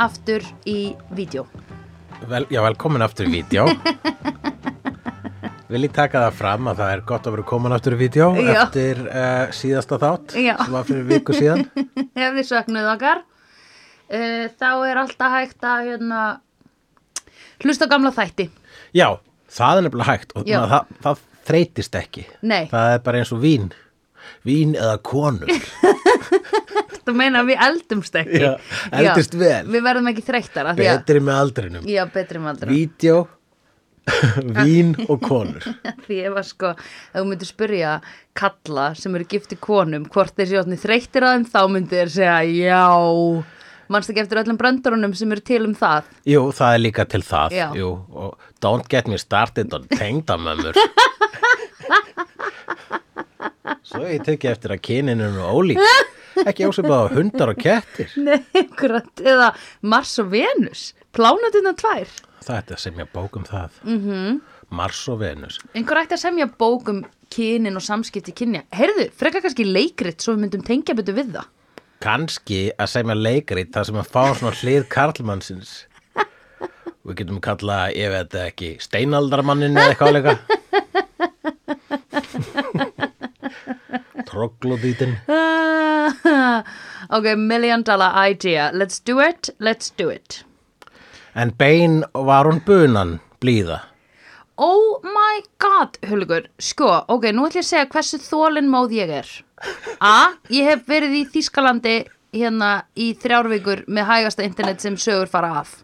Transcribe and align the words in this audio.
Aftur 0.00 0.44
í 0.68 0.94
vídeo. 1.12 1.44
Vel, 2.28 2.46
já, 2.52 2.60
velkomin 2.64 3.02
aftur 3.04 3.28
í 3.28 3.32
vídeo. 3.40 3.66
Vil 5.70 5.84
ég 5.86 5.92
taka 5.94 6.24
það 6.24 6.34
fram 6.40 6.66
að 6.72 6.80
það 6.80 6.92
er 6.96 7.02
gott 7.06 7.26
að 7.28 7.34
vera 7.36 7.44
komin 7.46 7.72
aftur 7.76 7.94
í 7.94 7.98
vídeo 8.00 8.26
Já. 8.34 8.48
eftir 8.64 8.98
uh, 9.06 9.52
síðasta 9.54 9.98
þátt 10.02 10.32
Já. 10.42 10.56
sem 10.58 10.72
var 10.74 10.88
fyrir 10.88 11.04
viku 11.06 11.36
síðan. 11.36 11.60
Ef 12.18 12.32
þið 12.40 12.48
söknuð 12.48 12.88
okkar. 12.96 13.20
Uh, 14.10 14.48
Þá 14.58 14.66
er 14.88 14.98
alltaf 15.04 15.36
hægt 15.36 15.62
að 15.70 15.84
hérna, 15.92 16.22
hlusta 17.62 17.86
gamla 17.92 18.10
þætti. 18.16 18.48
Já, 18.98 19.06
það 19.46 19.78
er 19.78 19.86
nefnilega 19.86 20.10
hægt 20.16 20.34
og 20.34 20.42
maður, 20.50 20.74
það, 20.74 20.90
það 21.06 21.22
þreytist 21.52 22.00
ekki. 22.02 22.26
Nei. 22.42 22.64
Það 22.72 22.96
er 22.96 23.04
bara 23.06 23.22
eins 23.22 23.30
og 23.36 23.40
vín. 23.46 23.70
Vín 24.44 24.74
eða 24.74 24.98
konur 25.06 25.54
Þú 27.06 27.14
meina 27.16 27.40
að 27.42 27.50
við 27.52 27.62
eldumst 27.66 28.16
ekki. 28.20 28.40
Já, 28.44 28.50
eldist 29.00 29.34
vel. 29.40 29.64
Við 29.72 29.84
verðum 29.86 30.10
ekki 30.12 30.24
að- 30.30 30.80
Betri 30.80 31.20
með 31.26 31.38
aldrinum. 31.44 31.86
Já, 31.90 32.02
betri 32.14 32.38
með 32.42 32.50
aldrei 32.54 32.72
Vídeó, 32.74 33.20
vín 34.64 34.92
og 35.08 35.20
konur. 35.22 35.64
Því 36.06 36.18
ef 36.30 36.36
að 36.40 36.46
sko, 36.50 36.72
ef 36.76 37.16
þú 37.20 37.24
myndir 37.30 37.50
spyrja 37.50 37.94
kalla 38.40 38.90
sem 38.98 39.14
eru 39.18 39.26
gifti 39.30 39.58
konum 39.60 40.04
hvort 40.10 40.34
þeir 40.38 40.50
séu 40.52 40.60
átni 40.64 40.78
þreyttir 40.80 41.26
að 41.26 41.34
þeim 41.38 41.48
þá 41.52 41.60
myndir 41.74 42.02
þeir 42.04 42.12
segja 42.16 42.38
já. 42.70 42.84
Manst 43.90 44.12
ekki 44.12 44.22
eftir 44.22 44.38
öllum 44.44 44.58
bröndurunum 44.60 45.14
sem 45.18 45.32
eru 45.34 45.42
til 45.42 45.64
um 45.66 45.72
það? 45.74 46.06
Jú, 46.30 46.44
það 46.54 46.74
er 46.76 46.82
líka 46.84 47.04
til 47.10 47.24
það. 47.26 47.56
Já. 47.58 47.64
Jú, 47.74 47.88
don't 48.62 48.86
get 48.92 49.08
me 49.10 49.18
started 49.18 49.74
on 49.74 49.88
tengdamömmur 49.90 50.78
Svo 53.90 54.06
ég 54.06 54.22
teki 54.22 54.46
eftir 54.46 54.70
að 54.76 54.82
kynin 54.86 55.22
er 55.24 55.32
nú 55.34 55.42
ólík. 55.50 55.80
Ekki 56.46 56.68
ásefað 56.68 57.00
á 57.02 57.06
hundar 57.10 57.50
og 57.50 57.58
kettir. 57.58 58.12
Nei, 58.22 58.38
akkurat, 58.60 59.10
eða 59.18 59.48
Mars 59.82 60.12
og 60.22 60.30
Venus. 60.30 60.92
Plánatina 61.10 61.72
tvær. 61.74 62.12
Það 62.40 62.60
ætti 62.60 62.76
að 62.76 62.82
semja 62.84 63.06
bók 63.10 63.36
um 63.40 63.44
það. 63.48 63.80
Mm 63.82 63.98
-hmm. 64.04 64.40
Mars 64.70 65.08
og 65.08 65.18
Venus. 65.20 65.58
Einhver 65.74 66.04
ætti 66.04 66.14
að 66.14 66.22
semja 66.22 66.46
bók 66.46 66.88
um 66.88 67.04
kynin 67.34 67.76
og 67.76 67.82
samskipti 67.82 68.32
kynja. 68.32 68.62
Heyrðu, 68.72 69.10
frekar 69.10 69.42
kannski 69.42 69.64
leikrit 69.64 70.22
svo 70.22 70.34
við 70.34 70.40
myndum 70.44 70.62
tengja 70.62 70.94
betur 70.94 71.14
við 71.14 71.32
það. 71.34 71.46
Kanski 72.00 72.70
að 72.78 72.86
semja 72.86 73.14
leikrit 73.14 73.72
þar 73.72 73.84
sem 73.84 73.96
að 73.96 74.08
fá 74.08 74.34
svona 74.34 74.56
hlið 74.56 74.88
karlmannsins. 74.88 75.86
Við 77.02 77.16
getum 77.16 77.40
kalla, 77.40 77.90
ég 77.90 78.10
veit 78.10 78.34
ekki, 78.34 78.76
steinaldarmannin 78.80 79.76
eða 79.76 79.88
eitthvað 79.88 80.08
áleika 80.08 80.38
Troglodítin 84.28 85.16
Ok, 87.16 87.26
million 87.36 87.82
dollar 87.82 88.12
idea. 88.30 88.70
Let's 88.72 89.00
do 89.00 89.20
it, 89.20 89.50
let's 89.58 89.90
do 89.96 90.10
it. 90.10 90.44
En 91.34 91.52
bein 91.58 92.04
var 92.14 92.46
hún 92.46 92.60
bunan 92.66 93.20
blíða? 93.40 93.80
Oh 94.56 95.00
my 95.02 95.42
god, 95.58 95.96
Hulgur. 96.10 96.48
Sko, 96.58 97.04
ok, 97.08 97.30
nú 97.32 97.46
ætlum 97.48 97.62
ég 97.62 97.64
að 97.64 97.68
segja 97.70 97.90
hversu 97.94 98.18
þólinn 98.20 98.68
móð 98.68 98.96
ég 98.98 99.12
er. 99.20 99.28
A, 100.00 100.32
ég 100.52 100.68
hef 100.68 100.82
verið 100.88 101.14
í 101.20 101.22
Þýskalandi 101.32 101.94
hérna 102.34 102.72
í 102.94 103.12
þrjárvíkur 103.18 103.86
með 103.88 104.10
hægasta 104.10 104.44
internet 104.46 104.84
sem 104.84 104.98
sögur 105.00 105.30
fara 105.30 105.54
af 105.62 105.78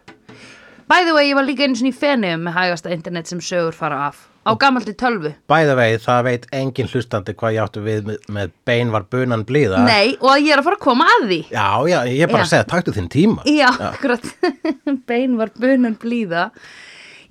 By 0.87 1.03
the 1.03 1.13
way, 1.13 1.27
ég 1.29 1.35
var 1.35 1.43
líka 1.43 1.65
einu 1.67 1.75
svona 1.75 1.91
í 1.91 1.95
fenniðum 1.99 2.45
með 2.47 2.53
hægasta 2.55 2.91
internet 2.95 3.27
sem 3.27 3.39
sögur 3.43 3.75
fara 3.75 4.05
af. 4.07 4.21
Á 4.47 4.55
gamaldi 4.55 4.93
tölvu. 4.95 5.33
Bæða 5.51 5.73
veið, 5.75 5.95
það 6.05 6.19
veit 6.23 6.45
engin 6.55 6.87
hlustandi 6.87 7.33
hvað 7.35 7.55
ég 7.57 7.65
áttu 7.65 7.81
við 7.83 8.05
með, 8.07 8.19
með 8.31 8.51
bein 8.69 8.93
var 8.93 9.03
bunan 9.11 9.43
blíða. 9.49 9.81
Nei, 9.83 10.13
og 10.21 10.29
að 10.31 10.45
ég 10.45 10.53
er 10.55 10.61
að 10.61 10.67
fara 10.69 10.77
að 10.79 10.85
koma 10.85 11.07
að 11.17 11.25
því. 11.27 11.39
Já, 11.51 11.65
já, 11.91 11.97
ég 12.07 12.21
er 12.23 12.31
bara 12.31 12.45
Já. 12.45 12.47
að 12.47 12.51
segja, 12.53 12.67
taktu 12.71 12.93
þinn 12.95 13.09
tíma. 13.11 13.43
Já, 13.51 13.67
akkurat. 13.89 14.29
Bein 15.11 15.35
var 15.41 15.51
bunan 15.59 15.97
blíða. 15.99 16.45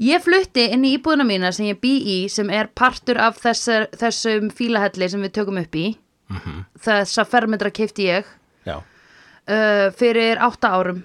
Ég 0.05 0.21
flutti 0.21 0.67
inn 0.75 0.85
í 0.85 0.91
íbúðuna 0.99 1.25
mína 1.25 1.49
sem 1.57 1.71
ég 1.71 1.79
bý 1.81 1.95
í 1.97 2.17
sem 2.29 2.51
er 2.53 2.69
partur 2.77 3.17
af 3.25 3.39
þessar, 3.41 3.87
þessum 3.97 4.51
fílahelli 4.53 5.09
sem 5.09 5.25
við 5.25 5.33
tökum 5.39 5.63
upp 5.63 5.79
í. 5.81 5.87
Þessa 6.85 7.25
fermetra 7.25 7.71
keipti 7.73 8.11
ég 8.11 8.29
Já, 8.67 8.77
uh, 8.83 9.87
fyrir 9.97 10.37
átta 10.45 10.75
árum. 10.77 11.01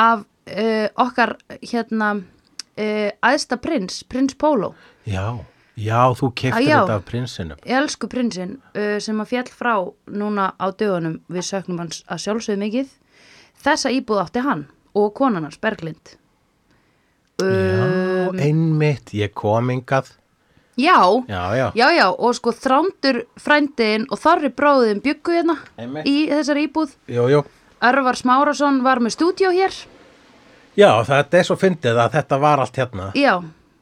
Af 0.00 0.24
uh, 0.46 0.88
okkar 1.06 1.36
hérna 1.62 2.10
uh, 2.16 3.10
æðsta 3.22 3.56
prins, 3.62 4.02
prins 4.08 4.34
Pólo 4.38 4.74
já, 5.06 5.36
já, 5.76 6.00
þú 6.18 6.30
keftir 6.34 6.66
þetta 6.70 6.98
af 6.98 7.04
prinsinum. 7.08 7.58
elsku 7.64 8.08
prinsinn 8.08 8.56
uh, 8.74 8.98
sem 9.00 9.20
að 9.22 9.32
fjall 9.32 9.50
frá 9.52 9.74
núna 10.10 10.52
á 10.58 10.66
dögunum. 10.72 11.20
Við 11.28 11.46
söknum 11.50 11.78
hans 11.84 12.02
að 12.08 12.22
sjálfsögðu 12.26 12.62
mikið. 12.64 12.94
Þessa 13.66 13.90
íbúð 13.94 14.22
átti 14.24 14.42
hann 14.44 14.66
og 14.96 15.12
konan 15.16 15.44
hans 15.46 15.58
Berglind. 15.60 16.16
Já, 17.36 18.30
einmitt, 18.40 19.12
ég 19.12 19.34
kom 19.36 19.68
ingað. 19.70 20.14
já, 20.76 20.96
Já, 21.28 21.42
já, 21.56 21.66
já, 21.74 21.88
já 21.96 22.06
og 22.12 22.34
sko 22.36 22.52
þrándur 22.52 23.22
frændiðin 23.40 24.06
og 24.12 24.18
þorri 24.20 24.50
bróðin 24.52 25.02
byggu 25.04 25.32
hérna 25.36 25.56
í 26.04 26.28
þessari 26.30 26.66
íbúð. 26.68 26.94
Jú, 27.08 27.28
jú. 27.32 27.42
Örvar 27.84 28.16
Smárasson 28.16 28.82
var 28.84 29.00
með 29.04 29.16
stúdíó 29.16 29.52
hér 29.52 29.72
Já, 30.76 30.90
þetta 31.08 31.38
er 31.40 31.46
svo 31.48 31.56
fyndið 31.60 32.00
að 32.04 32.16
þetta 32.18 32.38
var 32.42 32.62
allt 32.64 32.76
hérna. 32.80 33.10
já, 33.16 33.34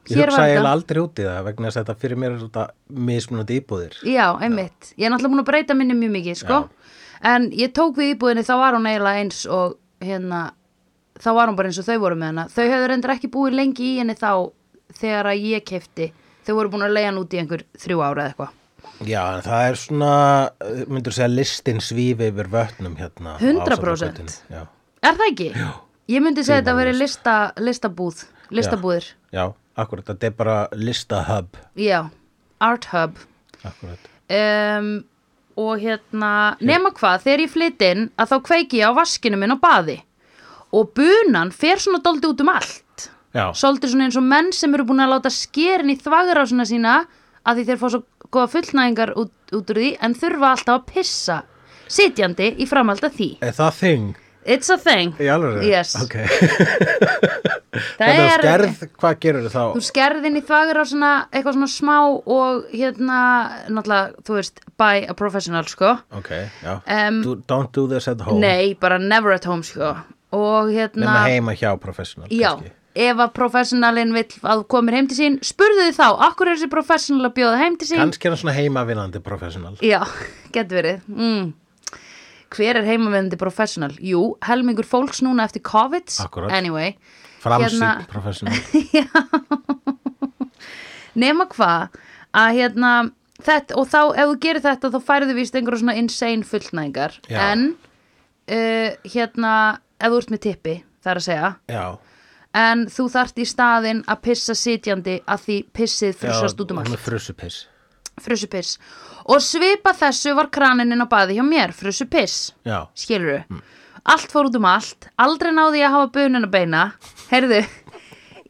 Ég 0.05 0.19
hér 0.19 0.29
hugsa 0.29 0.37
var 0.37 0.45
eiginlega 0.45 0.61
þetta 0.61 0.71
aldrei 0.75 0.99
út 1.01 1.19
í 1.19 1.23
það 1.25 1.45
vegna 1.47 1.67
að 1.71 1.77
þetta 1.79 1.95
fyrir 2.01 2.19
mér 2.21 2.31
er 2.35 2.41
þetta 2.43 2.63
mismunandi 3.07 3.55
íbúðir. 3.59 3.95
Já, 4.05 4.25
einmitt. 4.45 4.91
Ég 4.99 5.07
er 5.07 5.11
náttúrulega 5.11 5.31
búin 5.33 5.41
að 5.41 5.47
breyta 5.49 5.77
minni 5.77 5.95
mjög 5.97 6.11
mikið, 6.13 6.35
sko. 6.43 6.59
En 7.25 7.47
ég 7.57 7.71
tók 7.73 7.97
við 7.97 8.11
íbúðinni, 8.13 8.43
þá 8.45 8.53
var 8.61 8.77
hún 8.77 8.85
eiginlega 8.85 9.23
eins 9.23 9.39
og 9.49 9.79
hérna, 10.05 10.41
þá 11.17 11.29
var 11.33 11.49
hún 11.49 11.57
bara 11.57 11.71
eins 11.71 11.79
og 11.81 11.87
þau 11.87 11.97
voru 12.03 12.19
með 12.21 12.31
hana. 12.31 12.45
Þau 12.53 12.63
höfðu 12.69 12.89
reyndar 12.91 13.15
ekki 13.15 13.31
búið 13.33 13.57
lengi 13.57 13.87
í 13.87 13.97
henni 13.97 14.13
þá 14.19 14.29
þegar 14.99 15.31
að 15.31 15.47
ég 15.49 15.65
kefti. 15.65 16.11
Þau 16.45 16.53
voru 16.59 16.69
búin 16.75 16.85
að 16.85 16.93
leiða 16.99 17.09
hann 17.09 17.17
út 17.23 17.33
í 17.33 17.41
einhver 17.41 17.63
þrjú 17.81 18.03
ára 18.05 18.27
eða 18.27 18.29
eitthvað. 18.35 18.53
Já, 19.09 19.21
en 19.35 19.41
það 19.43 19.63
er 19.71 19.79
svona, 19.81 20.11
myndur 20.87 21.15
segja, 21.17 21.31
listin 21.33 21.81
svífi 21.81 22.29
yfir 22.29 22.47
vötnum 22.53 22.93
hérna. 22.99 23.33
á 23.35 23.41
100%. 23.41 23.65
Ásatnargötunni. 23.65 24.37
Já, 24.53 24.61
Er 25.01 25.17
það 25.17 25.27
ekki? 25.31 25.49
Já. 25.57 25.71
Ég 26.11 26.21
myndi 26.21 26.43
segja 26.45 26.61
þetta 26.61 26.73
að 26.75 26.81
veri 26.83 26.93
lista, 26.99 27.35
listabúð, 27.57 28.25
listabúðir. 28.53 29.07
já, 29.33 29.47
akkurat, 29.75 30.05
þetta 30.11 30.27
er 30.27 30.35
bara 30.37 30.57
listahub. 30.77 31.57
Já. 31.75 32.09
Art 32.61 32.85
Hub. 32.93 33.17
Akkurat. 33.65 34.11
Um, 34.29 34.91
og 35.59 35.79
hérna, 35.81 36.31
nema 36.59 36.91
hvað, 36.95 37.23
þegar 37.25 37.43
ég 37.45 37.51
flytt 37.51 37.83
inn 37.87 38.07
að 38.19 38.31
þá 38.31 38.35
kveiki 38.49 38.81
ég 38.81 38.91
á 38.91 38.97
vaskinu 38.97 39.39
minn 39.39 39.55
á 39.55 39.59
baði 39.59 39.99
og 40.75 40.91
bunan 40.97 41.53
fer 41.55 41.79
svona 41.79 42.01
doldi 42.03 42.27
út 42.27 42.41
um 42.43 42.51
allt 42.51 43.05
Já, 43.35 43.51
svolítið 43.55 43.93
svona 43.93 44.07
eins 44.07 44.17
og 44.19 44.25
menn 44.27 44.51
sem 44.55 44.73
eru 44.75 44.85
búin 44.87 45.03
að 45.03 45.13
láta 45.13 45.31
skerin 45.31 45.91
í 45.93 45.97
þvagrásuna 45.99 46.65
sína 46.67 46.95
að 47.45 47.59
því 47.59 47.65
þeir 47.69 47.79
fá 47.81 47.87
svo 47.93 48.01
góða 48.33 48.51
fullnæðingar 48.55 49.13
út, 49.21 49.33
út 49.55 49.71
úr 49.71 49.81
því 49.81 49.89
en 50.03 50.15
þurfa 50.19 50.51
alltaf 50.55 50.75
að 50.79 50.85
pissa 50.91 51.39
sitjandi 51.87 52.51
í 52.59 52.67
framhald 52.67 53.03
af 53.05 53.15
því 53.15 53.29
er 53.45 53.55
það 53.55 53.79
þing? 53.79 54.13
It's 54.45 54.69
a 54.69 54.77
thing 54.77 55.15
Í 55.17 55.29
alveg? 55.31 55.63
Yes. 55.65 55.95
Ok. 55.97 56.19
Það 57.75 57.99
Þannig 57.99 58.21
að 58.21 58.29
er- 58.29 58.41
skerð, 58.41 58.83
hvað 59.01 59.15
gerur 59.23 59.47
þá? 59.51 59.61
Þú 59.75 59.81
skerðin 59.83 60.39
í 60.39 60.41
þvagrásuna 60.45 61.11
eitthvað 61.27 61.57
svona 61.57 61.71
smá 61.73 61.97
og 62.07 62.69
hérna 62.71 63.19
náttúrulega, 63.67 64.23
þú 64.27 64.37
veist, 64.37 64.61
by 64.79 65.03
a 65.11 65.15
professional 65.17 65.67
sko 65.67 65.95
Ok, 66.15 66.31
já. 66.63 66.77
Em, 66.87 67.19
do, 67.25 67.35
don't 67.49 67.73
do 67.75 67.87
this 67.91 68.07
at 68.11 68.23
home. 68.23 68.39
Nei, 68.43 68.75
bara 68.79 68.99
never 69.01 69.35
at 69.35 69.47
home 69.49 69.65
sko 69.65 69.91
og 70.35 70.71
hérna 70.71 71.03
Nefna 71.03 71.27
heima 71.29 71.55
hjá 71.55 71.73
professional. 71.79 72.29
Já, 72.31 72.55
kannski. 72.55 72.71
ef 73.07 73.21
að 73.25 73.35
professionalin 73.35 74.15
vill 74.15 74.39
að 74.43 74.63
komir 74.71 74.97
heim 74.97 75.11
til 75.11 75.19
sín 75.19 75.37
spurðu 75.45 75.89
þið 75.89 75.99
þá, 75.99 76.07
akkur 76.29 76.51
er 76.51 76.59
þessi 76.59 76.71
professional 76.71 77.29
að 77.29 77.37
bjóða 77.41 77.61
heim 77.63 77.77
til 77.79 77.91
sín 77.91 78.01
Kannski 78.03 78.27
er 78.29 78.35
hann 78.35 78.43
svona 78.43 78.55
heimavinandi 78.57 79.23
professional. 79.25 79.77
Já, 79.83 80.01
getur 80.55 80.81
verið 80.81 81.07
mm. 81.11 81.53
Hver 82.53 82.77
er 82.79 82.85
heimavendi 82.87 83.37
professional? 83.39 83.93
Jú, 83.99 84.35
helmingur 84.45 84.85
fólks 84.87 85.21
núna 85.25 85.45
eftir 85.47 85.63
COVID 85.65 86.13
Akkúrat. 86.25 86.51
Anyway 86.53 86.95
Framsýn 87.41 87.79
Hérna- 87.81 88.05
professional. 88.09 88.55
Nema 91.15 91.45
hvað 91.51 91.95
að 92.35 92.57
hérna 92.57 92.91
þetta, 93.45 93.75
og 93.79 93.87
þá 93.91 93.99
ef 94.19 94.29
þú 94.31 94.37
gerir 94.43 94.63
þetta 94.65 94.91
þá 94.91 94.97
færðu 95.09 95.35
víst 95.37 95.55
einhverjum 95.55 95.83
svona 95.85 95.97
insane 96.01 96.47
fullnæðingar 96.47 97.15
en 97.31 97.67
uh, 98.51 98.89
hérna 99.13 99.53
ef 99.99 100.11
þú 100.11 100.19
ert 100.19 100.33
með 100.33 100.43
tippi, 100.47 100.75
það 101.03 101.11
er 101.13 101.21
að 101.21 101.27
segja 101.29 101.51
Já. 101.71 101.85
en 102.65 102.83
þú 102.91 103.07
þarft 103.15 103.39
í 103.39 103.47
staðinn 103.47 104.03
að 104.11 104.21
pissa 104.27 104.57
sitjandi 104.59 105.17
að 105.23 105.45
því 105.47 105.57
pissið 105.79 106.17
frussast 106.23 106.65
út 106.65 106.75
um 106.75 106.81
allt 106.83 106.99
frussupiss. 107.05 107.61
frussupiss 108.25 108.75
og 109.25 109.41
svipa 109.41 109.93
þessu 109.97 110.35
var 110.37 110.51
kraninin 110.53 111.01
á 111.01 111.07
baði 111.09 111.39
hjá 111.39 111.45
mér 111.47 111.73
frussupiss, 111.75 112.53
Já. 112.65 112.85
skilur 112.97 113.43
allt 114.05 114.29
fór 114.29 114.51
út 114.51 114.59
um 114.59 114.67
allt, 114.69 115.07
aldrei 115.17 115.49
náði 115.55 115.81
ég 115.81 115.89
að 115.89 115.95
hafa 115.97 116.11
bunin 116.13 116.45
að 116.45 116.51
beina, 116.53 116.83
heyrðu 117.31 117.63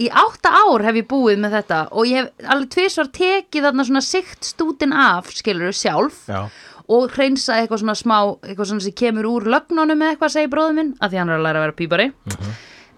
í 0.04 0.10
átta 0.12 0.52
ár 0.52 0.84
hef 0.84 0.98
ég 1.00 1.08
búið 1.08 1.40
með 1.40 1.54
þetta 1.62 1.80
og 1.96 2.10
ég 2.10 2.26
hef 2.26 2.48
alveg 2.52 2.72
tvisvar 2.76 3.12
tekið 3.16 3.68
þarna 3.70 3.86
svona 3.88 4.04
sikt 4.04 4.44
stútin 4.50 4.92
af, 4.92 5.32
skilur 5.32 5.72
sjálf. 5.72 6.26
Já. 6.28 6.50
og 6.86 7.16
hreinsa 7.16 7.56
eitthvað 7.58 7.80
svona 7.82 7.96
smá 7.98 8.18
eitthvað 8.46 8.68
svona 8.70 8.84
sem 8.86 8.94
kemur 9.00 9.26
úr 9.26 9.48
lögnunum 9.50 9.98
með 9.98 10.12
eitthvað 10.12 10.34
segir 10.36 10.52
bróður 10.54 10.76
minn, 10.78 10.92
að 11.02 11.16
því 11.16 11.18
hann 11.22 11.32
er 11.32 11.40
að 11.40 11.46
læra 11.48 11.62
að 11.62 11.66
vera 11.66 11.78
pípari 11.80 12.12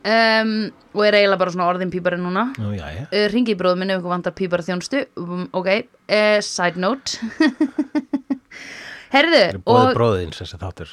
um, 0.07 0.51
og 0.97 1.03
er 1.05 1.17
eiginlega 1.19 1.41
bara 1.41 1.53
svona 1.53 1.67
orðin 1.71 1.91
pípari 1.93 2.19
núna. 2.21 2.47
Nú, 2.61 2.73
uh, 2.77 3.25
ringi 3.33 3.53
í 3.53 3.59
bróðum 3.59 3.83
minni 3.83 3.95
ef 3.95 4.01
ykkur 4.01 4.13
vantar 4.15 4.35
pípara 4.37 4.65
þjónstu 4.65 5.03
um, 5.19 5.45
ok, 5.57 5.69
uh, 6.07 6.37
side 6.45 6.81
note. 6.81 7.19
Herðu 9.07 9.37
Það 9.39 9.53
er 9.53 9.59
bóðið 9.63 9.93
bróðins 9.95 10.39
þessi 10.41 10.57
þáttur. 10.59 10.89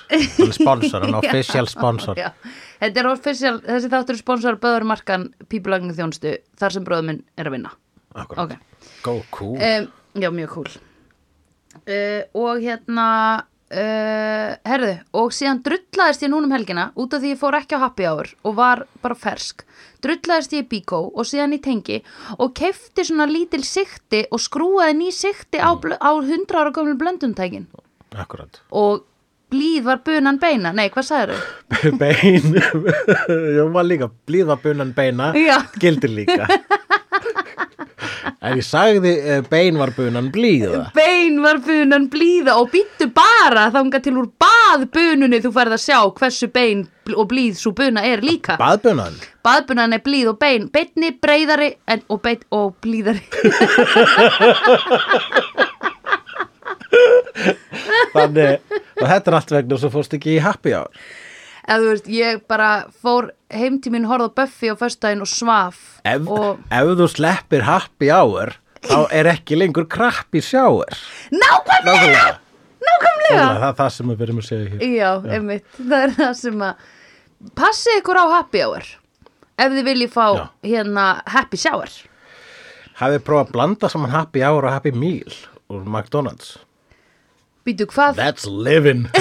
Sponsor, 0.55 1.02
hann 1.02 1.16
er 1.16 1.20
official 1.25 1.66
sponsor. 1.70 2.20
já, 2.20 2.28
er 2.87 3.08
official, 3.11 3.56
þessi 3.66 3.90
þáttur 3.90 4.14
er 4.14 4.20
sponsor 4.20 4.58
Böðurmarkan 4.62 5.25
pípulagning 5.50 5.96
þjónstu 5.96 6.37
þar 6.61 6.76
sem 6.76 6.87
bróðum 6.87 7.11
minn 7.11 7.22
er 7.40 7.50
að 7.50 7.56
vinna. 7.56 7.72
Akkurat. 8.14 8.55
ok, 8.55 8.93
Go 9.02 9.16
cool. 9.34 9.56
um, 9.58 9.88
já, 10.22 10.31
mjög 10.31 10.52
cool. 10.55 10.70
Uh, 11.90 12.22
og 12.38 12.62
hérna 12.62 13.08
uh, 13.72 14.50
herðu 14.69 14.93
og 15.16 15.32
síðan 15.34 15.62
drullaðist 15.64 16.25
ég 16.25 16.32
núna 16.32 16.49
um 16.49 16.55
helgina 16.55 16.88
út 17.00 17.14
af 17.16 17.22
því 17.22 17.32
ég 17.34 17.40
fór 17.40 17.58
ekki 17.61 17.78
á 17.78 17.84
happy 17.87 18.08
hour 18.08 18.31
og 18.44 18.58
var 18.58 18.84
bara 19.05 19.19
fersk 19.19 19.64
drullaðist 20.05 20.52
ég 20.56 20.66
í 20.66 20.69
bíkó 20.75 21.00
og 21.08 21.28
síðan 21.28 21.56
í 21.56 21.62
tengi 21.64 22.02
og 22.38 22.52
kefti 22.58 23.06
svona 23.08 23.28
lítil 23.31 23.64
sikti 23.64 24.25
og 24.31 24.43
skrúaði 24.43 24.99
ný 25.00 25.11
sikti 25.14 25.62
á, 25.62 25.72
á 25.72 26.11
100 26.12 26.61
ára 26.61 26.75
gömlu 26.75 26.99
blöndumtækin 27.00 27.66
Akkurat. 28.14 28.61
og 28.70 29.06
blíð 29.55 29.84
var 29.87 30.00
bunan 30.06 30.38
beina 30.43 30.72
nei, 30.75 30.88
hvað 30.93 31.06
sagður 31.08 31.38
þau? 31.38 31.96
Bein. 32.00 32.56
Jó, 33.56 33.66
maður 33.72 33.88
líka. 33.90 34.08
Blíða 34.28 34.56
bunan 34.62 34.93
beina. 34.96 35.31
Já. 35.37 35.58
Gildir 35.82 36.11
líka. 36.14 36.49
En 38.44 38.58
ég 38.61 38.67
sagði 38.67 39.12
uh, 39.25 39.38
bein 39.49 39.79
var 39.81 39.91
bunan 39.96 40.26
blíða. 40.35 40.82
bein 40.96 41.38
var 41.44 41.58
bunan 41.64 42.08
blíða 42.12 42.52
og 42.61 42.69
býttu 42.75 43.06
bara 43.14 43.70
þangað 43.73 44.02
til 44.05 44.17
úr 44.20 44.29
baðbununni 44.44 45.38
þú 45.44 45.50
færð 45.55 45.73
að 45.79 45.85
sjá 45.87 45.99
hversu 46.19 46.46
bein 46.52 46.81
og 47.14 47.26
blíð 47.31 47.55
svo 47.61 47.70
buna 47.76 48.00
er 48.05 48.20
líka 48.25 48.56
Baðbunan. 48.61 49.14
baðbunan 49.44 49.93
er 49.96 50.00
blíð 50.05 50.29
og 50.32 50.38
bein 50.41 50.69
beinni, 50.73 51.11
breyðari 51.20 51.70
en, 51.88 52.00
og, 52.08 52.20
bein, 52.25 52.41
og 52.52 52.75
blíðari 52.85 53.23
Þannig, 58.14 58.58
og 59.00 59.06
þetta 59.11 59.31
er 59.31 59.37
allt 59.38 59.52
vegna 59.56 59.79
svo 59.81 59.90
fórst 59.93 60.14
ekki 60.17 60.37
í 60.37 60.43
happy 60.43 60.75
hour. 60.76 60.90
Eða 61.69 61.78
þú 61.81 61.90
veist, 61.93 62.08
ég 62.12 62.43
bara 62.50 62.70
fór 63.02 63.31
heim 63.55 63.78
til 63.82 63.93
mín 63.94 64.06
horfð 64.11 64.31
á 64.31 64.37
Buffy 64.43 64.70
á 64.72 64.76
föstudaginn 64.78 65.25
og 65.25 65.31
svaf 65.31 65.78
Ef, 66.05 66.28
og 66.28 66.58
ef 66.70 66.90
þú 67.00 67.08
sleppir 67.12 67.64
happy 67.66 68.11
hour, 68.12 68.55
þá 68.84 68.99
er 69.12 69.31
ekki 69.34 69.56
lengur 69.58 69.87
krapp 69.88 70.34
í 70.37 70.43
sjáur. 70.44 70.93
nákvæmlega, 71.32 72.25
Nákvæmlega. 72.84 73.46
Það 73.49 73.69
er 73.69 73.76
það 73.78 73.93
sem 73.94 74.11
við 74.12 74.19
verðum 74.20 74.43
að 74.43 74.49
segja 74.49 74.72
hér. 74.75 74.82
já, 74.99 75.11
einmitt, 75.38 75.70
það 75.78 76.02
er 76.02 76.12
það 76.19 76.34
sem 76.43 76.64
að 76.69 76.75
passið 77.58 78.00
ykkur 78.00 78.20
á 78.20 78.26
happy 78.38 78.61
hour 78.64 78.84
ef 79.55 79.72
þið 79.72 79.84
viljið 79.88 80.12
fá 80.12 80.26
Já. 80.34 80.44
hérna 80.66 81.06
happy 81.31 81.56
shower 81.61 81.90
Hafið 82.94 83.25
prófað 83.26 83.46
að 83.49 83.52
blanda 83.56 83.88
saman 83.90 84.11
happy 84.14 84.43
hour 84.46 84.69
og 84.69 84.70
happy 84.76 84.93
meal 84.94 85.32
úr 85.72 85.81
McDonalds. 85.82 86.58
Býtu 87.64 87.87
hvað, 87.88 88.16
That's 88.20 88.44
living. 88.46 89.06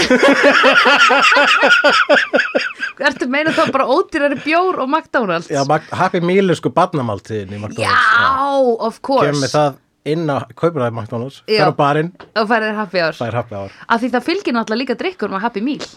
ertu 3.04 3.26
að 3.28 3.32
meina 3.34 3.54
þá 3.56 3.64
bara 3.74 3.86
ódýrari 3.90 4.38
bjór 4.44 4.82
og 4.84 4.90
McDonalds 4.92 5.50
Já, 5.52 5.64
happy 5.96 6.22
meal 6.24 6.52
er 6.54 6.58
sko 6.60 6.72
barnamáltíðin 6.74 7.54
í 7.56 7.60
McDonalds. 7.60 7.88
Já, 7.88 8.78
of 8.88 9.00
course 9.06 9.32
Kemur 9.32 9.52
það 9.54 9.80
inn 10.14 10.28
á, 10.28 10.38
kaupir 10.60 10.82
það 10.84 10.90
í 10.92 10.96
McDonalds, 10.98 11.38
Já. 11.48 11.60
fer 11.64 11.72
á 11.72 11.76
barinn, 11.80 12.10
og 12.36 12.50
færið 12.52 12.76
happy 12.82 13.00
hour 13.04 13.16
það 13.20 13.30
er 13.32 13.38
happy 13.40 13.56
hour. 13.60 13.78
af 13.88 14.02
því 14.04 14.10
það 14.18 14.28
fylgir 14.28 14.58
náttúrulega 14.58 14.82
líka 14.84 14.98
drikkur 15.00 15.32
með 15.34 15.46
happy 15.48 15.64
meal 15.64 15.88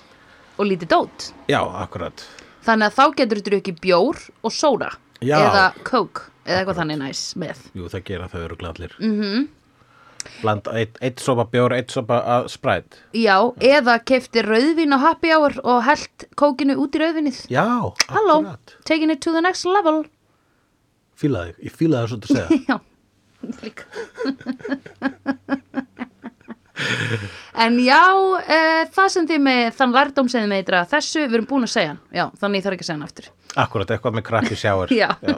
og 0.57 0.65
lítið 0.71 0.89
dót 0.95 1.29
Já, 1.51 1.61
akkurat. 1.83 2.25
þannig 2.67 2.87
að 2.93 2.97
þá 3.01 3.05
getur 3.21 3.43
þú 3.43 3.47
drukkið 3.51 3.83
bjór 3.83 4.23
og 4.47 4.55
sóda 4.55 4.93
Já. 5.21 5.37
eða 5.43 5.67
coke 5.87 6.31
eða 6.47 6.61
eitthvað 6.63 6.81
þannig 6.83 7.03
næs 7.03 7.25
með 7.43 7.63
Jú, 7.75 7.89
það 7.91 8.05
gera 8.13 8.29
þau 8.31 8.41
eru 8.47 8.57
gladlir. 8.63 8.93
Mm 9.03 9.47
Blanda 10.43 10.73
eitt, 10.81 10.99
eitt 11.05 11.21
sopa 11.23 11.45
bjór, 11.53 11.73
eitt 11.77 11.91
sopa 11.95 12.19
uh, 12.23 12.47
spræt. 12.51 12.99
já, 13.17 13.37
eða 13.61 13.99
kefti 14.09 14.43
rauðvín 14.47 14.95
á 14.97 14.99
happy 15.03 15.33
hour 15.35 15.55
og 15.65 15.83
held 15.87 16.27
kókinu 16.39 16.77
út 16.83 16.97
í 16.97 17.03
rauðvinnið 17.05 17.39
Já, 17.53 17.67
akkurat. 18.09 18.77
taking 18.85 19.11
it 19.11 19.21
to 19.25 19.33
the 19.33 19.41
next 19.45 19.65
level 19.69 20.05
Fílaði, 21.17 21.55
ég 21.65 21.73
fílaði 21.73 22.03
það 22.05 22.11
svo 22.11 22.17
að 22.21 22.29
segja. 22.37 22.49
já, 22.71 22.77
líka 23.63 23.85
en 27.57 27.79
já 27.81 28.03
e, 28.53 28.59
það 28.93 29.07
sem 29.15 29.27
þið 29.31 29.41
með 29.47 29.63
þann 29.79 29.95
lærdóm 29.97 30.27
sem 30.29 30.43
þið 30.45 30.51
með 30.51 30.59
eitthvað 30.61 30.91
þessu, 30.93 31.23
við 31.25 31.37
erum 31.39 31.47
búin 31.49 31.65
að 31.65 31.73
segja 31.73 31.93
hann 31.95 32.01
já, 32.19 32.25
þannig 32.43 32.65
þarf 32.67 32.77
ekki 32.77 32.85
að 32.85 32.91
segja 32.91 32.99
hann 32.99 33.07
aftur 33.09 33.31
Akkurat, 33.57 33.89
eitthvað 33.95 34.17
með 34.19 34.25
krapp 34.27 34.51
í 34.53 34.57
sjáur. 34.61 34.91
Já. 35.01 35.07
Já, 35.25 35.37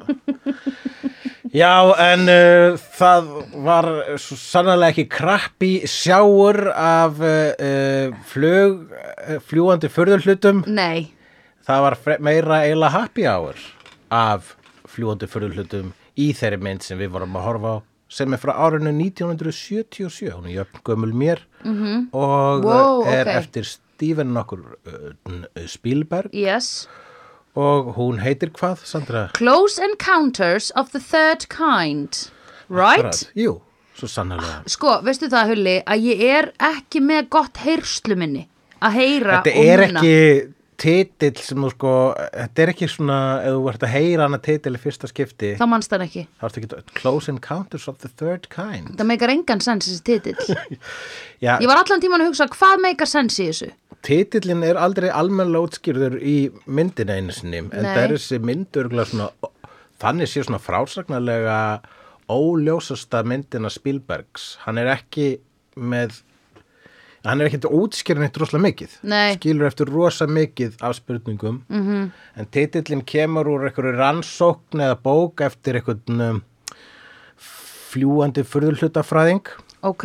en 1.97 2.29
uh, 2.29 2.79
það 2.99 3.29
var 3.65 3.89
sannlega 4.21 4.91
ekki 4.93 5.07
krabbi 5.13 5.73
sjáur 5.89 6.59
af 6.75 7.21
uh, 7.21 7.53
uh, 7.57 8.17
flug, 8.29 8.83
uh, 8.93 9.39
fljúandi 9.49 9.91
furðurhlutum. 9.93 10.65
nei, 10.67 11.13
Það 11.69 11.83
var 11.85 11.97
meira 12.25 12.63
eiginlega 12.65 12.95
happy 12.95 13.27
hour 13.29 13.59
af 14.09 14.55
fljúandi 14.89 15.29
furðurhlutum 15.29 15.91
í 16.17 16.31
þeirri 16.33 16.61
mynd 16.65 16.83
sem 16.87 16.99
við 17.01 17.13
vorum 17.13 17.37
að 17.37 17.45
horfa 17.45 17.73
á 17.77 17.79
sem 18.09 18.33
er 18.33 18.41
frá 18.41 18.55
árinu 18.57 18.89
1977 18.97 20.31
hún 20.33 20.47
er 20.49 20.55
jöfn 20.63 20.81
gömul 20.85 21.13
mér 21.13 21.43
-hmm. 21.63 22.09
og 22.13 22.65
Wow, 22.65 23.05
er 23.05 23.29
ok. 23.29 23.35
eftir 23.37 23.65
Steven 23.65 24.33
nokkur 24.33 24.79
uh, 24.87 25.67
Spielberg 25.67 26.33
yes 26.33 26.89
og 27.57 27.95
hún 27.97 28.21
heitir 28.23 28.51
hvað, 28.55 28.83
Sandra? 28.85 29.29
Close 29.35 29.79
Encounters 29.83 30.71
of 30.77 30.91
the 30.93 31.01
Third 31.01 31.49
Kind 31.49 32.31
Right? 32.69 32.99
Akkurat, 33.01 33.23
Jú, 33.39 33.61
svo 33.97 34.09
sannlega 34.11 34.61
Sko, 34.69 34.99
veistu 35.07 35.31
það 35.33 35.55
Hulli 35.55 35.77
að 35.89 36.05
ég 36.11 36.21
er 36.29 36.51
ekki 36.73 37.01
með 37.01 37.29
gott 37.33 37.57
heyrslu 37.65 38.17
minni 38.21 38.45
að 38.85 38.93
heyra 39.01 39.41
Þetta 39.43 39.57
og 39.59 39.65
er 39.73 39.83
muna. 39.87 40.03
ekki 40.05 40.55
titill 40.79 41.41
sem 41.43 41.59
þú 41.65 41.71
sko, 41.73 41.93
þetta 42.31 42.63
er 42.63 42.73
ekki 42.73 42.89
svona 42.91 43.19
ef 43.43 43.57
þú 43.57 43.63
vart 43.65 43.85
að 43.87 43.93
heyra 43.97 44.29
hana 44.29 44.39
titill 44.43 44.77
í 44.79 44.81
fyrsta 44.83 45.11
skipti 45.11 45.53
þá 45.59 45.65
mannst 45.71 45.95
hann 45.95 46.05
ekki. 46.05 46.25
þá 46.39 46.47
ertu 46.49 46.63
ekki 46.63 46.95
Close 47.01 47.33
Encounters 47.33 47.89
of 47.91 47.99
the 48.05 48.11
Third 48.21 48.47
Kind. 48.53 48.95
Það 49.01 49.11
meikar 49.11 49.33
engan 49.35 49.63
sens 49.65 49.89
þessi 49.91 50.05
titill. 50.07 50.57
Ég 51.49 51.67
var 51.67 51.83
allan 51.83 52.03
tíman 52.05 52.23
að 52.23 52.31
hugsa 52.31 52.49
hvað 52.55 52.85
meikar 52.87 53.11
sens 53.11 53.39
í 53.43 53.49
þessu? 53.51 53.73
Titillin 54.07 54.63
er 54.63 54.79
aldrei 54.79 55.09
almennilega 55.11 55.67
útskýrður 55.67 56.19
í 56.23 56.37
myndina 56.71 57.19
einu 57.19 57.35
sinni 57.35 57.65
en 57.65 57.73
það 57.75 58.03
er 58.05 58.15
þessi 58.15 58.39
svona 59.11 59.31
þannig 59.99 60.31
sé 60.31 60.45
svona 60.47 60.63
frásagnarlega 60.63 61.59
óljósasta 62.31 63.25
myndina 63.27 63.71
Spielbergs. 63.73 64.53
Hann 64.63 64.79
er 64.79 64.93
ekki 64.95 65.39
með 65.75 66.21
hann 67.29 67.41
er 67.41 67.49
ekki 67.51 67.61
að 67.63 67.77
útskýra 67.79 68.23
neitt 68.23 68.39
rosalega 68.41 68.65
mikið. 68.65 68.99
Nei. 69.03 69.37
skilur 69.37 69.69
eftir 69.69 69.93
rosa 69.93 70.27
mikið 70.27 70.79
af 70.81 70.97
spurningum. 70.97 71.63
-hmm. 71.69 72.11
en 72.37 72.47
titillin 72.51 73.05
kemur 73.05 73.47
úr 73.47 73.69
einhverju 73.69 73.97
rannsókn 73.97 74.81
eða 74.81 74.99
bók 75.03 75.41
eftir 75.41 75.77
einhvern 75.77 76.21
um, 76.21 76.43
fljúandi 77.89 78.45
furðulhlutafræðing 78.45 79.49
ok, 79.83 80.05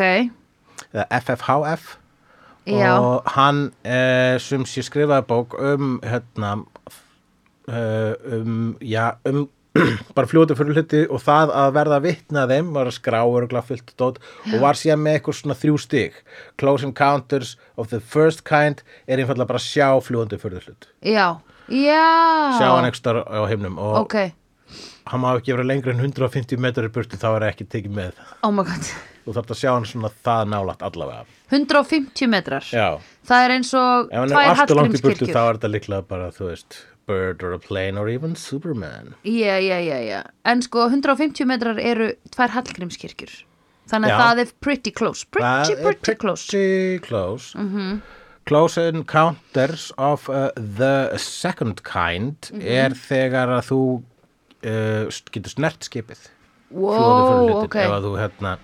eða 0.93 1.05
FFHF 1.19 1.97
já. 2.65 2.99
Og 2.99 3.23
hann 3.35 3.71
eh, 3.83 4.39
sem 4.39 4.65
sé 4.65 4.83
skrifaði 4.85 5.25
bók 5.27 5.55
um 5.59 5.99
hérna 6.03 6.53
eh, 7.67 8.13
um, 8.39 8.77
já, 8.81 9.15
um 9.25 9.49
bara 10.17 10.29
fljóti 10.29 10.53
fyrir 10.57 10.75
hluti 10.77 10.99
og 11.09 11.21
það 11.23 11.53
að 11.57 11.71
verða 11.79 11.97
vitna 12.03 12.43
að 12.45 12.51
þeim 12.53 12.67
var 12.75 12.89
að 12.91 12.97
skrá 12.99 13.19
örgulega 13.25 13.65
fullt 13.65 13.93
dót 13.97 14.19
og 14.51 14.59
var 14.61 14.77
síðan 14.77 15.01
með 15.01 15.17
eitthvað 15.17 15.37
svona 15.39 15.57
þrjú 15.57 15.79
stig. 15.81 16.19
Close 16.61 16.85
Encounters 16.85 17.55
of 17.81 17.89
the 17.93 17.99
First 17.99 18.43
Kind 18.45 18.83
er 19.07 19.17
einfallega 19.23 19.49
bara 19.49 19.61
að 19.61 19.65
sjá 19.65 19.89
fljóti 20.05 20.37
fyrir 20.41 20.67
hlut. 20.67 20.89
Já, 21.01 21.27
já. 21.73 22.05
Sjá 22.59 22.67
hann 22.69 22.89
ekstra 22.91 23.23
á 23.25 23.41
heimnum 23.49 23.79
og 23.81 24.03
ok, 24.03 24.19
hann 25.09 25.23
má 25.25 25.31
ekki 25.39 25.55
vera 25.55 25.65
lengri 25.65 25.95
en 25.95 26.03
150 26.05 26.61
metrar 26.61 26.89
í 26.89 26.93
burtu 26.93 27.17
þá 27.17 27.31
er 27.39 27.49
ekki 27.49 27.65
tekið 27.73 27.97
með. 27.97 28.21
Oh 28.45 28.53
my 28.53 28.65
god. 28.69 28.93
Þú 29.23 29.33
þarft 29.37 29.51
að 29.55 29.59
sjá 29.61 29.69
hann 29.71 29.85
svona 29.87 30.09
það 30.25 30.49
nálægt 30.51 30.81
allavega. 30.83 31.25
150 31.53 32.27
metrar. 32.29 32.65
Já. 32.75 32.99
Það 33.23 33.43
er 33.45 33.53
eins 33.55 33.69
og 33.79 34.09
Ef 34.11 34.17
hann 34.19 34.25
er 34.27 34.33
tvær 34.35 34.49
aftur 34.51 34.79
langt 34.81 34.97
í 34.97 34.99
burtu 34.99 35.07
Hallgrímskirkjur. 35.07 35.33
þá 35.37 35.41
er 35.47 35.59
þetta 35.59 35.69
líklega 35.71 36.05
bara, 36.09 36.27
þú 36.35 36.49
veist, 36.49 36.79
Bird 37.05 37.43
or 37.43 37.51
a 37.53 37.59
Plane 37.59 37.97
or 37.99 38.07
even 38.09 38.35
Superman. 38.35 39.13
Já, 39.25 39.57
já, 39.59 39.79
já, 39.79 39.97
já. 40.07 40.23
En 40.45 40.61
sko 40.61 40.85
150 40.89 41.45
metrar 41.45 41.79
eru 41.79 42.13
tvær 42.31 42.49
Hallgrímskirkjur. 42.55 43.33
Þannig 43.91 44.07
að 44.07 44.13
Já. 44.13 44.19
það 44.23 44.39
er 44.45 44.51
pretty 44.63 44.91
close. 44.95 45.25
Pretty, 45.27 45.73
er 45.73 45.81
pretty 45.83 46.15
close. 46.15 46.45
Pretty 46.47 46.99
close. 47.03 47.51
Close 48.45 48.77
Encounters 48.77 49.91
of 49.97 50.29
uh, 50.29 50.51
the 50.55 51.17
Second 51.17 51.83
Kind 51.83 52.49
Mhm. 52.53 52.61
er 52.63 52.89
þegar 52.95 53.47
að 53.59 53.67
þú 53.71 53.79
uh, 54.63 55.11
getur 55.31 55.51
snert 55.51 55.83
skipið. 55.83 56.29
Wow, 56.71 57.63
ok, 57.65 57.75
Ef 57.75 57.91
að 57.91 58.03
þú, 58.07 58.13
hérna, 58.17 58.57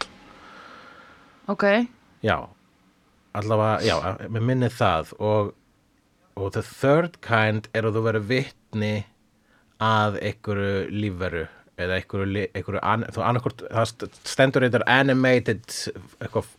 ok. 1.48 1.64
já, 2.24 2.38
allavega, 3.36 3.82
já, 3.86 3.96
mér 4.30 4.42
minni 4.42 4.70
það 4.74 5.14
og, 5.20 5.52
og 6.38 6.52
the 6.54 6.62
third 6.66 7.18
kind 7.26 7.68
er 7.74 7.88
að 7.90 7.98
þú 7.98 8.04
verður 8.10 8.28
vitni 8.30 8.94
að 9.80 10.20
einhverju 10.22 10.90
lífveru 10.92 11.46
eða 11.80 11.96
einhverju, 12.02 12.48
einhverju 12.54 12.82
an, 12.84 13.06
þú 13.16 13.24
annarkort, 13.24 13.62
það 13.72 13.86
st- 13.94 14.18
stendur 14.28 14.66
eitthvað 14.68 14.88
animated 14.92 15.64
eitthvað 16.20 16.56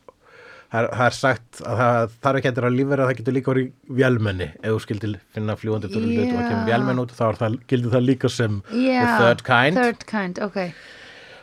Það 0.71 0.85
það 0.95 1.01
er 1.09 1.15
sagt 1.17 1.61
að 1.67 1.79
það 1.81 2.13
þarf 2.23 2.39
ekki 2.39 2.51
að 2.51 2.75
lífverða 2.77 3.07
það 3.09 3.17
getur 3.19 3.35
líka 3.35 3.51
verið 3.51 3.71
vélmenni. 4.01 4.47
Ef 4.63 4.71
þú 4.71 4.83
skildir 4.85 5.15
finna 5.35 5.57
fyrir 5.59 5.73
hlut 5.75 5.87
og 5.89 6.37
það 6.37 6.45
kemur 6.47 6.61
Já. 6.61 6.67
vélmenn 6.69 7.01
út 7.03 7.15
þá 7.19 7.25
það, 7.41 7.57
gildir 7.73 7.91
það 7.97 8.05
líka 8.07 8.31
sem 8.31 8.61
Já, 8.71 9.01
the 9.03 9.17
third 9.19 9.43
kind. 9.49 9.81
Third 9.81 10.05
kind, 10.07 10.39
ok. 10.47 10.59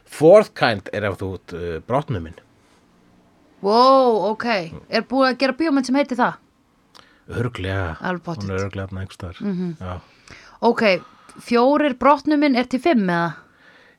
Fourth 0.07 0.53
kind 0.55 0.88
er 0.96 1.10
ef 1.10 1.17
þú 1.19 1.31
út 1.36 1.55
uh, 1.60 1.65
brotnuminn 1.84 2.39
Wow, 3.60 4.31
ok. 4.31 4.46
Er 4.88 5.03
búið 5.10 5.27
að 5.34 5.38
gera 5.43 5.57
bíómynd 5.60 5.89
sem 5.89 5.98
heitir 6.00 6.19
það? 6.19 6.38
Örglega, 7.29 7.98
hún 8.01 8.50
er 8.51 8.63
örglega 8.63 8.88
þarna 8.88 9.03
einhvers 9.03 9.19
staðar. 9.19 9.41
Mm 9.41 9.75
-hmm. 9.81 10.01
Ok, 10.62 10.84
fjórir 11.39 11.98
brotnuminn 12.00 12.55
er 12.55 12.65
til 12.65 12.79
fimm 12.79 13.10
eða? 13.10 13.34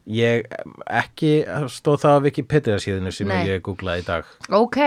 ég 0.08 0.47
ekki 0.88 1.32
stóð 1.68 2.04
það 2.04 2.16
á 2.16 2.25
Wikipedia 2.25 2.76
síðinu 2.80 3.12
sem 3.12 3.28
Nei. 3.28 3.42
ég 3.49 3.62
googlaði 3.64 4.04
í 4.04 4.06
dag. 4.06 4.30
Ok. 4.56 4.78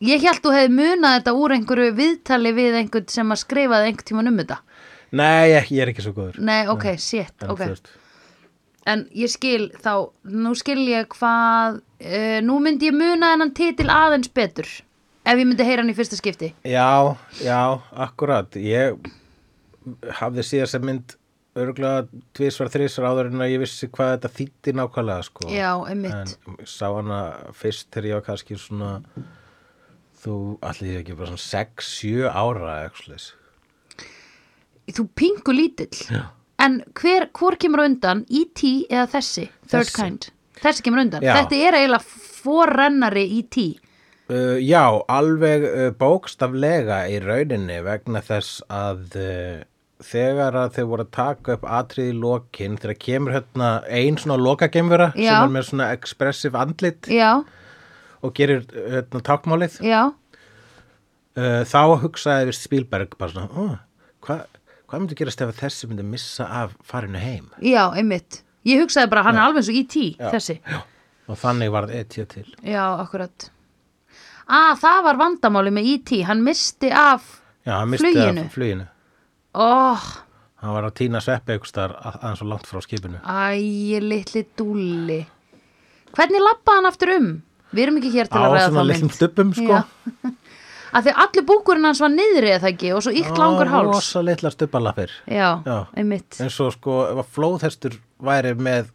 Ég 0.00 0.24
held 0.24 0.42
þú 0.44 0.52
hefði 0.54 0.74
munað 0.76 1.16
þetta 1.18 1.34
úr 1.36 1.54
einhverju 1.56 1.94
viðtali 1.96 2.52
við 2.56 2.78
einhvern 2.80 3.08
sem 3.12 3.32
að 3.32 3.42
skrifaði 3.42 3.90
einhvern 3.90 4.08
tímann 4.10 4.30
um 4.32 4.38
þetta. 4.40 4.60
Nei, 5.10 5.52
ekki, 5.58 5.76
ég 5.76 5.82
er 5.82 5.92
ekki 5.92 6.04
svo 6.04 6.14
góður. 6.16 6.38
Nei, 6.38 6.60
ok, 6.70 6.86
shit, 7.00 7.34
En 7.42 7.50
ok. 7.50 7.64
þú 7.64 7.72
veist, 7.74 7.90
En 8.88 9.02
ég 9.12 9.28
skil 9.28 9.66
þá, 9.76 10.08
nú 10.24 10.54
skil 10.56 10.78
ég 10.88 11.10
hvað 11.12 11.82
uh, 12.00 12.38
Nú 12.40 12.54
myndi 12.64 12.88
ég 12.88 12.96
muna 12.96 13.34
þennan 13.34 13.52
titil 13.52 13.90
aðeins 13.92 14.30
betur 14.32 14.70
Ef 15.26 15.36
ég 15.36 15.46
myndi 15.46 15.66
heyra 15.66 15.82
hann 15.84 15.92
í 15.92 15.96
fyrsta 15.96 16.16
skipti 16.18 16.52
já, 16.64 17.16
já, 17.44 17.60
akkurat 17.92 18.56
ég 18.56 18.96
hafði 20.20 20.44
síðan 20.46 20.70
sem 20.72 20.86
mynd 20.86 21.16
örglega 21.60 22.06
tvisvar, 22.36 22.70
þrisvar 22.72 23.08
áður 23.10 23.28
en 23.32 23.42
að 23.44 23.52
ég 23.52 23.62
vissi 23.64 23.88
hvað 23.90 24.12
þetta 24.14 24.30
þýtti 24.38 24.74
nákvæmlega 24.78 25.26
sko. 25.26 25.48
Já, 25.50 25.70
einmitt 25.90 26.14
en 26.14 26.60
sá 26.68 26.86
hana 26.94 27.20
fyrst 27.58 27.88
þegar 27.90 28.08
ég 28.10 28.18
var 28.20 28.26
kannski 28.30 28.58
svona 28.60 28.92
þú 30.22 30.34
allir 30.70 30.94
ég 30.94 31.02
ekki 31.04 31.16
bara 31.18 31.32
svona 31.32 31.44
6-7 31.48 32.28
ára 32.30 32.74
eitthvað 32.86 33.28
Þú 34.90 35.04
pingu 35.14 35.52
lítill 35.54 36.00
Já. 36.10 36.24
En 36.60 36.80
hver, 36.98 37.28
hvor 37.32 37.56
kemur 37.56 37.80
undan 37.86 38.24
E.T. 38.28 38.86
eða 38.90 39.06
þessi, 39.14 39.46
third 39.70 39.86
Þessi. 39.88 39.94
kind 39.96 40.26
Þessi 40.60 40.84
kemur 40.84 41.00
undan, 41.06 41.24
Já. 41.24 41.32
þetta 41.38 41.56
er 41.56 41.76
eiginlega 41.78 42.04
forrennari 42.40 43.22
E.T. 43.38 43.64
Uh, 44.30 44.60
já, 44.62 44.84
alveg 45.10 45.64
uh, 45.66 45.88
bókstaflega 45.98 47.00
í 47.10 47.16
rauninni 47.24 47.80
vegna 47.82 48.22
þess 48.22 48.60
að 48.70 49.16
uh, 49.18 49.56
þegar 50.06 50.58
að 50.60 50.76
þau 50.76 50.84
voru 50.92 51.06
að 51.06 51.10
taka 51.16 51.56
upp 51.56 51.66
atriði 51.66 52.12
í 52.12 52.20
lokin 52.20 52.78
þegar 52.80 52.98
kemur 53.02 53.34
hérna 53.34 53.72
ein 53.90 54.20
svona 54.20 54.38
lokagemvera 54.40 55.10
sem 55.16 55.26
Já. 55.26 55.34
er 55.42 55.52
með 55.52 55.66
svona 55.72 55.90
expressive 55.96 56.62
andlit 56.62 57.10
Já, 57.10 57.42
og 58.22 58.36
gerir 58.38 58.62
hérna 58.70 59.24
tákmálið 59.26 59.80
já, 59.84 60.00
uh, 60.14 61.60
þá 61.66 61.82
hugsaði 62.06 62.48
við 62.52 62.58
Spielberg 62.60 63.18
bara 63.18 63.34
svona, 63.34 63.50
oh, 63.50 63.76
hvað 64.24 64.46
hva 64.90 64.98
myndi 64.98 65.14
gerast 65.18 65.42
ef 65.44 65.52
þessi 65.58 65.86
myndi 65.86 66.02
missa 66.06 66.46
af 66.50 66.72
farinu 66.82 67.20
heim? 67.22 67.44
Já, 67.62 67.84
einmitt. 67.94 68.40
Ég 68.66 68.80
hugsaði 68.82 69.10
bara, 69.12 69.22
hann 69.22 69.38
er 69.38 69.44
alveg 69.44 69.62
eins 69.62 69.70
og 69.70 69.76
E.T. 69.78 70.00
Já. 70.18 70.30
þessi. 70.34 70.56
Og 71.30 71.38
þannig 71.38 71.70
varð 71.70 71.92
etja 71.94 72.24
til. 72.26 72.48
Já, 72.66 72.82
akkurat 72.98 73.50
Ah, 74.50 74.72
það 74.80 75.04
var 75.06 75.18
vandamáli 75.20 75.70
með 75.76 75.88
E.T. 75.94 76.22
Hann 76.26 76.40
misti 76.46 76.90
af 76.90 77.26
Já, 77.66 77.76
hann 77.78 77.90
misti 77.92 78.08
Fluginu? 78.10 78.44
af 78.48 78.54
fluginu. 78.56 78.86
Oh, 79.54 80.06
hann 80.62 80.74
var 80.74 80.88
að 80.88 80.94
týna 81.00 81.20
sveppi 81.22 81.54
einhvers 81.54 81.70
staðar 81.72 81.94
að- 82.00 82.18
aðeins 82.20 82.42
og 82.44 82.50
langt 82.50 82.66
frá 82.70 82.80
skipinu. 82.82 83.20
Æ, 83.22 84.00
litli 84.02 84.42
dúlli. 84.58 85.20
Hvernig 86.16 86.42
lappa 86.42 86.76
hann 86.78 86.88
aftur 86.90 87.12
um? 87.16 87.30
Við 87.70 87.84
erum 87.86 87.98
ekki 88.00 88.10
hér 88.16 88.26
til 88.30 88.40
að 88.42 88.56
ræða 88.56 88.84
litlum 88.88 89.06
mynd. 89.06 89.14
stubbum 89.14 89.52
sko. 89.54 89.78
Já. 89.78 89.84
Að 90.90 91.04
því 91.06 91.12
allir 91.22 91.44
búkurinn 91.46 91.86
hans 91.86 92.00
var 92.02 92.10
niðri 92.10 92.48
eða 92.56 92.70
ekki? 92.72 92.88
Og 92.96 93.02
svo 93.06 93.12
ykt 93.14 93.36
langur 93.38 93.68
háls. 93.70 94.08
Já, 95.30 95.50
Já. 95.62 95.76
einmitt. 95.94 96.40
Eins 96.42 96.56
og 96.64 96.72
sko 96.74 96.96
að 97.12 97.20
flóðhestur 97.30 97.94
væri 98.26 98.56
með 98.58 98.88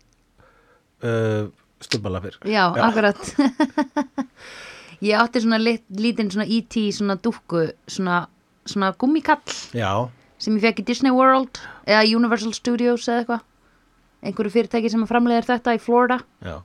uh, 1.08 1.48
stubbalappir. 1.80 2.36
Já, 2.52 2.66
akkurat 2.76 3.16
Ég 5.02 5.18
átti 5.20 5.42
svona 5.44 5.58
lit, 5.60 5.84
lítinn 5.90 6.30
svona 6.32 6.46
E.T. 6.48 6.86
svona 6.96 7.16
dúkku 7.18 7.66
svona, 7.88 8.28
svona 8.66 8.94
gummikall 8.98 9.42
já, 9.76 9.90
sem 10.38 10.56
ég 10.58 10.62
fekk 10.62 10.80
í 10.84 10.86
Disney 10.86 11.12
World 11.16 11.60
eða 11.88 12.06
Universal 12.16 12.54
Studios 12.54 13.08
eða 13.10 13.24
eitthvað. 13.24 13.44
Einhverju 14.26 14.52
fyrirtæki 14.56 14.90
sem 14.90 15.04
að 15.06 15.12
framleiðir 15.12 15.46
þetta 15.50 15.76
í 15.78 15.82
Florida. 15.84 16.20
Já, 16.42 16.56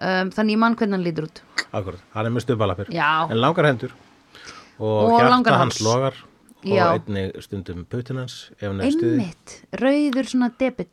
um, 0.00 0.30
þannig 0.34 0.56
ég 0.56 0.62
mann 0.62 0.76
hvernig 0.80 0.96
hann 0.98 1.04
lítur 1.06 1.28
út. 1.28 1.42
Akkurat. 1.70 2.00
Hann 2.16 2.26
er 2.26 2.34
með 2.34 2.42
stubbalappir 2.46 2.88
Já. 2.94 3.10
en 3.30 3.38
langar 3.40 3.68
hendur. 3.68 3.92
Og, 4.80 5.12
Og 5.12 5.20
hjarta 5.20 5.58
hans 5.60 5.80
logar. 5.84 6.16
Og 6.64 6.74
Já. 6.76 6.86
einnig 6.96 7.36
stundum 7.44 7.84
putin 7.88 8.18
hans 8.20 8.50
hann 8.60 8.80
einmitt, 8.84 9.62
rauður 9.80 10.26
svona 10.28 10.50
debill 10.60 10.90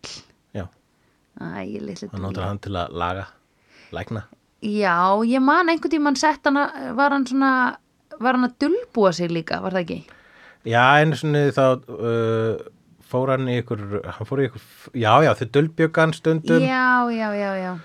já, 0.55 0.63
Æ, 1.43 1.65
litli 1.83 2.07
hann 2.07 2.21
notar 2.23 2.37
dúlli. 2.37 2.45
hann 2.47 2.59
til 2.63 2.71
að 2.79 2.93
laga 2.95 3.25
lækna 3.91 4.21
Já, 4.61 4.95
ég 5.29 5.41
man 5.43 5.69
einhvern 5.69 5.91
tímann 5.93 6.15
sett 6.17 6.43
hann 6.47 6.57
að- 6.57 6.95
var 6.97 7.11
hann 7.13 7.25
svona 7.29 7.51
var 8.19 8.33
hann 8.33 8.47
að 8.49 8.55
dulbúa 8.63 9.11
sig 9.13 9.29
líka, 9.29 9.61
var 9.61 9.71
það 9.71 9.83
ekki? 9.85 9.99
já, 10.65 10.81
einu 10.99 11.15
sinni 11.15 11.43
þá 11.53 11.65
uh, 11.87 12.57
fór 13.07 13.29
hann 13.35 13.45
í 13.47 13.59
ykkur 13.61 14.01
hann 14.03 14.25
fór 14.27 14.41
í 14.41 14.47
ykkur, 14.49 14.63
já, 14.97 15.13
já, 15.23 15.31
þau 15.37 15.47
dulbjögan 15.53 16.13
stundum. 16.17 16.59
Já, 16.65 17.05
já, 17.13 17.29
já, 17.37 17.51
já. 17.61 17.75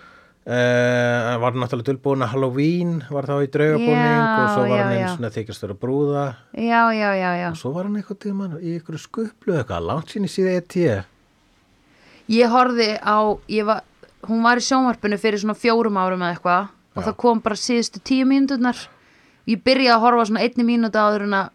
Uh, 0.43 1.37
var 1.39 1.55
náttúrulega 1.55 1.87
dulbúin 1.93 2.25
að 2.27 2.33
Halloween 2.33 2.97
var 3.15 3.29
þá 3.31 3.37
í 3.45 3.51
draugabúning 3.55 4.25
og 4.27 4.49
svo 4.57 4.65
var 4.67 4.73
já, 4.73 4.83
hann 4.83 4.97
einu 4.97 5.13
svona 5.13 5.31
þykjast 5.37 5.63
vera 5.63 5.77
brúða. 5.79 6.25
Já, 6.57 6.81
já, 6.97 7.11
já, 7.15 7.31
já. 7.39 7.49
Og 7.53 7.61
svo 7.61 7.71
var 7.77 7.87
hann 7.87 8.01
eitthvað 8.01 8.19
tímann 8.25 8.57
í 8.59 8.73
ykkur 8.81 8.99
skuplu 8.99 9.55
eitthvað, 9.61 9.87
langt 9.87 10.11
sín 10.11 10.27
í 10.27 10.33
síða 10.33 10.57
ET 10.59 10.75
Ég 12.33 12.49
horfði 12.51 12.89
á, 12.99 13.17
ég 13.53 13.67
var, 13.69 13.83
hún 14.29 14.41
var 14.45 14.57
í 14.61 14.65
sjónvarpinu 14.67 15.17
fyrir 15.21 15.41
svona 15.43 15.57
fjórum 15.59 15.97
árum 16.01 16.23
eða 16.23 16.33
eitthvað 16.37 16.63
og 16.93 17.01
það 17.07 17.17
kom 17.25 17.39
bara 17.43 17.57
síðustu 17.59 17.99
tíu 18.05 18.25
mínúturnar. 18.29 18.79
Ég 19.49 19.59
byrjaði 19.65 19.95
að 19.97 20.03
horfa 20.05 20.25
svona 20.29 20.45
einni 20.45 20.65
mínútu 20.69 20.99
áður 21.01 21.23
en 21.27 21.37
að 21.41 21.47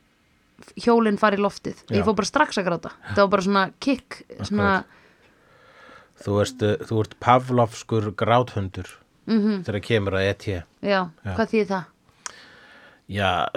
hjólinn 0.83 1.19
fari 1.21 1.37
í 1.37 1.43
loftið. 1.45 1.77
Ég 1.93 2.01
fór 2.03 2.17
bara 2.17 2.29
strax 2.29 2.51
að 2.59 2.67
gráta. 2.67 2.89
Það 3.13 3.21
var 3.21 3.31
bara 3.35 3.45
svona 3.45 3.63
kick, 3.83 4.07
svona, 4.41 4.71
þú, 6.23 6.31
uh, 6.41 6.45
þú 6.87 6.95
ert 7.03 7.13
Pavlovskur 7.23 8.05
gráthundur 8.17 8.89
mhm, 9.29 9.53
þegar 9.67 9.81
kemur 9.85 10.13
að 10.17 10.27
ET 10.31 10.43
já, 10.49 10.61
Já. 10.81 11.01
hvað 11.27 11.47
þýð 11.53 11.67
það? 11.73 11.85
já, 13.07 13.31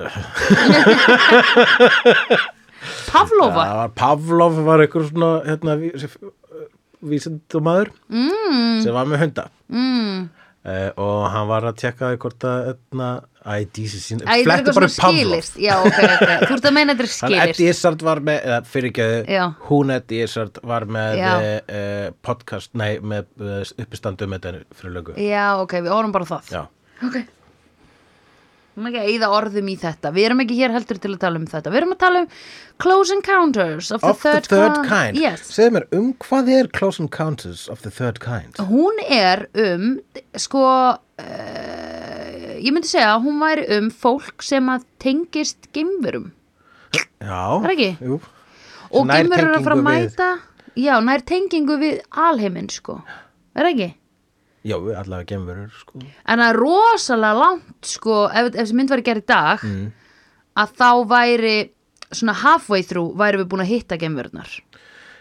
Pavlova? 3.10 3.88
Pavlov 3.96 4.60
var 4.64 4.80
einhver 4.84 5.04
svona 5.08 5.30
hérna, 5.44 5.74
vísindumæður 7.02 7.90
Mm, 8.10 8.78
sem 8.84 8.94
var 8.94 9.08
með 9.08 9.24
hunda 9.24 9.44
mm. 9.72 10.28
uh, 10.66 10.88
og 11.00 11.18
hann 11.34 11.50
var 11.50 11.66
að 11.70 11.78
tjekka 11.82 12.12
hvort 12.20 12.46
að 12.48 12.60
hérna, 12.70 13.10
eitthvað 13.40 14.74
bara 14.76 14.88
svona 14.90 14.90
upp 14.90 15.00
Pavlov 15.00 15.20
skilist. 15.24 15.58
Já, 15.64 15.74
ok, 15.80 15.98
ok. 16.04 16.32
Þú 16.46 16.58
ert 16.58 16.68
að 16.70 16.76
meina 16.76 16.96
þetta 16.96 17.06
er 17.06 17.10
Hann 17.10 17.16
skilist. 17.16 17.54
Eddie 17.54 17.74
Izzard 17.74 18.06
var 18.10 18.22
með, 18.28 18.40
eða 18.50 18.60
fyrirgeðu, 18.74 19.48
hún 19.70 19.94
Eddie 19.96 20.26
Izzard 20.28 20.62
var 20.72 20.88
með 20.98 21.24
uh, 21.24 22.06
podcast, 22.26 22.72
nei, 22.76 22.90
með 23.00 23.30
uppistandu 23.80 24.28
með 24.30 24.48
þetta 24.50 24.80
fyrir 24.80 24.96
lögu. 24.98 25.16
Já, 25.24 25.46
ok, 25.64 25.78
við 25.80 25.94
horfum 25.96 26.16
bara 26.18 26.32
það. 26.34 26.56
Já. 26.58 26.64
Ok. 27.08 27.22
Við 28.70 28.80
erum 28.80 28.86
ekki 28.90 29.00
að 29.02 29.08
eyða 29.12 29.28
orðum 29.36 29.68
í 29.68 29.74
þetta. 29.82 30.10
Við 30.14 30.24
erum 30.28 30.40
ekki 30.44 30.56
hér 30.60 30.72
heldur 30.76 30.98
til 31.02 31.10
að 31.10 31.18
tala 31.24 31.40
um 31.40 31.46
þetta. 31.50 31.70
Við 31.74 31.78
erum 31.80 31.92
að 31.94 31.98
tala 32.00 32.20
um 32.22 32.28
Close 32.80 33.12
Encounters 33.16 33.90
of 33.92 34.00
the 34.00 34.08
Of 34.12 34.22
the 34.22 34.30
Third, 34.30 34.46
third 34.48 34.74
Kind. 34.76 34.88
kind. 34.88 35.18
Yes. 35.20 35.42
Segðu 35.52 35.74
mér, 35.76 35.86
um 35.98 36.12
hvað 36.22 36.48
er 36.54 36.68
Close 36.78 37.02
Encounters 37.02 37.64
of 37.68 37.82
the 37.82 37.90
Third 37.90 38.20
Kind? 38.22 38.56
Hún 38.70 39.02
er 39.10 39.42
um, 39.58 39.88
sko, 40.38 40.62
uh, 40.64 42.58
ég 42.60 42.70
myndi 42.72 42.88
segja 42.90 43.10
að 43.16 43.26
hún 43.26 43.40
væri 43.42 43.66
um 43.78 43.90
fólk 43.92 44.44
sem 44.46 44.70
að 44.72 44.86
tengist 45.02 45.68
geimverum. 45.76 46.30
Já. 47.20 47.42
Er 47.66 47.74
ekki? 47.74 47.90
Jú. 48.00 48.20
Og 48.90 49.06
geimverur 49.10 49.50
eru 49.52 49.58
að 49.60 49.66
fara 49.66 49.76
að 49.76 49.84
tengingu 49.84 49.90
við- 49.90 50.10
mæta, 50.16 50.30
já, 50.86 50.94
nær 51.04 51.26
tengingu 51.28 51.76
við 51.82 52.00
alheiminn, 52.10 52.70
sko. 52.72 53.02
Er 53.54 53.68
ekki? 53.74 53.90
Já, 54.66 54.76
allavega 54.76 55.24
gemverur, 55.30 55.70
sko. 55.72 56.00
En 56.28 56.38
það 56.42 56.50
er 56.50 56.58
rosalega 56.60 57.38
langt 57.38 57.88
sko, 57.88 58.16
ef, 58.28 58.50
ef 58.50 58.58
þessi 58.58 58.76
mynd 58.76 58.90
væri 58.92 59.06
gerð 59.06 59.22
í 59.22 59.26
dag 59.30 59.62
Mm. 59.64 59.86
að 60.60 60.74
þá 60.76 60.90
væri 61.14 61.54
svona 62.12 62.34
halfway 62.42 62.82
through 62.82 63.14
væri 63.16 63.38
við 63.40 63.48
búin 63.48 63.62
að 63.64 63.70
hitta 63.72 63.96
gemverðnar 63.96 64.50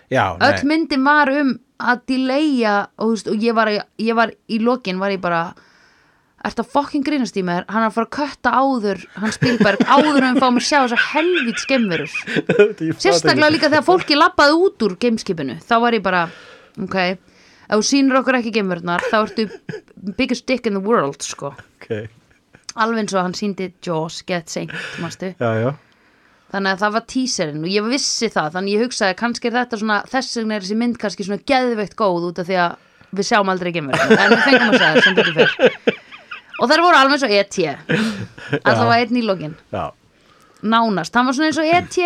Já, 0.10 0.36
öll 0.41 0.63
myndin 0.65 1.03
var 1.05 1.29
um 1.29 1.53
að 1.79 2.00
delaya 2.10 2.88
og, 2.98 3.12
veist, 3.13 3.27
og 3.29 3.36
ég, 3.39 3.53
var, 3.55 3.69
ég 4.01 4.15
var 4.17 4.31
í 4.50 4.58
lokin 4.60 5.00
var 5.00 5.12
ég 5.13 5.22
bara 5.22 5.53
Ertu 6.39 6.63
að 6.63 6.69
fokkin 6.72 7.03
grínast 7.03 7.36
í 7.36 7.41
mér? 7.43 7.65
Hann 7.67 7.84
er 7.84 7.89
að 7.89 7.96
fara 7.98 8.08
að 8.08 8.13
kötta 8.15 8.51
áður, 8.55 9.01
hann 9.19 9.31
Spielberg, 9.36 9.81
áður 9.91 10.24
en 10.24 10.38
við 10.38 10.39
fáum 10.39 10.55
að 10.62 10.63
sjá 10.69 10.77
þessar 10.86 11.01
helvít 11.12 11.60
skemmurur. 11.60 12.13
Sérstaklega 13.03 13.50
líka 13.51 13.67
þegar 13.67 13.84
fólki 13.84 14.15
lappaði 14.15 14.55
út 14.55 14.86
úr 14.88 14.96
gameskipinu. 15.03 15.58
Þá 15.67 15.74
var 15.84 15.98
ég 15.98 16.05
bara, 16.05 16.22
ok, 16.79 16.96
ef 17.69 17.75
þú 17.77 17.85
sýnir 17.85 18.19
okkur 18.19 18.39
ekki 18.39 18.53
geimverðnar, 18.57 19.05
þá 19.11 19.17
ertu 19.21 19.45
biggest 20.17 20.47
dick 20.49 20.67
in 20.67 20.77
the 20.77 20.81
world, 20.83 21.21
sko. 21.25 21.53
Ok, 21.79 22.09
Alveg 22.79 23.03
eins 23.03 23.13
og 23.15 23.23
hann 23.23 23.38
síndi 23.38 23.69
Jaws, 23.85 24.23
get 24.27 24.49
já. 25.63 25.71
Þannig 26.49 26.71
að 26.73 26.81
það 26.81 26.93
var 26.95 27.05
teaserinn 27.13 27.65
og 27.65 27.69
ég 27.69 27.88
vissi 27.91 28.29
það, 28.33 28.53
þannig 28.55 28.73
ég 28.73 28.83
hugsaði 28.88 29.17
kannski 29.19 29.49
er 29.49 29.57
þetta 29.59 29.79
svona, 29.81 29.99
þess 30.09 30.38
vegna 30.39 30.55
er 30.55 30.65
þessi 30.65 30.77
mynd 30.79 30.97
kannski 31.01 31.27
svona 31.27 31.45
geðveikt 31.51 31.97
góð 31.99 32.29
út 32.31 32.41
af 32.41 32.49
því 32.49 32.57
að 32.63 32.88
við 33.19 33.27
sjáum 33.29 33.51
aldrei 33.53 33.71
geimverðnar, 33.75 34.17
en 34.17 34.33
við 34.33 34.43
fengum 34.47 34.73
að 34.73 34.79
segja 34.79 34.89
það 34.89 35.05
sem 35.05 35.19
betur 35.19 35.38
fyrr. 35.38 35.99
Og 36.59 36.71
þær 36.71 36.83
voru 36.83 36.97
alveg 36.99 37.15
eins 37.15 37.25
og 37.27 37.35
E.T. 37.38 37.67
Alltaf 38.59 38.85
var 38.89 38.97
einn 38.97 39.19
í 39.19 39.23
lokin 39.23 39.53
Já, 39.71 39.85
nánast, 40.61 41.15
hann 41.15 41.29
var 41.29 41.38
svona 41.38 41.49
eins 41.51 41.59
og 41.61 41.69
ET 41.69 41.99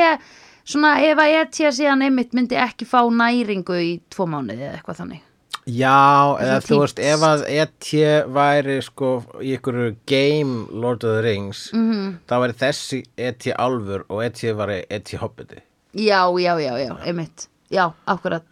svona 0.64 0.96
ef 1.04 1.20
að 1.20 1.36
ET 1.40 1.60
síðan 1.76 2.06
einmitt 2.06 2.36
myndi 2.38 2.58
ekki 2.60 2.88
fá 2.88 3.02
næringu 3.10 3.78
í 3.80 3.94
tvo 4.14 4.28
mánuði 4.30 4.68
eða 4.68 4.78
eitthvað 4.78 5.00
þannig 5.02 5.24
Já, 5.66 6.36
eða 6.44 6.58
þú 6.66 6.78
veist, 6.82 6.98
ef 7.00 7.22
að 7.24 7.44
E.T. 7.48 8.02
væri 8.36 8.82
sko 8.84 9.12
í 9.40 9.54
ykkur 9.56 9.78
game 10.10 10.66
Lord 10.72 11.04
of 11.08 11.14
the 11.16 11.22
Rings 11.24 11.70
Mhm. 11.74 11.92
-hmm. 11.94 12.14
þá 12.28 12.34
væri 12.44 12.54
þessi 12.60 13.04
E.T. 13.18 13.54
álfur 13.58 14.04
og 14.10 14.24
E.T. 14.26 14.54
væri 14.58 14.84
E.T. 14.90 15.18
hobbiti 15.18 15.62
já, 15.96 16.28
já, 16.40 16.60
já, 16.60 16.78
já, 16.78 16.98
einmitt 17.06 17.48
já, 17.72 17.92
akkurat 18.08 18.44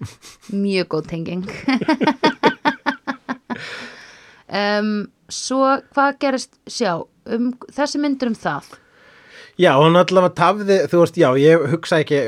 mjög 0.52 0.88
góð 0.88 1.06
tenging 1.08 1.44
um, 4.48 5.08
svo 5.30 5.80
hvað 5.94 6.16
gerist 6.22 6.56
sjá, 6.66 6.94
um, 7.26 7.52
þessi 7.72 7.98
myndur 8.02 8.28
um 8.32 8.34
það 8.38 8.64
Já, 9.60 9.74
hún 9.76 9.98
allavega 9.98 10.32
tafði, 10.38 10.76
þú 10.88 11.02
veist, 11.02 11.18
já, 11.20 11.28
ég 11.36 11.64
hugsa 11.74 11.98
ekki, 12.00 12.20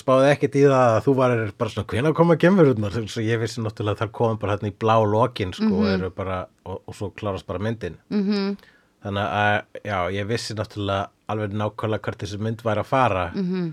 spáði 0.00 0.32
ekkert 0.32 0.56
í 0.58 0.64
það 0.64 0.96
að 0.96 0.98
þú 1.04 1.14
var 1.20 1.34
bara 1.60 1.70
svona, 1.70 1.86
hvenær 1.92 2.16
koma 2.18 2.36
veist, 2.40 3.20
ég 3.22 3.42
vissi 3.42 3.62
náttúrulega 3.62 3.94
að 3.94 4.00
það 4.00 4.12
kom 4.18 4.40
bara 4.42 4.56
hérna 4.56 4.72
í 4.72 4.74
blá 4.82 4.96
lokin, 5.06 5.54
sko, 5.54 5.70
og 5.70 5.90
eru 5.92 6.10
bara, 6.16 6.40
og, 6.66 6.80
og 6.82 6.98
svo 6.98 7.12
klárast 7.14 7.46
bara 7.46 7.62
myndin. 7.62 8.00
-hmm. 8.10 8.56
Þannig 9.02 9.28
að, 9.28 9.62
já, 9.84 9.98
ég 10.18 10.26
vissi 10.26 10.54
náttúrulega 10.58 11.08
alveg 11.28 11.54
nákvæmlega 11.54 12.02
hvert 12.02 12.22
þessi 12.22 12.38
mynd 12.38 12.62
væri 12.64 12.80
að 12.80 12.90
fara. 12.90 13.30
-hmm. 13.34 13.72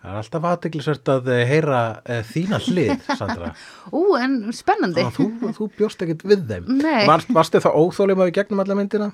Það 0.00 0.10
er 0.10 0.16
alltaf 0.16 0.44
aðteglisvert 0.48 1.08
að 1.12 1.26
eh, 1.28 1.46
heyra 1.46 1.80
uh, 2.08 2.22
þína 2.24 2.58
hlið, 2.58 2.92
Sandra. 3.20 3.54
ú, 3.92 4.16
en 4.16 4.52
spennandi 4.56 5.02
að 5.04 5.18
þú, 5.18 5.52
þú 5.58 5.66
bjóst 5.76 6.02
ekkert 6.02 6.24
við 6.24 6.46
þeim. 6.48 6.70
Nei. 6.80 7.06
Var, 7.06 7.24
varstu 7.28 7.60
það 7.60 7.76
óþólum 7.76 8.22
að 8.22 8.30
við 8.30 8.38
gegnum 8.40 8.62
alla 8.64 8.74
myndina? 8.78 9.10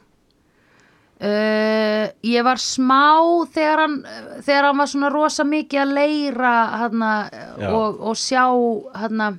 Uh, 1.17 2.11
ég 2.29 2.45
var 2.45 2.59
smá 2.61 3.17
þegar 3.55 3.81
hann, 3.81 3.95
þegar 4.45 4.67
hann 4.69 4.81
var 4.83 4.91
svona 4.91 5.09
rosa 5.15 5.47
mikið 5.49 5.81
að 5.81 5.95
leira 5.97 6.51
hana, 6.83 7.13
og, 7.71 8.03
og 8.11 8.19
sjá 8.21 8.43
hana, 9.01 9.31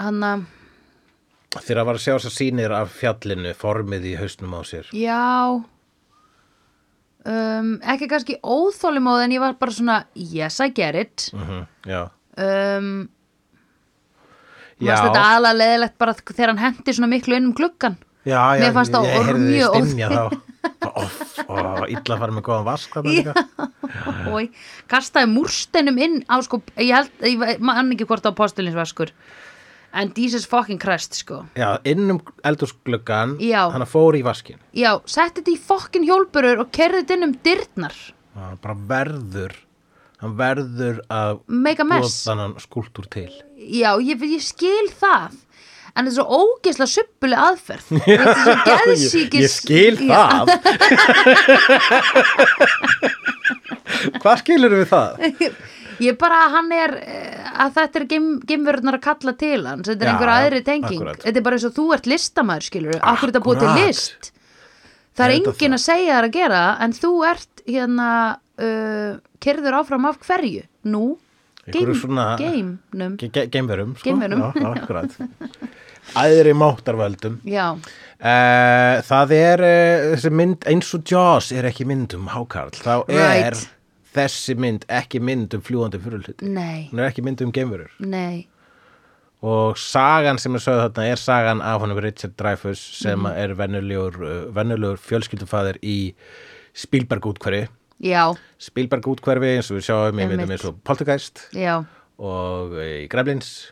hana, 0.00 0.32
Þegar 1.54 1.84
að 1.84 1.86
var 1.86 1.94
að 2.00 2.02
sjá 2.02 2.12
þess 2.16 2.26
að 2.26 2.34
sýnir 2.40 2.72
af 2.74 2.90
fjallinu, 2.98 3.52
formið 3.54 4.08
í 4.10 4.16
hausnum 4.18 4.56
á 4.58 4.60
sér. 4.66 4.88
já 4.90 5.62
um, 7.30 7.68
ekki 7.94 8.08
kannski 8.10 8.40
óþólimóð 8.42 9.22
en 9.28 9.34
ég 9.36 9.42
var 9.44 9.54
bara 9.60 9.74
svona 9.76 10.00
yes 10.18 10.58
I 10.64 10.72
get 10.74 10.98
it 11.04 11.28
Mm 11.38 11.66
já. 11.86 12.08
um, 12.42 13.08
Já. 14.82 14.96
þetta 14.98 15.22
aðalega 15.22 15.54
leðilegt 15.60 15.94
bara 16.02 16.14
þegar 16.18 16.50
hann 16.50 16.58
hendi 16.64 16.92
svona 16.98 17.08
miklu 17.14 17.36
inn 17.38 17.46
um 17.52 17.54
gluggan 17.56 17.94
Já, 18.24 18.40
já, 18.56 18.60
Mér 18.64 18.72
fannst 18.72 18.94
það 18.94 19.08
þig 19.12 19.94
mjög. 19.94 20.40
Off, 20.94 21.38
og 21.48 21.88
illa 21.92 22.16
fara 22.20 22.32
með 22.32 22.44
góðan 22.46 22.66
vask 22.66 22.94
og 22.96 24.54
kastaði 24.90 25.28
múrsteinum 25.32 25.98
inn 26.00 26.18
á 26.28 26.40
sko, 26.44 26.60
ég 26.80 26.92
held, 26.94 27.10
ég 27.24 27.60
man 27.64 27.92
ekki 27.92 28.06
hvort 28.08 28.24
á 28.24 28.32
postulinsvaskur 28.36 29.12
en 29.94 30.10
Jesus 30.16 30.46
fucking 30.50 30.80
Christ 30.82 31.18
sko 31.20 31.42
Já, 31.58 31.76
inn 31.88 32.08
um 32.16 32.20
eldúsgluggan, 32.46 33.36
Já. 33.44 33.68
hann 33.74 33.84
fór 33.88 34.16
í 34.18 34.24
vaskin. 34.26 34.58
já, 34.72 34.96
setti 35.04 35.42
þetta 35.42 35.54
í 35.54 35.60
fokkin 35.68 36.08
hjólburur 36.08 36.64
og 36.64 36.72
kerði 36.74 37.02
þetta 37.04 37.18
inn 37.18 37.28
um 37.28 37.36
dyrnar 37.44 37.98
Hann 38.34 38.58
bara 38.64 38.74
verður, 38.90 39.52
hann 40.24 40.32
verður 40.40 41.00
að 41.12 41.40
Make 41.46 41.84
a 41.84 41.86
búa 41.86 42.00
mess. 42.02 42.24
þannan 42.26 42.56
skúltúr 42.64 43.06
til. 43.12 43.30
já, 43.56 43.92
ég, 44.02 44.24
ég 44.32 44.42
skil 44.42 44.88
það 44.96 45.36
en 45.94 46.02
þetta 46.08 46.10
er 46.10 46.16
svo 46.18 46.26
ógeðslega 46.42 46.90
suppuleg 46.94 47.38
aðferð 47.48 47.86
þetta 48.06 48.30
er 48.30 48.36
svo 48.42 48.54
geðsíkis 48.68 49.44
Ég 49.44 49.50
skil 49.52 49.96
það. 50.02 50.44
Hvað 54.22 54.38
skilur 54.42 54.72
við 54.74 54.84
það? 54.90 55.10
ég 56.04 56.16
bara 56.18 56.38
að 56.46 56.54
hann 56.56 56.70
er 56.74 56.92
eh, 56.98 57.50
að 57.64 57.70
þetta 57.78 58.00
er 58.00 58.06
geimverðnar 58.50 58.96
að 58.98 59.02
kalla 59.04 59.32
til 59.38 59.60
hans 59.66 59.86
þetta 59.88 60.02
er 60.02 60.08
Já, 60.08 60.12
einhver 60.14 60.32
aðri 60.34 60.60
tenging 60.66 60.98
akkúrat. 61.00 61.20
þetta 61.22 61.38
er 61.40 61.44
bara 61.46 61.56
eins 61.60 61.66
og 61.68 61.74
þú 61.76 61.84
ert 61.96 62.08
listamæður 62.10 62.66
skilur 62.68 62.98
akkur 63.12 63.28
þetta 63.32 63.44
búið 63.44 63.60
til 63.62 63.72
list 63.78 64.22
það 65.14 65.26
er 65.36 65.44
það? 65.46 65.76
að 65.78 65.84
segja 65.84 66.16
þær 66.18 66.26
að 66.28 66.34
gera 66.38 66.62
en 66.86 66.92
þú 66.98 67.12
ert 67.30 67.54
hérna 67.68 68.08
uh, 68.34 69.12
kerður 69.44 69.78
áfram 69.80 70.08
af 70.10 70.16
hverju 70.26 70.64
nú, 70.90 71.04
Einhverju 71.64 71.94
svona- 71.96 72.34
geimverum, 72.36 73.94
sko. 73.96 74.12
Já, 74.12 74.68
akkurat. 74.74 75.08
Æðri 76.14 76.52
máttarvöldum. 76.54 77.40
já, 77.44 77.76
Uh, 78.24 79.02
það 79.04 79.32
er 79.36 79.60
uh, 79.60 80.04
þessi 80.14 80.30
mynd 80.32 80.62
eins 80.70 80.88
og 80.96 81.02
Jaws 81.10 81.50
er 81.52 81.66
ekki 81.68 81.84
mynd 81.84 82.14
um 82.16 82.28
hákarl 82.32 82.70
þá 82.72 83.02
er 83.10 83.18
Right. 83.50 83.64
þessi 84.14 84.54
mynd 84.56 84.86
ekki 84.88 85.20
mynd 85.20 85.52
um 85.58 85.60
fljúandi 85.60 85.98
fyrirluti 86.00 86.38
hún 86.40 87.02
er 87.02 87.10
ekki 87.10 87.20
mynd 87.26 87.42
um 87.44 87.52
geimverur. 87.52 87.90
Nei. 88.00 88.46
Og 89.44 89.76
sagan 89.76 90.38
sem 90.40 90.54
er 90.56 90.62
sögð 90.64 90.86
þarna 90.86 91.04
er 91.10 91.20
sagan 91.20 91.60
af 91.60 91.82
honum 91.82 92.00
Richard 92.00 92.32
Dreyfuss 92.40 92.80
sem 93.02 93.18
Mhm. 93.20 93.36
er 93.36 93.54
venjulegur, 93.54 94.16
uh, 94.22 94.52
venjulegur 94.56 94.96
fjölskyldufæðir 95.04 95.78
í 95.82 96.14
Spielberg 96.72 97.20
útkverfi 97.28 97.68
já, 98.00 98.34
Spielberg 98.58 99.02
útkverfi 99.04 99.56
eins 99.58 99.70
og 99.70 99.76
við 99.82 99.84
sjáum 99.90 100.18
í 100.22 100.26
myndum 100.30 100.50
eins 100.50 100.64
og 100.64 100.80
Poltergeist 100.82 101.50
já. 101.52 101.84
og 102.18 102.70
í 102.80 103.06
Gremlins 103.10 103.66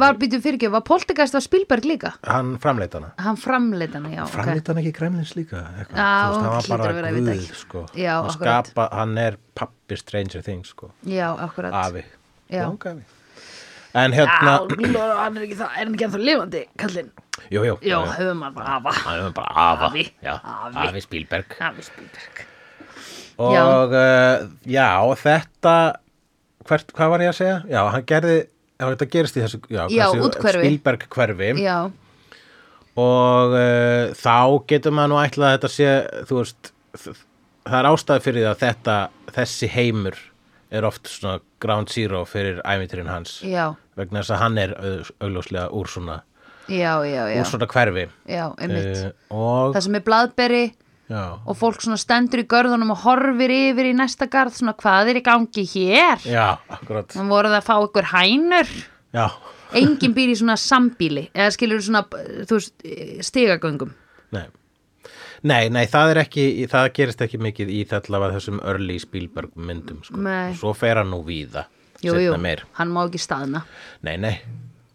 var 0.00 0.18
býtu 0.20 0.38
fyrirgjöf, 0.44 0.72
var 0.74 0.82
Poltergeist 0.84 1.34
á 1.36 1.40
Spielberg 1.40 1.84
líka 1.88 2.10
hann 2.28 2.54
framleit 2.60 2.92
hana 2.96 3.12
hann 3.18 3.38
framleita 3.40 3.96
hana, 3.98 4.10
já, 4.12 4.22
ok 4.26 4.34
framleitt 4.34 4.66
hann 4.68 4.80
ekki 4.82 4.92
Gremlins 4.98 5.32
líka 5.38 5.62
eitthvað. 5.80 5.96
Já, 5.96 6.10
Þú 6.20 6.34
veist, 6.34 6.40
hann 6.40 6.50
var 6.50 6.60
hlýtur 6.60 7.00
bara 7.00 7.12
guð 7.14 7.30
ekki. 7.34 7.54
sko. 7.62 7.84
Já, 7.96 8.12
hann, 8.18 8.28
akkurat. 8.34 8.66
skapa, 8.68 8.88
hann 9.00 9.16
er 9.18 9.38
pappi 9.56 9.96
Stranger 9.96 10.42
Things 10.44 10.68
sko. 10.74 10.90
já, 11.08 11.28
akkurat 11.46 11.72
afi 11.84 12.04
Já. 12.50 12.64
Langafi. 12.66 13.02
en 13.94 14.12
hérna 14.12 14.52
Já, 14.92 15.06
hann 15.24 15.36
er 15.36 15.42
ekki 15.48 15.56
það, 15.58 15.70
er 15.70 15.84
hann 15.84 15.94
ekki 15.96 16.06
ennþá 16.08 16.20
lifandi, 16.28 16.62
kallinn 16.78 17.10
jú, 17.50 17.64
jú, 17.64 17.74
Já, 17.82 17.98
höfum 18.18 18.38
maður 18.44 18.54
bara 18.60 18.76
afa 18.76 18.92
hann 19.06 19.24
er 19.26 19.32
bara 19.40 19.66
afa 19.72 19.88
Afi. 19.90 20.04
já, 20.22 20.34
Afi. 20.44 20.78
afi 20.88 21.00
Spielberg 21.08 21.56
Afi 21.60 21.82
Spielberg 21.88 22.46
og 23.40 23.94
uh, 23.96 24.46
já, 24.68 24.88
þetta 25.16 25.74
hvert, 26.68 26.90
hvað 26.92 27.08
var 27.14 27.22
ég 27.24 27.30
að 27.32 27.38
segja? 27.40 27.58
já, 27.72 27.80
hann 27.94 28.04
gerði 28.06 28.38
já, 28.80 28.84
þetta 28.94 29.08
gerist 29.12 29.36
í 29.36 29.44
þessu 29.44 29.60
já, 29.68 29.82
Já. 29.92 30.06
Spielberg 30.56 31.06
hverfi 31.12 31.50
Já, 31.60 31.78
og 33.00 33.54
uh, 33.54 34.10
þá 34.18 34.34
getur 34.70 34.94
maður 34.96 35.12
nú 35.14 35.20
ætlað 35.22 35.50
að 35.50 35.54
þetta 35.58 35.70
sé 35.76 35.90
veist 36.30 36.72
það 37.70 37.78
er 37.82 37.88
ástæði 37.92 38.24
fyrir 38.24 38.40
því 38.42 38.48
að 38.50 38.62
þetta 38.64 38.96
þessi 39.36 39.68
heimur 39.76 40.18
er 40.70 40.86
oft 40.86 41.08
svona 41.10 41.38
ground 41.62 41.90
zero 41.90 42.22
fyrir 42.30 42.60
æmiturinn 42.64 43.10
hans. 43.10 43.40
Já, 43.46 43.72
vegna 43.98 44.22
þess 44.22 44.34
að 44.36 44.42
hann 44.44 44.58
er 44.62 44.74
au- 44.78 45.14
augljóslega 45.26 45.64
úr 45.76 45.88
svona, 45.90 46.20
úr 47.42 47.48
svona 47.50 47.66
hverfi. 47.70 48.04
Uh, 48.30 49.10
og 49.34 49.74
Það 49.74 49.84
sem 49.88 49.98
er 49.98 50.04
blaðberi 50.06 50.62
já, 51.10 51.22
og 51.44 51.58
fólk 51.58 51.82
svona 51.84 51.98
stendur 52.00 52.42
í 52.44 52.46
görðunum 52.50 52.94
og 52.94 53.02
horfir 53.04 53.52
yfir 53.56 53.90
í 53.90 53.96
næsta 53.98 54.28
garð 54.30 54.54
svona 54.56 54.76
hvað 54.78 55.10
er 55.12 55.20
í 55.20 55.24
gangi 55.26 55.64
hér? 55.74 56.22
Já, 56.30 56.46
akkurat. 56.70 57.10
Þannig 57.16 57.34
voru 57.34 57.50
það 57.52 57.58
að 57.60 57.66
fá 57.66 57.74
ykkur 57.88 58.08
hænur. 58.14 58.72
Já, 59.10 59.26
enginn 59.80 60.14
býr 60.14 60.30
í 60.32 60.38
svona 60.38 60.56
sambíli 60.60 61.26
eða 61.34 61.50
skilur 61.56 61.82
svona, 61.82 62.04
þú 62.46 62.60
veist, 62.60 62.86
stigagöngum. 63.26 63.92
Nei. 64.36 64.46
Nei, 65.42 65.70
nei, 65.72 65.86
það 65.88 66.14
er 66.14 66.18
ekki, 66.26 66.46
það 66.70 66.88
gerist 66.98 67.22
ekki 67.24 67.38
mikið 67.40 67.70
í 67.72 67.82
af 67.90 68.06
þessum 68.06 68.60
early 68.60 68.98
Spielberg 69.00 69.54
myndum 69.56 70.02
sko. 70.04 70.20
Nei. 70.20 70.52
Svo 70.54 70.74
fer 70.76 71.00
hann 71.00 71.10
nú 71.10 71.22
víða 71.24 71.64
Jú, 72.04 72.14
jú, 72.16 72.36
meir. 72.40 72.64
hann 72.78 72.88
má 72.92 73.02
ekki 73.06 73.20
staðna. 73.20 73.64
Nei, 74.02 74.16
nei. 74.16 74.36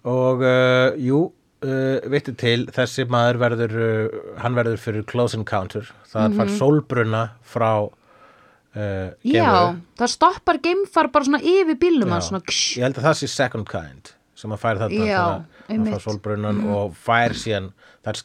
Og 0.06 0.42
uh, 0.46 0.94
jú, 1.02 1.32
uh, 1.64 2.10
vittu 2.12 2.34
til, 2.38 2.66
þessi 2.76 3.06
maður 3.12 3.40
verður, 3.46 3.76
uh, 3.80 4.20
hann 4.44 4.56
verður 4.58 4.78
fyrir 4.82 5.06
close 5.08 5.38
encounter. 5.38 5.88
Það 6.12 6.28
mm 6.32 6.38
fær 6.42 6.52
sólbruna 6.60 7.24
frá 7.46 7.72
uh, 7.86 9.10
Já, 9.24 9.76
það 10.00 10.12
stoppar 10.12 10.60
geimfar 10.64 11.12
bara 11.14 11.28
svona 11.28 11.42
yfir 11.44 11.78
bílnum 11.80 12.12
Já. 12.16 12.20
svona 12.30 12.42
Ég 12.46 12.84
held 12.84 13.00
að 13.00 13.08
það 13.10 13.20
sé 13.22 13.28
second 13.32 13.68
kind. 13.72 14.14
sem 14.36 14.52
að 14.52 14.60
fær 14.60 14.80
þarna 14.82 15.06
Já, 15.08 15.20
fær 15.24 15.72
einmitt. 15.72 15.94
Mhm. 15.94 16.02
sólbrunnan 16.04 16.58
og 16.76 16.96
fær 17.00 17.32
síðan 17.40 17.70
það 18.04 18.24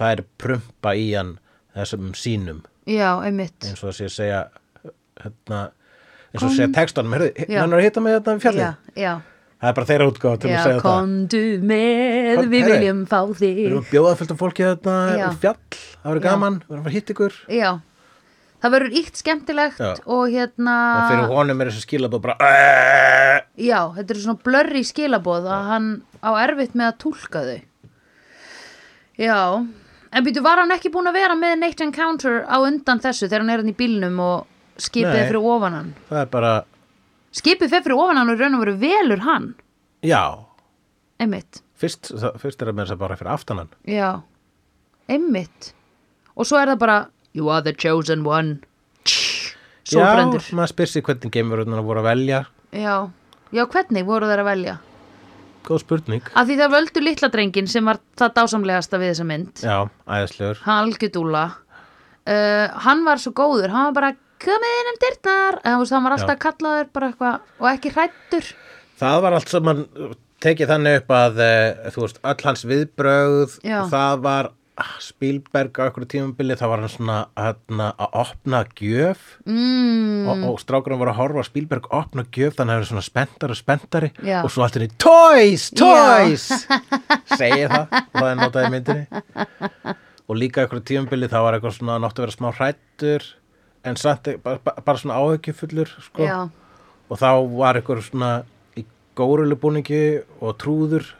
það 0.00 0.12
er 0.14 0.22
prumpa 0.40 0.94
í 0.96 1.10
hann 1.12 1.34
þessum 1.76 2.12
sínum 2.16 2.62
já, 2.88 3.20
eins 3.20 3.82
og 3.84 3.90
það 3.90 3.96
sé 3.98 4.06
að 4.08 4.14
segja 4.16 4.38
hérna, 5.22 5.58
eins 6.32 6.40
og 6.42 6.48
að 6.48 6.56
segja 6.56 6.70
textanum 6.72 7.12
heyrðu, 7.12 7.28
Já. 7.52 7.60
hann 7.60 7.72
er 7.72 7.78
að 7.82 7.84
hitta 7.84 8.00
með 8.00 8.16
þetta 8.16 8.32
um 8.32 8.40
fjallið 8.40 8.64
já, 8.64 8.72
já, 8.96 9.12
það 9.62 9.68
er 9.70 9.76
bara 9.78 9.88
þeirra 9.92 10.08
útgáð 10.10 10.36
til 10.42 10.48
að 10.50 10.52
já, 10.52 10.58
segja 10.64 10.74
þetta 10.74 10.82
kondu 10.88 11.42
með 11.70 12.34
Kom- 12.40 12.50
við 12.52 12.66
viljum 12.72 13.00
fá 13.06 13.18
við 13.30 13.38
þig 13.42 13.60
erum 13.68 13.78
að 13.84 13.90
bjóða 13.94 14.14
fullt 14.18 14.34
af 14.34 14.40
fólki 14.42 14.66
þetta 14.66 14.94
Já. 15.20 15.24
um 15.28 15.36
fjall, 15.44 15.56
það 16.02 16.08
verður 16.10 16.24
gaman 16.26 16.56
við 16.62 16.72
erum 16.72 16.80
að 16.80 16.86
fara 16.86 16.92
að 16.92 16.96
hitta 16.98 17.14
ykkur. 17.16 17.36
Já, 17.56 17.70
það 18.62 18.74
verður 18.76 18.96
íkt 19.02 19.20
skemmtilegt 19.22 19.78
Já. 19.82 19.92
og 20.06 20.24
hérna 20.34 20.76
en 20.98 21.10
fyrir 21.12 21.30
honum 21.36 21.62
er 21.62 21.70
þessi 21.70 21.84
skilabóð 21.86 22.24
bara 22.26 22.36
já, 23.62 23.78
þetta 23.98 24.10
er 24.16 24.20
svona 24.24 24.42
blurry 24.46 24.82
skilaboð 24.86 25.46
að 25.54 25.70
hann 25.70 25.88
á 26.26 26.30
erfitt 26.42 26.74
með 26.78 26.90
að 26.90 26.98
túlka 27.06 27.44
þau. 27.46 27.60
Já. 29.22 29.38
En 30.12 30.24
býtu, 30.26 30.42
var 30.44 30.60
hann 30.60 30.72
ekki 30.74 30.90
búin 30.92 31.08
að 31.08 31.16
vera 31.16 31.34
með 31.38 31.54
Nate 31.62 31.86
Encounter 31.86 32.42
á 32.44 32.56
undan 32.60 33.00
þessu 33.00 33.28
þegar 33.30 33.44
hann 33.46 33.52
er 33.54 33.62
hann 33.62 33.70
í 33.72 33.76
bílnum 33.78 34.18
og 34.20 34.46
skipið 34.82 35.08
Nei. 35.14 35.20
er 35.22 35.30
fyrir 35.30 35.46
ofan 35.54 35.76
hann? 35.78 35.90
Það 36.10 36.20
er 36.20 36.28
bara, 36.34 36.50
skipið 37.36 37.76
fyrir 37.76 37.96
ofan 37.96 38.20
hann 38.20 38.32
og 38.32 38.40
raun 38.40 38.58
og 38.58 38.64
veru 38.64 38.74
velur 38.80 39.24
hann. 39.26 39.52
Já. 40.04 40.44
Einmitt, 41.22 41.62
fyrst, 41.78 42.10
fyrst 42.42 42.62
er 42.62 42.70
það 42.70 42.76
með 42.76 42.84
þess 42.84 42.96
að 42.96 43.02
bara 43.04 43.16
fyrir 43.20 43.32
aftanan 43.32 43.72
já. 43.86 44.10
Einmitt. 45.12 45.72
Og 46.34 46.48
svo 46.48 46.58
er 46.58 46.72
það 46.72 46.80
bara 46.82 46.98
you 47.36 47.50
are 47.52 47.62
the 47.62 47.74
chosen 47.74 48.24
one. 48.26 48.60
Sólbrendur 49.86 50.42
já, 50.42 50.54
maður 50.56 50.72
spyr 50.72 50.90
sig 50.90 51.04
hvernig 51.06 51.34
geimverðunar 51.34 51.84
voru 51.84 52.02
að 52.02 52.08
velja. 52.10 52.40
Já. 52.72 53.10
já, 53.52 53.62
hvernig 53.68 54.08
voru 54.08 54.30
þeir 54.30 54.42
að 54.42 54.50
velja? 54.50 54.76
Góð 55.62 55.82
spurning. 55.84 56.30
Af 56.34 56.48
því 56.48 56.58
það 56.58 56.72
völdu 56.74 57.02
litla 57.02 57.28
drengin 57.30 57.68
sem 57.70 57.86
var 57.86 58.00
það 58.18 58.32
dásamlegasta 58.38 58.98
við 58.98 59.12
þessa 59.12 59.26
mynd. 59.28 59.62
Já, 59.62 59.76
æðislegur. 60.10 60.62
Hann 60.64 60.86
algjörðúla 60.86 61.44
uh, 62.26 62.66
hann 62.86 63.04
var 63.06 63.20
svo 63.22 63.32
góður, 63.36 63.72
hann 63.72 63.90
var 63.90 63.96
bara 63.96 64.12
komið 64.44 64.76
inn 64.80 64.90
um 64.92 65.00
dyrnar, 65.06 65.60
veist, 65.66 65.94
hann 65.96 66.06
var 66.06 66.16
alltaf 66.18 66.42
kallaður 66.42 66.92
bara 66.94 67.10
eitthvað 67.12 67.62
og 67.62 67.70
ekki 67.72 67.94
hrættur 67.96 68.52
það 69.02 69.20
var 69.26 69.38
allt 69.38 69.52
sem 69.52 69.70
hann 69.70 69.84
tekið 70.42 70.72
þannig 70.72 70.98
upp 71.02 71.14
að 71.16 71.44
uh, 71.44 71.92
þú 71.94 72.04
veist, 72.06 72.18
öll 72.32 72.48
hans 72.48 72.66
viðbrögð 72.66 73.56
Já. 73.66 73.78
það 73.92 74.26
var 74.26 74.50
ah, 74.82 74.92
Spielberg 75.02 75.78
á 75.78 75.82
einhverju 75.86 76.08
tímabili, 76.10 76.56
það 76.58 76.72
var 76.72 76.82
hann 76.82 76.92
svona 76.92 77.18
hérna, 77.38 77.88
að 78.00 78.16
opna 78.22 78.62
gjöf. 78.78 79.24
Mm, 79.46 80.28
og, 80.30 80.46
og 80.50 80.62
strákurinn 80.62 81.00
voru 81.02 81.12
að 81.12 81.20
horfa 81.20 81.44
á 81.44 81.50
Spielberg 81.50 81.88
opna 81.94 82.24
gjöf 82.34 82.56
þannig 82.58 82.72
að 82.72 82.80
það 82.80 82.86
er 82.86 82.90
svona 82.90 83.06
spenntari 83.06 83.56
og 83.56 83.60
spenntari 83.60 84.10
Já. 84.18 84.38
og 84.40 84.54
svo 84.54 84.66
allt 84.66 84.78
henni 84.78 84.90
toys, 85.02 85.68
toys! 85.78 86.48
Segir 87.36 87.70
það 87.72 87.98
og 88.00 88.16
það 88.16 88.30
er 88.30 88.40
notað 88.40 88.66
í 88.66 88.72
myndinni. 88.76 89.22
Og 90.30 90.38
líka 90.38 90.62
einhverju 90.62 90.86
tímabili 90.88 91.28
það 91.30 91.46
var 91.46 91.58
eitthvað 91.58 91.78
svona 91.78 92.00
náttu 92.00 92.22
að 92.22 92.26
vera 92.26 92.38
smá 92.38 92.50
hrættur 92.56 93.30
en 93.84 93.98
samt 93.98 94.28
bara, 94.42 94.58
bara, 94.62 94.98
svona 94.98 95.18
áhyggjufullur 95.20 95.90
sko. 96.02 96.28
og 97.08 97.18
þá 97.18 97.30
var 97.56 97.80
einhver 97.80 98.02
svona 98.04 98.30
í 98.78 98.84
górulubúningi 99.18 100.22
og 100.40 100.56
trúður 100.62 101.10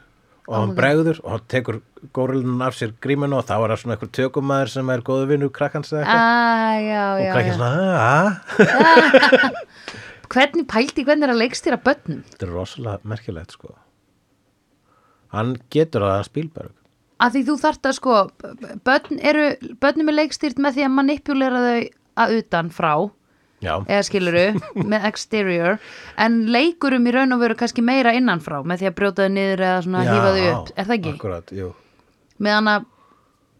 og 0.47 0.55
hann 0.57 0.75
bregður 0.75 1.21
og 1.23 1.29
hann 1.35 1.45
tekur 1.51 1.81
górulun 2.15 2.63
af 2.65 2.75
sér 2.75 2.91
gríminu 3.03 3.37
og 3.39 3.47
þá 3.47 3.55
var 3.61 3.73
það 3.73 3.83
svona 3.83 3.95
einhver 3.97 4.13
tökumæður 4.17 4.73
sem 4.73 4.89
er 4.91 5.05
góðu 5.07 5.29
vinnu 5.31 5.51
krakkans 5.55 5.93
eða 5.93 6.03
eitthvað. 6.03 6.19
Ah, 6.19 7.13
og 7.13 7.21
já. 7.23 7.53
svona 7.55 7.69
aaa 8.01 9.51
hvernig 10.33 10.67
pælti, 10.69 11.05
hvernig 11.05 11.27
er 11.27 11.33
að 11.33 11.41
leikstýra 11.43 11.79
börnum? 11.81 12.21
Þetta 12.31 12.47
er 12.47 12.53
rosalega 12.53 13.09
merkilegt 13.09 13.55
sko. 13.55 13.73
Hann 15.33 15.55
getur 15.73 16.05
að 16.07 16.27
Spielberg. 16.29 16.73
Að 17.23 17.37
því 17.37 17.43
þú 17.47 17.57
þarft 17.61 17.87
að 17.89 17.97
sko 17.97 18.15
börn 18.85 19.19
eru, 19.21 19.45
börnum 19.81 20.09
er 20.11 20.17
leikstýrt 20.21 20.59
með 20.61 20.77
því 20.77 20.87
að 20.87 20.95
manipulera 20.97 21.61
þau 21.63 21.83
að 22.19 22.37
utan 22.41 22.69
frá 22.73 22.93
Já, 23.63 23.77
eða 23.87 24.01
skiluru 24.03 24.45
með 24.91 25.05
exterior 25.07 25.77
en 26.19 26.41
leikurum 26.51 27.05
í 27.07 27.13
raun 27.15 27.31
og 27.35 27.39
veru 27.45 27.55
kannski 27.59 27.81
meira 27.85 28.11
innanfrá 28.17 28.59
með 28.67 28.81
því 28.83 28.89
að 28.89 28.95
brjóta 28.97 29.23
þau 29.27 29.33
niður 29.37 29.63
eða 29.69 29.81
svona 29.85 30.03
hýfa 30.09 30.31
þau 30.35 30.47
upp, 30.51 30.73
er 30.75 30.89
það 30.89 30.97
ekki? 30.97 31.13
Akkurat, 31.15 31.53
jú 31.55 31.69
meðan 32.43 32.67
að 32.73 32.89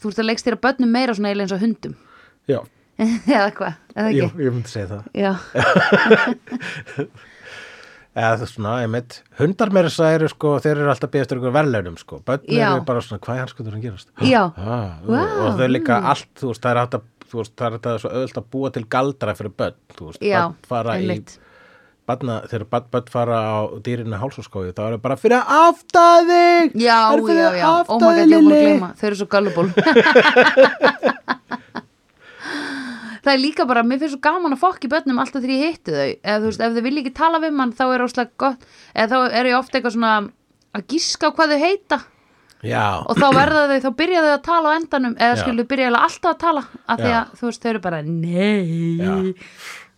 þú 0.03 0.09
ert 0.11 0.19
að 0.19 0.27
leikstýra 0.27 0.59
börnum 0.65 0.91
meira 0.91 1.15
svona 1.15 1.29
eiginlega 1.31 1.47
eins 1.47 1.55
og 1.55 1.63
hundum 1.63 1.93
Já, 2.51 2.59
eða 3.37 3.49
hvað, 3.55 3.77
eða 3.95 4.09
jú, 4.17 4.25
ekki? 4.27 4.43
ég 4.49 4.57
myndi 4.57 4.73
segja 4.73 4.89
það 4.91 5.03
Já, 5.15 5.31
Eða 8.13 8.33
það 8.37 8.43
er 8.45 8.49
svona, 8.51 8.71
ég 8.83 8.89
mitt 8.93 9.15
Hundar 9.39 9.71
meira 9.73 9.89
að 9.89 10.15
eru 10.19 10.27
sko, 10.29 10.51
þeir 10.61 10.75
eru 10.83 10.91
alltaf 10.91 11.09
beðast 11.15 11.31
ykkur 11.33 11.53
verðlaunum 11.55 11.95
sko 11.97 12.19
Bönn 12.27 12.43
Já. 12.45 12.67
eru 12.75 12.83
bara 12.85 13.01
svona, 13.01 13.21
hvað 13.23 13.39
er 13.39 13.41
hans 13.41 13.53
skoður 13.55 13.77
að 13.79 13.85
gerast? 13.87 14.11
Já. 14.29 14.43
ah, 14.53 14.99
Vá, 15.07 15.21
Og 15.47 15.57
þau 15.57 15.69
líka 15.71 15.97
allt, 16.11 16.27
þú 16.37 16.51
veist, 16.51 16.61
það 16.61 16.75
er 16.75 16.81
að 16.83 16.91
þú 17.33 17.41
veist, 17.41 17.55
það 17.57 17.67
er 17.67 17.75
þetta 17.79 17.95
svo 18.03 18.11
auðvitað 18.13 18.43
að 18.43 18.51
búa 18.53 18.71
til 18.73 18.85
galdra 18.95 19.33
fyrir 19.39 19.55
börn, 19.63 19.79
þú 19.97 20.11
veist, 20.11 20.21
já, 20.21 20.39
börn 20.43 20.69
fara 20.69 20.95
í 20.99 21.03
einmitt. 21.03 21.35
Barna, 22.03 22.37
þegar 22.51 22.65
börn, 22.73 22.87
börn 22.93 23.11
fara 23.13 23.37
á 23.39 23.57
dýrinu 23.85 24.19
hálsaskói, 24.19 24.73
þá 24.75 24.81
er 24.83 24.95
það 24.97 25.03
bara 25.05 25.19
fyrir 25.21 25.37
að 25.39 25.53
afta 25.69 26.03
þig 26.27 26.73
Já, 26.83 26.97
Það 26.99 27.13
er 27.15 27.23
fyrir 27.29 27.43
já, 27.43 27.51
já, 27.57 27.67
afta 27.71 27.93
oh 27.95 28.01
gleyma. 28.43 28.89
Þau 28.99 29.07
eru 29.09 29.19
svo 29.21 29.27
gullible. 29.31 29.69
Það 33.23 33.31
er 33.31 33.39
líka 33.39 33.63
bara, 33.63 33.85
mér 33.87 34.01
finnst 34.01 34.17
svo 34.17 34.23
gaman 34.23 34.51
að 34.51 34.59
fokk 34.65 34.83
í 34.83 34.89
börnum 34.91 35.19
alltaf 35.23 35.39
þegar 35.39 35.53
ég 35.55 35.77
hitti 35.77 35.93
þau. 35.95 36.09
Eða 36.11 36.39
þú 36.41 36.49
veist, 36.49 36.63
ef 36.65 36.73
þau 36.75 36.83
vilja 36.83 37.03
ekki 37.05 37.13
tala 37.15 37.39
við 37.39 37.53
mann 37.55 37.71
þá 37.77 37.83
er 37.85 38.03
óslega 38.03 38.41
gott 38.43 38.65
eða 38.91 39.07
þá 39.13 39.37
er 39.39 39.47
ég 39.47 39.55
ofta 39.55 39.79
eitthvað 39.79 39.95
svona 39.95 40.15
að 40.75 40.83
gíska 40.91 41.31
á 41.31 41.35
hvað 41.37 41.53
þau 41.53 41.61
heita 41.63 41.99
Já, 42.63 43.03
og 43.03 43.17
þá 43.19 43.25
verða 43.35 43.61
þau, 43.67 43.79
þá 43.83 43.89
byrja 43.99 44.19
þau 44.23 44.33
að 44.33 44.43
tala 44.47 44.71
á 44.71 44.77
endanum 44.79 45.15
eða 45.19 45.35
Já. 45.35 45.39
skilur 45.43 45.65
byrja 45.67 45.87
eiginlega 45.87 46.07
alltaf 46.07 46.29
að 46.31 46.37
tala 46.43 46.61
af 46.63 47.01
því 47.01 47.09
að 47.19 47.33
þú 47.39 47.47
veist, 47.49 47.63
þau 47.63 47.71
eru 47.73 47.81
bara 47.83 48.01
nei. 48.07 49.33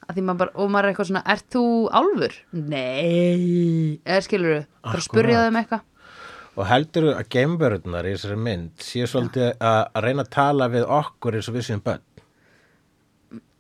Að 0.06 0.22
maður 0.22 0.40
bara, 0.42 0.54
og 0.62 0.72
maður 0.74 0.86
er 0.88 0.92
eitthvað 0.94 1.10
svona 1.10 1.22
ert 1.34 1.46
þú 1.54 1.66
álfur? 2.00 2.34
Nei. 2.74 4.00
Eða 4.06 4.24
skilur 4.26 4.56
þau, 4.56 4.66
bara 4.66 4.90
Akkúrat. 4.96 5.08
spurja 5.10 5.44
þau 5.44 5.52
um 5.52 5.60
eitthvað. 5.62 5.86
Og 6.56 6.68
heldur 6.70 7.08
að 7.12 7.30
geimverðunar 7.36 8.08
í 8.08 8.16
þessari 8.16 8.38
mynd 8.40 8.84
séu 8.86 9.08
svolítið 9.12 9.48
að, 9.60 9.80
að 9.92 10.06
reyna 10.06 10.24
að 10.26 10.34
tala 10.38 10.70
við 10.72 10.86
okkur 10.98 11.36
eins 11.38 11.50
og 11.52 11.58
við 11.58 11.66
séum 11.68 11.82
börn? 11.86 12.04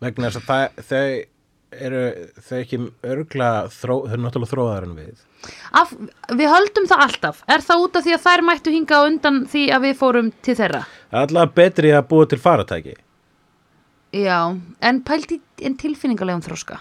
Vegna 0.05 0.29
þess 0.31 0.41
að 0.41 0.45
það, 0.49 0.85
þau 0.89 1.05
eru 1.85 2.03
þau 2.45 2.57
ekki 2.61 2.79
örgla 3.11 3.49
þró, 3.73 3.95
þau 4.05 4.13
eru 4.15 4.23
náttúrulega 4.23 4.51
þróðar 4.53 4.87
en 4.87 4.95
við 4.99 5.25
Af, 5.75 5.91
við 6.31 6.49
höldum 6.53 6.85
það 6.89 7.03
alltaf. 7.07 7.41
Er 7.51 7.63
það 7.65 7.83
út 7.85 7.95
af 7.99 8.05
því 8.05 8.13
að 8.17 8.23
þær 8.27 8.43
mættu 8.49 8.71
hinga 8.75 8.99
undan 9.09 9.41
því 9.51 9.63
að 9.75 9.87
við 9.89 9.97
fórum 9.99 10.29
til 10.45 10.55
þeirra? 10.59 10.83
Alltaf 11.11 11.53
betri 11.57 11.91
að 11.95 12.07
búa 12.13 12.29
til 12.31 12.39
faratæki 12.41 12.95
já, 14.15 14.37
en 14.79 15.01
pælt 15.03 15.31
í 15.35 15.41
en 15.67 15.73
tilfinningalegum 15.75 16.43
þróska 16.45 16.77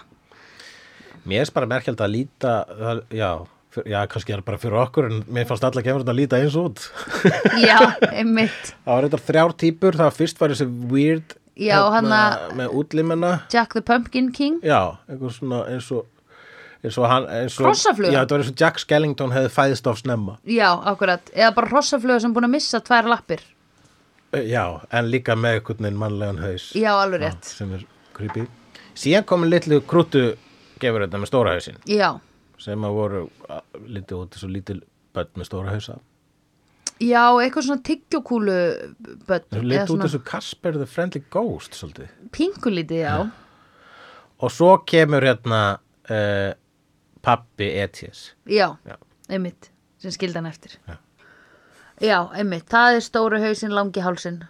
Mér 1.27 1.41
er 1.43 1.51
bara 1.55 1.67
merkjald 1.67 1.99
að 2.05 2.11
líta 2.13 2.51
já, 3.11 3.31
fyr, 3.73 3.87
já, 3.89 3.97
kannski 4.07 4.35
er 4.35 4.43
bara 4.45 4.59
fyrir 4.61 4.77
okkur 4.83 5.07
en 5.09 5.23
mér 5.33 5.47
fannst 5.49 5.65
alla 5.67 5.81
geimverðunar 5.83 6.13
að 6.13 6.19
líta 6.21 6.37
eins 6.39 6.55
út. 6.59 6.83
Já, 7.65 7.79
einmitt. 8.13 8.69
Það 8.85 8.91
var 8.93 9.07
eitthvað 9.07 9.23
þrjár 9.31 9.55
típur, 9.63 9.97
það 9.99 10.13
fyrst 10.19 10.39
var 10.43 10.53
þessi 10.53 10.67
weird 10.93 11.33
Já, 11.57 11.79
hann 11.95 12.11
að- 12.13 12.53
með 12.59 12.75
útlimina. 12.77 13.31
Jack 13.51 13.73
the 13.73 13.81
Pumpkin 13.81 14.29
King. 14.37 14.59
Já, 14.61 14.99
eitthvað 15.09 15.33
svona 15.39 15.63
eins 15.73 15.89
og 15.97 16.05
eins 16.85 16.97
og 17.01 17.07
hann 17.09 17.25
eins 17.31 17.57
og, 17.59 17.65
Hrossafluga? 17.67 18.13
Já, 18.13 18.19
þetta 18.21 18.35
var 18.37 18.43
eins 18.45 18.51
og 18.53 18.61
Jack 18.63 18.79
Skellington 18.83 19.33
hefði 19.35 19.51
fæðist 19.55 19.89
af 19.91 19.99
snemma. 20.01 20.37
Já, 20.49 20.69
akkurat, 20.93 21.31
eða 21.35 21.51
bara 21.57 21.71
hrossafluga 21.73 22.19
sem 22.23 22.33
búin 22.35 22.47
að 22.47 22.55
missa 22.55 22.81
tvær 22.85 23.09
lappir. 23.11 23.43
Eh, 24.33 24.45
Já, 24.51 24.63
en 24.91 25.09
líka 25.11 25.35
með 25.39 25.59
einhvern 25.59 25.83
veginn 25.85 25.99
mannlegan 26.01 26.41
haus. 26.43 26.71
Já, 26.75 26.91
alveg 27.01 27.21
rétt. 27.25 27.45
sem 27.45 27.73
er 27.77 27.85
creepy. 28.15 28.47
Síðan 28.95 29.25
komin 29.27 29.49
litlu 29.51 29.81
krútu 29.87 30.25
gefur 30.81 31.05
þetta 31.05 31.21
með 31.21 31.31
stóra 31.31 31.53
hausin. 31.55 31.77
Já, 31.89 32.09
sem 32.59 32.83
að 32.87 32.97
voru 32.97 33.21
a, 33.51 33.61
litið 33.87 34.19
út 34.21 34.37
og 34.43 34.51
lítil 34.51 34.81
börn 35.15 35.31
með 35.39 35.49
stóra 35.49 35.71
hausa. 35.75 35.97
Já, 37.03 37.25
eitthvað 37.43 37.65
svona 37.67 37.83
tyggjókúlu 37.83 38.53
börn, 39.27 39.47
Það 39.51 39.65
litið 39.67 39.89
út 39.97 40.03
eins 40.05 40.13
og 40.15 40.23
Casper 40.29 40.77
the 40.79 40.85
Friendly 40.87 41.23
Ghost 41.33 41.75
svolítið. 41.75 42.11
Pingulítið, 42.31 43.01
já. 43.03 43.15
Og 44.39 44.51
svo 44.51 44.77
kemur 44.87 45.23
hérna 45.27 45.61
uh, 46.11 46.53
pappi 47.25 47.67
Etias 47.81 48.27
já, 48.45 48.69
Já. 48.85 48.95
einmitt 49.29 49.71
sem 50.01 50.13
skildi 50.13 50.37
hann 50.37 50.45
eftir. 50.51 50.77
Já. 50.87 50.97
já, 52.05 52.19
einmitt, 52.37 52.67
það 52.69 52.99
er 52.99 53.05
stóru 53.05 53.39
hausinn 53.41 53.73
langi 53.73 54.03
hálsinn. 54.05 54.43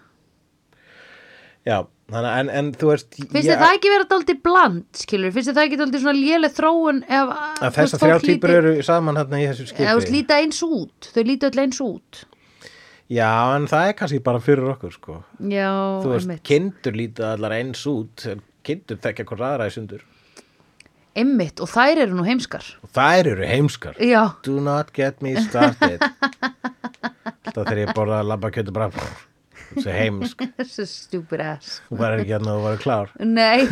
Já, 1.66 1.80
þannig 2.12 2.30
að 2.30 2.40
en, 2.44 2.50
en 2.60 2.68
þú 2.78 2.90
veist 2.92 3.16
finnst 3.18 3.48
þið 3.50 3.62
það 3.64 3.72
ekki 3.78 3.92
vera 3.96 4.08
dálítið 4.12 4.40
bland, 4.46 4.86
skilur 5.02 5.32
finnst 5.34 5.50
þið 5.50 5.58
það 5.58 5.68
ekki 5.70 5.80
dálítið 5.82 6.04
svona 6.04 6.20
léleg 6.20 6.54
þróun 6.60 7.00
ef 7.08 7.32
að 7.66 7.78
þessar 7.80 8.02
þrjá 8.04 8.18
típur 8.26 8.54
eru 8.60 8.74
saman 8.86 9.18
hérna 9.22 9.40
í 9.42 9.48
þessu 9.50 9.66
eða 9.72 9.96
skipi. 9.98 10.14
líta 10.14 10.38
eins 10.44 10.60
út 10.68 11.10
þau 11.16 11.24
líta 11.26 11.50
öll 11.50 11.64
eins 11.64 11.82
út. 11.86 12.22
Já, 13.10 13.32
en 13.56 13.66
það 13.70 13.88
er 13.92 13.96
kannski 13.98 14.20
bara 14.26 14.42
fyrir 14.42 14.70
okkur 14.76 14.94
sko. 14.94 15.16
Já, 15.50 15.70
Þú 16.02 16.10
veist, 16.14 16.26
einmitt. 16.26 16.44
kindur 16.50 16.96
lítið 16.98 17.28
allar 17.32 17.54
eins 17.58 17.82
út 17.90 18.26
en 18.32 18.42
kindur 18.66 18.98
þekkja 19.02 19.26
hvort 19.30 19.44
aðra 19.46 19.68
í 19.70 19.74
sundur 19.76 20.06
Einmitt, 21.16 21.62
og 21.64 21.70
þær 21.72 22.02
eru 22.04 22.18
nú 22.18 22.26
heimskar. 22.28 22.66
Og 22.84 22.90
þær 22.96 23.30
eru 23.32 23.46
heimskar. 23.48 23.96
Já, 24.04 24.36
do 24.44 24.60
not 24.64 24.92
get 24.96 25.22
me 25.24 25.32
started. 25.46 26.04
Alltaf 26.04 27.62
þegar 27.62 27.80
ég 27.86 27.94
borða 27.96 28.18
að 28.20 28.30
labba 28.34 28.52
kjötu 28.52 28.74
bara 28.76 28.90
þessi 28.92 29.92
heimsk. 29.96 30.44
Þessi 30.60 30.84
stupid 30.92 31.40
ass. 31.46 31.80
Þú 31.88 31.96
var 32.02 32.18
ekki 32.20 32.36
hérna 32.36 32.52
og 32.58 32.68
var 32.68 32.76
klár. 32.84 33.08
Nei 33.24 33.64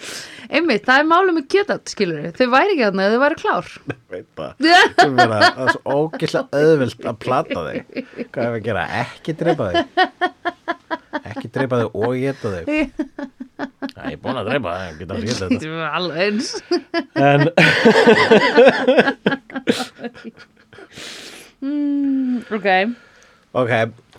Einmitt, 0.50 0.82
það 0.86 1.00
er 1.02 1.06
málum 1.06 1.36
með 1.38 1.44
kjötat, 1.54 1.90
skilur 1.92 2.32
þau 2.34 2.48
væri 2.50 2.74
ekki 2.74 2.86
ef 2.88 2.94
þau 2.98 3.20
væri 3.22 3.36
klár. 3.38 3.68
Það 4.10 4.66
það 4.66 5.30
er 5.30 5.54
það 5.54 5.68
svo 5.70 5.80
ógislega 5.94 6.58
auðvilt 6.58 7.04
að 7.06 7.16
plata 7.22 7.60
þig 7.68 7.78
hvað 8.32 8.42
er 8.42 8.54
að 8.56 8.64
gera, 8.66 8.82
ekki 9.04 9.30
dreipa 9.38 9.64
þig 9.70 9.78
ekki 11.30 11.50
dreipa 11.54 11.78
þig 11.80 11.88
og 11.94 12.12
geta 12.18 12.48
þig 12.56 12.66
ég 14.10 14.14
er 14.16 14.20
búin 14.24 14.40
að 14.40 14.48
dreipa 14.50 14.70
þig, 14.80 14.92
geta 15.00 15.12
að 15.14 15.24
geta 15.28 15.44
þetta. 15.50 15.88
Alveg 16.00 16.18
eins. 16.26 16.48
En 17.20 17.40
mm, 21.60 22.34
Ok, 22.56 22.68
ok, 23.62 23.72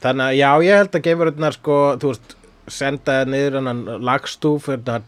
þannig 0.03 0.25
að 0.29 0.37
já, 0.39 0.49
ég 0.67 0.79
held 0.79 0.93
að 0.95 1.05
geimururnar 1.09 1.53
sko, 1.57 1.75
þú 1.99 2.07
veist 2.13 2.29
senda 2.69 3.21
niður 3.25 3.61
hann 3.65 3.83
lagstúf 4.05 4.67
hérna 4.69 4.99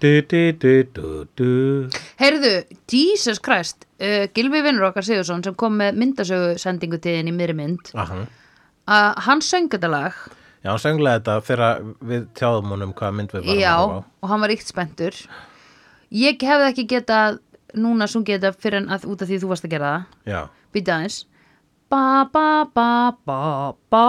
heyrðu, 2.22 2.54
Jesus 2.90 3.42
Christ 3.44 3.86
uh, 4.02 4.26
Gilvi 4.36 4.64
vinnur 4.66 4.90
okkar 4.90 5.06
Sigursson 5.06 5.44
sem 5.46 5.58
kom 5.60 5.78
með 5.82 6.00
myndasögu 6.02 6.56
sendingu 6.62 7.00
til 7.02 7.18
þinn 7.20 7.32
í 7.32 7.36
miðri 7.36 7.58
mynd 7.58 7.94
Aha. 7.94 8.24
að 8.90 9.10
hann 9.28 9.44
söng 9.46 9.70
þetta 9.72 9.92
lag. 9.92 10.18
Já, 10.64 10.72
hann 10.72 10.84
sönglaði 10.84 11.20
þetta 11.22 11.38
þegar 11.50 11.88
við 12.14 12.28
tjáðum 12.40 12.74
honum 12.74 12.94
hvaða 12.96 13.18
mynd 13.20 13.36
við 13.36 13.48
varum 13.48 13.62
Já, 13.62 13.76
og 14.24 14.32
hann 14.32 14.44
var 14.46 14.54
ríkt 14.54 14.70
spenntur. 14.70 15.18
Ég 16.14 16.46
hefði 16.48 16.70
ekki 16.72 16.88
getað 16.94 17.42
núna 17.74 18.08
sungið 18.08 18.40
þetta 18.40 18.64
fyrir 18.64 18.84
en 18.84 18.92
að 18.94 19.08
út 19.12 19.24
af 19.26 19.30
því 19.30 19.42
þú 19.42 19.50
varst 19.52 19.68
að 19.68 19.74
gera 19.76 19.94
það. 19.94 20.20
Já, 20.30 20.42
Býta 20.74 20.98
aðeins 20.98 21.20
Ba 21.94 22.26
ba 22.34 22.66
ba 22.74 23.14
ba 23.28 23.40
ba. 23.94 24.06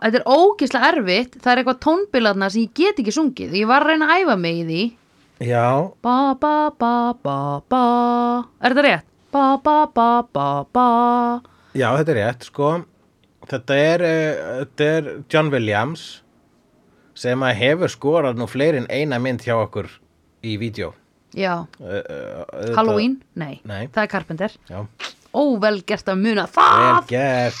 Þetta 0.00 0.20
er 0.22 0.28
ógislega 0.32 0.88
erfitt. 0.94 1.34
Það 1.42 1.50
er 1.52 1.60
eitthvað 1.60 1.80
tónbilaðna 1.84 2.48
sem 2.52 2.62
ég 2.64 2.70
get 2.78 3.02
ekki 3.02 3.12
sungið. 3.12 3.56
Ég 3.60 3.68
var 3.68 3.84
að 3.84 3.90
reyna 3.92 4.08
að 4.14 4.22
æfa 4.24 4.36
mig 4.40 4.60
í 4.62 4.64
því. 4.70 4.84
Já, 5.50 5.66
Ba 6.00 6.16
ba 6.40 6.54
ba 6.80 6.92
ba 7.20 7.36
ba. 7.68 7.82
Er 8.64 8.72
þetta 8.72 8.84
rétt? 8.86 9.08
Ba 9.36 9.44
ba 9.60 9.74
ba 9.92 10.08
ba 10.32 10.46
ba. 10.72 10.86
Já, 11.76 11.90
þetta 11.98 12.14
er 12.14 12.20
rétt, 12.22 12.46
sko. 12.48 12.70
Þetta 13.46 13.76
er, 13.84 14.04
uh, 14.06 14.46
þetta 14.62 14.86
er 14.94 15.10
John 15.30 15.50
Williams 15.52 16.06
sem 17.16 17.44
að 17.44 17.58
hefur 17.60 17.92
skorað 17.92 18.40
nú 18.40 18.48
fleiri 18.48 18.80
en 18.80 18.88
eina 18.88 19.20
mynd 19.20 19.44
hjá 19.44 19.58
okkur 19.60 19.90
í 20.42 20.56
vídeo. 20.60 20.94
Já, 21.36 21.66
Uh, 21.84 22.00
uh, 22.00 22.72
Halloween? 22.78 23.18
Nei, 23.36 23.60
Nei. 23.68 23.90
það 23.92 24.02
er 24.06 24.08
Carpenter. 24.08 24.56
Já, 24.72 24.86
Óvel 25.36 25.82
gert 25.86 26.08
að 26.08 26.20
muna 26.22 26.46
það. 26.48 27.60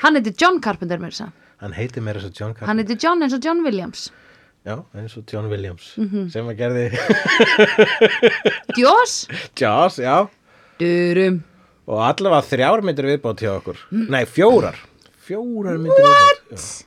Hann 0.00 0.16
heitir 0.16 0.34
John 0.40 0.60
Carpenter 0.64 1.00
mér 1.02 1.12
þess 1.12 1.26
að 1.26 1.36
Hann 1.60 1.74
heitir 1.76 2.00
meira 2.06 2.20
svo 2.22 2.30
John 2.32 2.54
Carpenter. 2.54 2.68
Hann 2.70 2.78
heitir 2.80 2.96
John 3.02 3.22
eins 3.26 3.34
og 3.36 3.42
John 3.44 3.58
Williams 3.66 4.06
Já, 4.64 4.76
eins 4.96 5.16
og 5.16 5.24
John 5.32 5.48
Williams 5.50 5.90
Mhm. 6.00 6.28
sem 6.32 6.46
að 6.48 6.56
gerði 6.60 6.84
Djós 8.76 9.14
Jaws, 9.58 9.98
já. 10.00 10.28
Durum 10.80 11.42
Og 11.90 11.98
allavega 12.06 12.46
þrjár 12.46 12.84
myndir 12.86 13.08
viðbót 13.08 13.40
hjá 13.42 13.50
okkur. 13.56 13.78
Nei, 13.90 14.22
fjórar. 14.30 14.76
Fjórar 15.26 15.78
myndir 15.80 16.04
viðbót. 16.06 16.52
Já. 16.54 16.86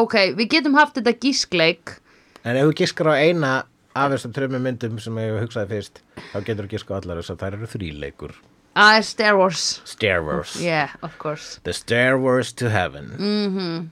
Ok, 0.00 0.14
við 0.38 0.48
getum 0.56 0.74
haft 0.78 0.96
þetta 0.98 1.14
gískleik 1.22 1.96
En 2.44 2.56
ef 2.56 2.66
þú 2.70 2.74
giskar 2.82 3.12
á 3.12 3.14
eina 3.20 3.52
af 3.94 4.12
þessum 4.14 4.32
trömmu 4.34 4.60
myndum 4.62 4.98
sem 5.02 5.16
ég 5.18 5.40
hugsaði 5.42 5.68
fyrst, 5.74 5.98
þá 6.32 6.38
getur 6.46 6.66
þú 6.68 6.70
giska 6.76 6.94
á 6.94 6.98
allar 7.00 7.18
þess 7.20 7.32
að 7.34 7.40
þær 7.42 7.56
eru 7.58 7.68
þríleikur. 7.72 8.34
Er 8.76 9.02
Star 9.02 9.36
Wars 9.36 9.82
Star 9.84 10.22
Wars. 10.22 10.54
Yeah, 10.62 10.90
of 11.02 11.18
course 11.18 11.60
The 11.64 11.72
Star 11.72 12.18
Wars 12.18 12.52
to 12.52 12.68
Heaven. 12.68 13.14
Mhm. 13.18 13.58
-hmm. 13.58 13.88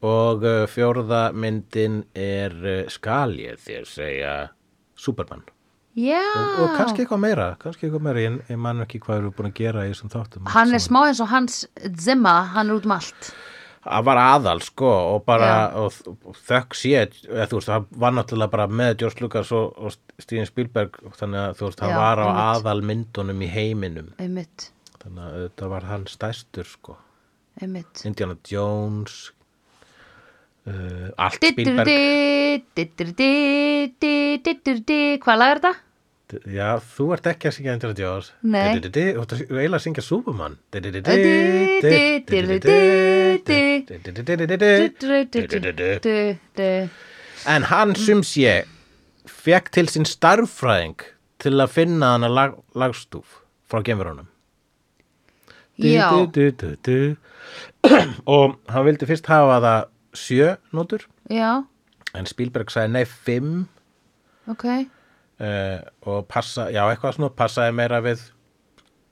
Og 0.00 0.42
uh, 0.42 0.66
fjórða 0.66 1.32
myndin 1.32 2.04
er, 2.14 2.52
uh, 2.52 2.88
skal 2.88 3.34
ég 3.34 3.58
þér 3.58 3.84
segja, 3.84 4.48
Superman. 4.96 5.42
Já 5.96 6.22
Og, 6.36 6.62
og 6.62 6.76
kannski 6.76 7.02
eitthvað 7.02 7.18
meira, 7.18 7.56
kannski 7.58 7.86
eitthvað 7.86 8.02
meira, 8.06 8.20
ég, 8.20 8.38
ég 8.50 8.56
man 8.56 8.80
ekki 8.80 9.00
hvað 9.02 9.18
eru 9.18 9.30
búin 9.30 9.50
að 9.50 9.54
gera 9.54 9.86
í 9.86 9.90
þessum 9.90 10.12
þáttum. 10.12 10.46
Hann 10.46 10.74
er 10.74 10.78
smá 10.78 11.00
eins 11.08 11.20
og 11.20 11.28
hans 11.28 11.66
Zimma, 11.98 12.42
hann 12.54 12.70
er 12.70 12.78
út 12.78 12.86
um 12.86 12.94
allt 12.94 13.32
Það 13.88 14.04
var 14.04 14.18
aðal, 14.20 14.58
sko, 14.60 14.88
og 15.14 15.22
bara, 15.24 15.50
og, 15.80 15.94
og 16.28 16.36
þökk 16.44 16.74
sé, 16.76 16.90
eða 17.24 17.46
þú 17.48 17.56
veist, 17.60 17.70
það 17.70 17.86
var 18.04 18.12
náttúrulega 18.18 18.52
bara 18.52 18.66
með 18.68 18.90
George 19.00 19.22
Lucas 19.24 19.52
og, 19.56 19.70
og 19.80 19.94
Steven 20.20 20.46
Spielberg, 20.50 20.98
þannig 21.16 21.40
að 21.40 21.54
þú 21.60 21.68
veist, 21.70 21.80
Já, 21.88 21.96
var 21.96 22.20
á 22.20 22.26
einmitt. 22.28 22.42
aðal 22.58 22.82
myndunum 22.90 23.40
í 23.46 23.48
heiminum. 23.54 24.10
Einmitt, 24.20 24.68
Þannig 24.98 25.24
að 25.24 25.36
þetta 25.46 25.68
var 25.72 25.88
hann 25.88 26.06
stærstur, 26.10 26.68
sko. 26.68 26.96
einmitt 27.62 28.04
Indiana 28.04 28.36
Jones, 28.50 29.18
uh, 30.68 31.08
allt 31.16 31.38
Spielberg. 31.40 31.88
Hvað 35.24 35.38
lag 35.40 35.52
er 35.54 35.60
þetta? 35.62 35.72
Já, 36.28 36.76
þú 36.84 37.04
ert 37.14 37.26
ekki 37.30 37.48
að 37.48 37.54
syngja 37.56 37.72
Indiana 37.78 37.96
Jones. 37.96 38.26
Nei. 38.42 38.76
Þú 38.76 38.88
ert 39.22 39.32
að- 39.32 39.46
eiginlega 39.48 39.78
að 39.78 39.84
syngja 39.86 40.02
Superman. 40.04 40.58
En 47.46 47.62
hann 47.70 47.94
sum 47.96 48.20
sé 48.26 48.64
fekk 49.28 49.70
til 49.72 49.86
sín 49.88 50.04
starffræðing 50.08 50.98
til 51.40 51.54
að 51.62 51.70
finna 51.72 52.12
hana 52.16 52.28
lag, 52.28 52.56
lagstúf 52.74 53.38
frá 53.70 53.80
gemurunum. 53.86 54.26
Já, 55.78 56.10
Og 58.26 58.56
hann 58.68 58.84
vildi 58.88 59.06
fyrst 59.08 59.28
hafa 59.30 59.60
það 59.62 59.84
sjö 60.18 60.48
nótur, 60.74 61.04
já, 61.30 61.62
en 62.18 62.26
Spielberg 62.26 62.72
sagði 62.72 62.90
nei 62.96 63.04
fimm 63.06 63.68
ok 64.50 64.64
uh, 65.40 65.78
og 66.06 66.26
passa, 66.30 66.68
já 66.74 66.82
eitthvað 66.86 67.18
svona 67.18 67.34
passaði 67.38 67.76
meira 67.78 68.00
við 68.04 68.24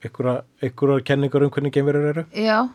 ykkur 0.06 1.00
kenningar 1.06 1.46
um 1.46 1.52
hvernig 1.52 1.74
geimverur 1.74 2.10
eru. 2.12 2.26
Já, 2.36 2.66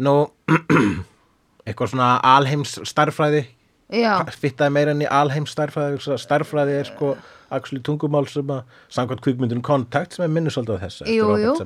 nú 0.00 0.14
eitthvað 1.66 1.92
svona 1.94 2.12
alheims 2.36 2.78
starffræði 2.88 3.44
já, 3.92 4.14
fittaði 4.40 4.74
meira 4.76 4.94
enn 4.94 5.04
í 5.04 5.10
alheims 5.10 5.52
starffræði 5.54 6.18
starffræði 6.20 6.78
er 6.80 6.90
sko 6.90 7.14
actually 7.50 7.82
tungumál 7.82 8.28
sem 8.30 8.52
að 8.54 8.62
samkvæmt 8.94 9.24
kvikmyndunum 9.24 9.64
kontakt 9.66 10.14
sem 10.14 10.24
er 10.24 10.30
minnur 10.32 10.54
svolítið 10.54 10.78
á 10.78 10.86
eftir 10.86 11.10
Jú, 11.10 11.32
jú. 11.42 11.56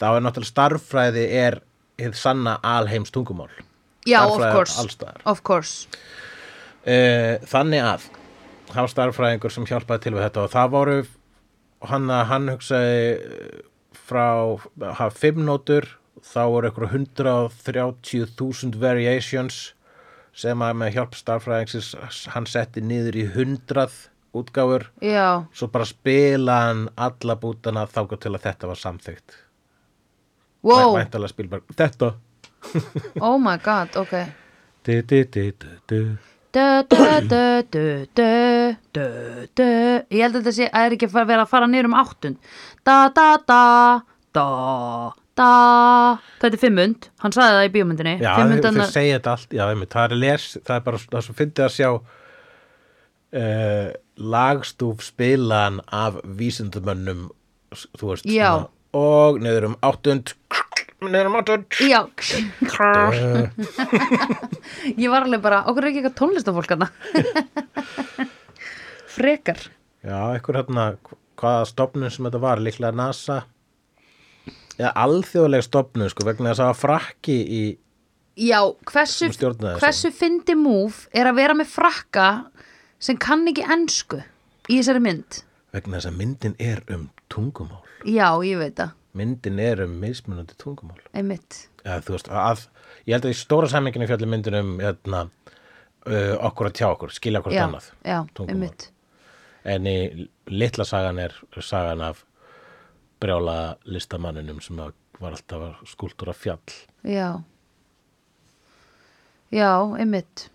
Þá 0.00 0.06
er 0.08 0.24
náttúrulega 0.24 0.48
starffræði 0.48 1.26
er 1.42 1.58
hið 2.00 2.16
sanna 2.16 2.56
alheims 2.64 3.12
tungumál. 3.12 3.50
Já, 4.08 4.24
of 4.24 4.40
course. 4.40 4.96
Of 5.28 5.42
course. 5.46 5.86
Uh, 6.82 7.38
þannig 7.46 7.84
að 7.86 8.08
var 8.76 8.92
starffræðingur 8.92 9.52
sem 9.52 9.66
hjálpaði 9.68 10.06
til 10.06 10.14
við 10.16 10.24
þetta 10.26 10.46
og 10.46 10.52
það 10.52 10.72
voru 10.76 10.96
hann, 11.90 12.08
hann 12.30 12.48
hugsaði 12.52 13.02
eh, 13.12 13.60
frá 14.06 14.26
hafa 14.98 15.10
fimm 15.14 15.44
nótur 15.46 15.88
þá 16.22 16.42
voru 16.52 16.70
ykkur 16.70 16.88
130.000 16.90 18.80
variations 18.80 19.60
sem 20.32 20.64
að 20.64 20.78
með 20.80 20.96
hjálp 20.96 21.16
starffræðingsins 21.18 21.92
hann 22.32 22.48
setti 22.48 22.80
niður 22.84 23.18
í 23.20 23.26
100 23.28 23.88
útgáfur. 24.32 24.86
Já, 25.04 25.44
svo 25.52 25.68
bara 25.68 25.84
spila 25.84 26.58
hann 26.66 26.86
alla 26.96 27.36
bútana 27.36 27.84
þáka 27.84 28.16
til 28.20 28.32
að 28.32 28.44
þetta 28.46 28.70
var 28.70 28.80
samþykkt. 28.80 29.34
Wow, 30.62 30.94
Væntalega 30.96 31.32
Spielberg, 31.32 31.74
þetta. 31.76 32.14
Oh 33.20 33.36
my 33.42 33.58
god, 33.62 33.96
ok. 33.96 34.14
Du, 34.82 34.96
du, 35.06 35.20
du, 35.30 35.42
du, 35.54 35.68
du. 35.86 35.98
Ég 36.52 37.16
held 40.20 40.36
að 40.36 40.38
þetta 40.38 40.52
sé 40.52 40.66
að 40.68 40.84
er 40.84 40.94
ekki 40.98 41.08
að 41.08 41.30
vera 41.30 41.46
að 41.46 41.52
fara 41.52 41.68
niður 41.70 41.88
um 41.88 41.96
áttund. 42.02 42.36
Da, 42.84 42.96
da, 43.16 43.28
da, 43.48 43.62
da, 44.36 44.48
da. 45.38 45.52
Þetta 46.42 46.50
er 46.50 46.60
fimmund, 46.60 47.08
hann 47.24 47.32
sagði 47.32 47.56
það 47.56 47.68
í 47.68 47.72
bíómyndinni. 47.76 48.14
Já, 48.20 48.34
þeir 48.36 48.84
segja 48.90 49.16
þetta 49.18 49.32
allt, 49.36 49.50
já, 49.56 49.64
það 49.96 50.04
er 50.04 50.12
les, 50.20 50.44
það 50.60 50.74
er 50.76 50.84
bara 50.90 50.98
það 51.06 51.18
er 51.22 51.26
svo 51.28 51.36
fyndið 51.40 51.64
að 51.64 51.74
sjá 51.78 51.88
uh, 53.40 53.88
lagstúf 54.36 54.96
spilan 55.08 55.80
af 55.88 56.20
vísindumönnum, 56.36 57.20
veist, 57.96 58.28
og 58.92 59.40
niður 59.40 59.70
um 59.70 59.76
áttund, 59.88 60.26
niður 60.36 60.71
um 61.02 61.36
áttund, 61.40 61.66
Já. 61.82 62.00
Ég 65.02 65.08
var 65.10 65.22
alveg 65.26 65.40
bara, 65.42 65.62
okkur 65.68 65.82
er 65.84 65.88
ekki 65.90 66.00
eitthvað 66.02 66.18
tónlistafólk 66.20 66.70
hana 66.74 66.88
Frekar. 69.12 69.60
Já, 70.02 70.16
einhver 70.32 70.56
hérna, 70.62 70.84
hvaða 71.38 71.64
stofnun 71.68 72.10
sem 72.10 72.24
þetta 72.26 72.40
var, 72.42 72.58
líklega 72.64 72.94
NASA, 72.96 73.36
eða 74.78 74.92
alþjóðleg 75.04 75.62
stofnun, 75.66 76.10
sko, 76.12 76.20
vegna 76.26 76.50
þess 76.52 76.62
að 76.62 76.64
það 76.64 76.72
var 76.72 76.80
frakki 76.82 77.38
í 77.42 77.62
Já, 78.40 78.60
hversu, 78.88 79.28
hversu 79.76 80.08
fyndi 80.16 80.54
múf 80.56 80.94
er 81.12 81.28
að 81.28 81.36
vera 81.42 81.54
með 81.58 81.68
frakka 81.74 82.26
sem 83.02 83.16
kann 83.20 83.44
ekki 83.50 83.64
ensku 83.68 84.18
í 84.72 84.78
þessari 84.78 85.02
mynd? 85.04 85.30
Vegna 85.76 85.96
þess 85.98 86.08
að 86.08 86.16
myndin 86.22 86.54
er 86.60 86.80
um 86.94 87.02
tungumál. 87.32 87.82
Já, 88.08 88.28
ég 88.44 88.56
veit 88.62 88.76
það, 88.80 88.90
myndin 89.18 89.60
er 89.60 89.84
um 89.84 89.92
mismunandi 90.00 90.56
tungumál. 90.60 91.00
Einmitt. 91.16 91.66
Ja, 91.84 91.98
veist, 92.06 92.30
að, 92.30 92.66
ég 93.06 93.16
held 93.16 93.28
að 93.28 93.34
í 93.34 93.38
stóra 93.38 93.68
samminginu 93.70 94.08
fjalli 94.10 94.28
myndin 94.30 94.58
um 94.60 94.72
hérna, 94.80 95.26
uh, 96.06 96.34
okkur 96.48 96.70
að 96.70 96.76
tjá 96.78 96.88
okkur, 96.90 97.14
skilja 97.14 97.42
okkur 97.42 97.56
Já, 97.56 97.64
annað 97.66 97.90
já, 98.06 98.18
en 99.62 99.86
í 99.86 99.96
litla 100.50 100.86
sagan 100.88 101.20
er 101.22 101.34
sagan 101.62 102.02
af 102.02 102.24
brjála 103.22 103.76
listamanninum 103.86 104.58
sem 104.62 104.80
var 104.80 105.36
alltaf 105.36 105.84
skúltúra 105.86 106.34
fjall. 106.34 106.74
Já. 107.06 107.42
Já, 109.52 109.70
einmitt. 110.00 110.48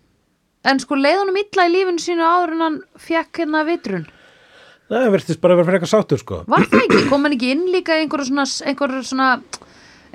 En 0.66 0.80
sko 0.82 0.98
leið 0.98 1.22
honum 1.22 1.38
illa 1.40 1.64
í 1.68 1.72
lífinu 1.72 2.02
sínu 2.02 2.24
áður 2.26 2.54
en 2.56 2.64
hann 2.64 2.78
fekk 3.00 3.44
hérna 3.44 3.62
vitrun 3.64 4.08
það 4.88 5.10
verðist 5.14 5.40
bara 5.42 5.54
að 5.54 5.60
vera 5.62 5.70
frekar 5.72 5.90
sáttur 5.90 6.20
sko 6.22 6.42
Var 6.48 6.66
það 6.70 6.84
ekki? 6.86 7.00
Kom 7.10 7.26
hann 7.26 7.34
ekki 7.36 7.50
inn 7.54 7.66
líka 7.72 7.96
í 7.98 8.04
einhverju 8.06 8.28
svona 8.30 8.44
einhverju 8.72 9.02
svona 9.04 9.28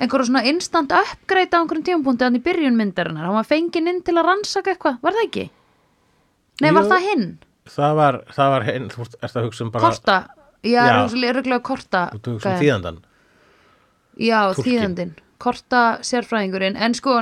einhverju 0.00 0.26
svona 0.30 0.42
instant 0.50 0.92
upgrade 0.94 1.54
á 1.54 1.58
einhverjum 1.62 1.84
tímapunkti 1.86 2.26
hann 2.26 2.38
í 2.38 2.42
byrjun 2.42 2.74
myndarinnar, 2.78 3.28
hann 3.28 3.36
var 3.38 3.46
fenginn 3.46 3.86
inn 3.92 4.00
til 4.02 4.16
að 4.18 4.26
rannsaka 4.26 4.72
eitthvað, 4.74 4.96
var 5.04 5.14
það 5.14 5.26
ekki? 5.28 5.44
Nei, 6.62 6.70
var 6.74 6.82
Jú. 6.82 6.90
það 6.90 7.04
hinn? 7.08 7.26
Það 7.74 7.94
var, 8.00 8.18
það 8.34 8.50
var 8.54 8.66
hinn, 8.68 8.88
þú 8.92 8.98
veist, 9.04 9.14
ertu 9.22 9.38
að 9.40 9.46
hugsa 9.48 9.64
um 9.64 9.70
bara 9.74 9.84
Korta? 9.88 10.16
Já, 10.64 10.82
Já. 10.88 11.32
röglega 11.36 11.60
korta 11.62 12.02
Þú 12.14 12.34
hugsa 12.34 12.34
um 12.34 12.40
gæjann. 12.42 12.60
þýðandan 12.64 12.98
Já, 14.18 14.40
Túlkinn. 14.54 14.66
þýðandinn, 14.72 15.14
korta 15.42 15.80
sérfræðingurinn 16.06 16.76
en 16.76 16.94
sko, 16.94 17.16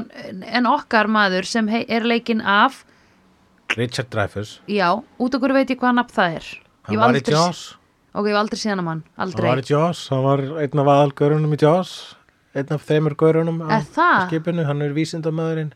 en 0.44 0.66
okkar 0.68 1.08
maður 1.08 1.46
sem 1.48 1.68
er 1.72 2.04
leikinn 2.08 2.40
af 2.44 2.82
Richard 3.76 4.10
Dreyfuss, 4.12 4.58
já, 4.68 4.88
út 5.18 5.34
okkur 5.38 5.52
veit 5.56 5.70
ég 5.72 5.78
hvað 5.80 5.94
nafn 6.00 6.12
það 6.16 6.36
er 6.40 6.50
hann 6.88 6.98
var 6.98 7.14
í 7.14 7.20
aldrei- 7.22 7.34
Jaws. 7.36 7.62
Ok, 8.14 8.26
ég 8.28 8.34
hef 8.34 8.40
aldrei 8.42 8.58
síðan 8.60 8.80
að 8.82 8.84
mann, 8.84 9.02
Hann 9.16 9.26
aldrei 9.28 9.48
var 9.48 9.60
í 9.62 9.66
Jaws, 9.70 10.00
hann 10.12 10.22
var 10.26 10.40
einn 10.60 10.82
af 10.82 10.90
aðalgörunum 10.94 11.54
í 11.56 11.60
Jaws 11.62 11.92
einn 12.54 12.72
af 12.74 12.82
þeimur 12.84 13.14
görunum 13.16 13.62
á 13.64 13.80
það? 13.80 14.18
á 14.20 14.28
skipinu, 14.28 14.64
hann 14.68 14.82
er 14.82 14.92
vísindamæðurinn 14.92 15.72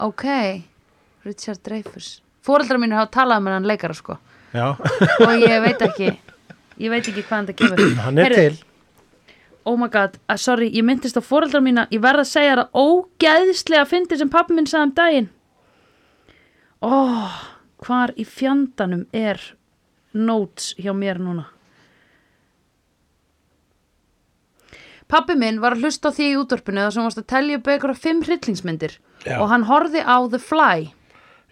Ok, 0.00 0.24
Richard 1.24 1.60
Dreyfuss 1.62 2.20
Fóreldrar 2.42 2.80
mínu 2.80 2.96
hafa 2.96 3.10
talað 3.14 3.42
með 3.44 3.52
hann 3.54 3.68
leikara 3.70 3.94
sko. 3.94 4.16
Já, 4.52 4.72
og 5.26 5.34
ég 5.44 5.60
veit 5.62 5.82
ekki 5.84 6.08
ég 6.80 6.90
veit 6.90 7.06
ekki 7.06 7.22
hvað 7.28 7.52
þetta 7.52 7.58
kemur 7.60 7.96
hann 8.06 8.18
er 8.18 8.32
Heyrðu, 8.32 8.56
til. 8.56 8.66
Oh 9.64 9.76
my 9.78 9.86
god, 9.92 10.16
uh, 10.26 10.34
sorry, 10.40 10.66
ég 10.74 10.82
myndist 10.82 11.14
á 11.14 11.22
foreldrar 11.22 11.62
mína 11.62 11.84
ég 11.92 12.00
verð 12.02 12.24
að 12.24 12.32
segja 12.32 12.56
það 12.58 12.80
ógeðslega 12.82 13.84
fyndi 13.86 14.18
sem 14.18 14.28
pappi 14.32 14.56
minn 14.56 14.66
sagði 14.66 14.88
um 14.88 14.94
daginn. 14.96 15.28
Oh, 16.82 17.30
hvar 17.86 18.10
í 18.18 18.24
fjandanum 18.26 19.04
er 19.14 19.38
notes 20.14 20.74
hjá 20.78 20.92
mér 20.96 21.20
núna 21.22 21.48
pappi 25.12 25.36
minn 25.36 25.60
var 25.60 25.76
að 25.76 25.84
hlusta 25.84 26.08
á 26.08 26.14
því 26.16 26.26
í 26.30 26.36
útvarpinu 26.40 26.84
þar 26.86 26.94
sem 26.94 27.06
varst 27.06 27.20
að 27.20 27.30
telja 27.32 27.60
upp 27.60 27.68
einhverja 27.68 28.00
fimm 28.00 28.20
hryllingsmyndir 28.24 28.98
Já. 29.26 29.36
og 29.38 29.48
hann 29.52 29.66
horfði 29.68 30.04
á 30.04 30.16
The 30.32 30.40
Fly 30.40 30.92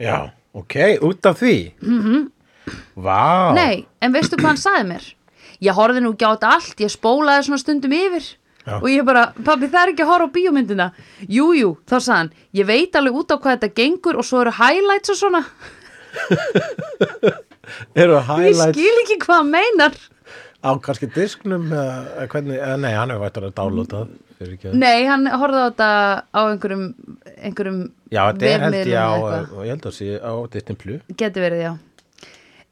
Já, 0.01 0.33
ok, 0.57 0.77
út 1.05 1.27
af 1.29 1.40
því 1.42 1.57
mm 1.83 2.01
-hmm. 2.03 2.29
Vá 2.96 3.55
Nei, 3.55 3.87
en 4.01 4.12
veistu 4.12 4.37
hvað 4.37 4.46
hann 4.46 4.64
sagði 4.64 4.85
mér? 4.92 5.14
Ég 5.61 5.77
horfði 5.77 6.01
nú 6.01 6.12
ekki 6.12 6.25
á 6.25 6.33
þetta 6.33 6.53
allt, 6.55 6.81
ég 6.81 6.90
spólaði 6.90 7.44
svona 7.44 7.59
stundum 7.59 7.92
yfir 7.92 8.25
Já. 8.66 8.81
og 8.81 8.88
ég 8.88 9.05
bara, 9.05 9.33
pabbi 9.44 9.66
það 9.68 9.83
er 9.83 9.92
ekki 9.92 10.03
að 10.03 10.11
horfa 10.12 10.29
á 10.29 10.35
bíómyndina 10.37 10.92
Jú, 11.29 11.53
jú, 11.53 11.77
þá 11.87 11.96
sagði 12.01 12.16
hann, 12.16 12.33
ég 12.53 12.66
veit 12.66 12.96
alveg 12.96 13.14
út 13.14 13.33
á 13.33 13.37
hvað 13.37 13.59
þetta 13.59 13.75
gengur 13.75 14.16
og 14.16 14.25
svo 14.25 14.40
eru 14.40 14.51
highlights 14.51 15.11
og 15.11 15.16
svona 15.16 15.44
Ég 17.99 18.14
highlights 18.29 18.79
skil 18.79 19.03
ekki 19.05 19.20
hvað 19.25 19.42
hann 19.42 19.53
meinar. 19.53 20.01
Á 20.61 20.70
kannski 20.85 21.09
disknum 21.12 21.70
eða 21.73 21.94
eða 22.16 22.27
hvernig, 22.35 22.59
eða 22.61 22.81
nei, 22.81 22.92
hann 22.96 23.12
hefur 23.14 23.25
vært 23.25 23.40
að 23.40 23.96
að 24.01 24.18
Nei, 24.73 25.05
hann 25.05 25.27
horfði 25.29 25.61
á 25.61 25.68
þetta 25.68 25.88
á 26.33 26.40
einhverjum, 26.49 26.85
einhverjum 27.44 27.81
Já, 28.09 28.23
þetta 28.31 28.46
er 28.49 28.62
held 28.64 28.77
ég 28.79 28.96
á, 28.96 29.12
ég 29.66 29.73
held 29.75 29.88
að 29.90 29.96
sé 29.99 30.16
á 30.16 30.33
Disney 30.49 30.79
Plus. 30.81 31.03
Geti 31.12 31.42
verið, 31.44 31.64
já. 31.66 31.73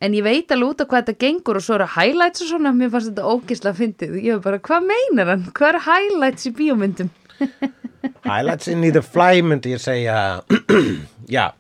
En 0.01 0.15
ég 0.17 0.25
veit 0.25 0.55
alveg 0.55 0.73
út 0.73 0.81
á 0.81 0.89
hvað 0.89 1.03
þetta 1.03 1.21
gengur 1.27 1.59
og 1.61 1.65
svo 1.67 1.77
eru 1.77 1.89
highlights 1.93 2.45
og 2.47 2.53
svona, 2.55 2.73
mér 2.73 2.93
fannst 2.95 3.11
þetta 3.11 3.29
ógislega 3.35 3.81
fyndið. 3.83 4.17
Ég 4.25 4.39
var 4.39 4.45
bara, 4.47 4.63
hvað 4.69 4.89
meinar 4.89 5.33
hann? 5.35 5.45
Hvað 5.59 5.73
eru 5.75 5.85
highlights 5.89 6.49
í 6.49 6.55
bíómyndum? 6.57 7.11
Highlights 8.29 8.69
in 8.69 8.81
the 8.93 9.03
fly 9.03 9.43
myndi 9.43 9.75
ég 9.75 9.83
segja 9.83 10.43
Já, 11.37 11.51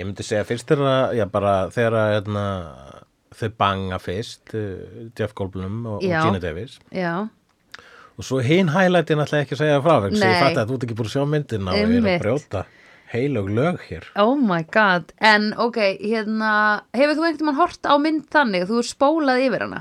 ég 0.00 0.08
myndi 0.08 0.24
segja 0.26 0.46
fyrst 0.48 0.70
þegar 0.72 1.14
já, 1.18 1.26
bara 1.30 1.54
þegar 1.74 1.98
hérna, 2.16 2.44
þau 3.36 3.50
banga 3.60 3.98
fyrst 4.02 4.54
uh, 4.58 5.10
Jeff 5.18 5.36
Goldblum 5.38 5.84
og, 5.86 6.00
og 6.00 6.08
Já. 6.08 6.22
Gina 6.26 6.40
Davis 6.42 6.78
Já, 6.94 7.14
og 8.20 8.26
svo 8.26 8.40
hinn 8.44 8.72
highlightin 8.74 9.22
ætla 9.22 9.38
ég 9.40 9.46
ekki 9.46 9.56
að 9.58 9.62
segja 9.64 9.80
frá 9.84 9.94
vegna 10.04 10.18
að 10.18 10.26
ég 10.26 10.36
Nei. 10.36 10.42
fatt 10.44 10.58
að 10.64 10.68
þú 10.72 10.76
ert 10.78 10.86
ekki 10.88 10.96
búin 10.98 11.10
að 11.10 11.14
sjá 11.16 11.24
myndina 11.30 11.70
og 11.72 11.78
ég 11.78 11.84
er 11.84 11.90
að 11.90 12.00
Einmitt. 12.00 12.24
brjóta 12.24 12.64
heilög 13.10 13.48
lög 13.56 13.78
hér 13.88 14.08
Oh 14.22 14.34
my 14.38 14.60
god, 14.74 15.14
en 15.30 15.48
ok, 15.58 15.78
hérna, 16.02 16.50
hefur 16.94 17.16
þú 17.18 17.24
einhvern 17.30 17.48
mann 17.50 17.58
hort 17.62 17.88
á 17.88 17.94
mynd 18.02 18.26
þannig, 18.34 18.66
þú 18.70 18.82
er 18.82 18.88
spólað 18.90 19.44
yfir 19.46 19.64
hana? 19.66 19.80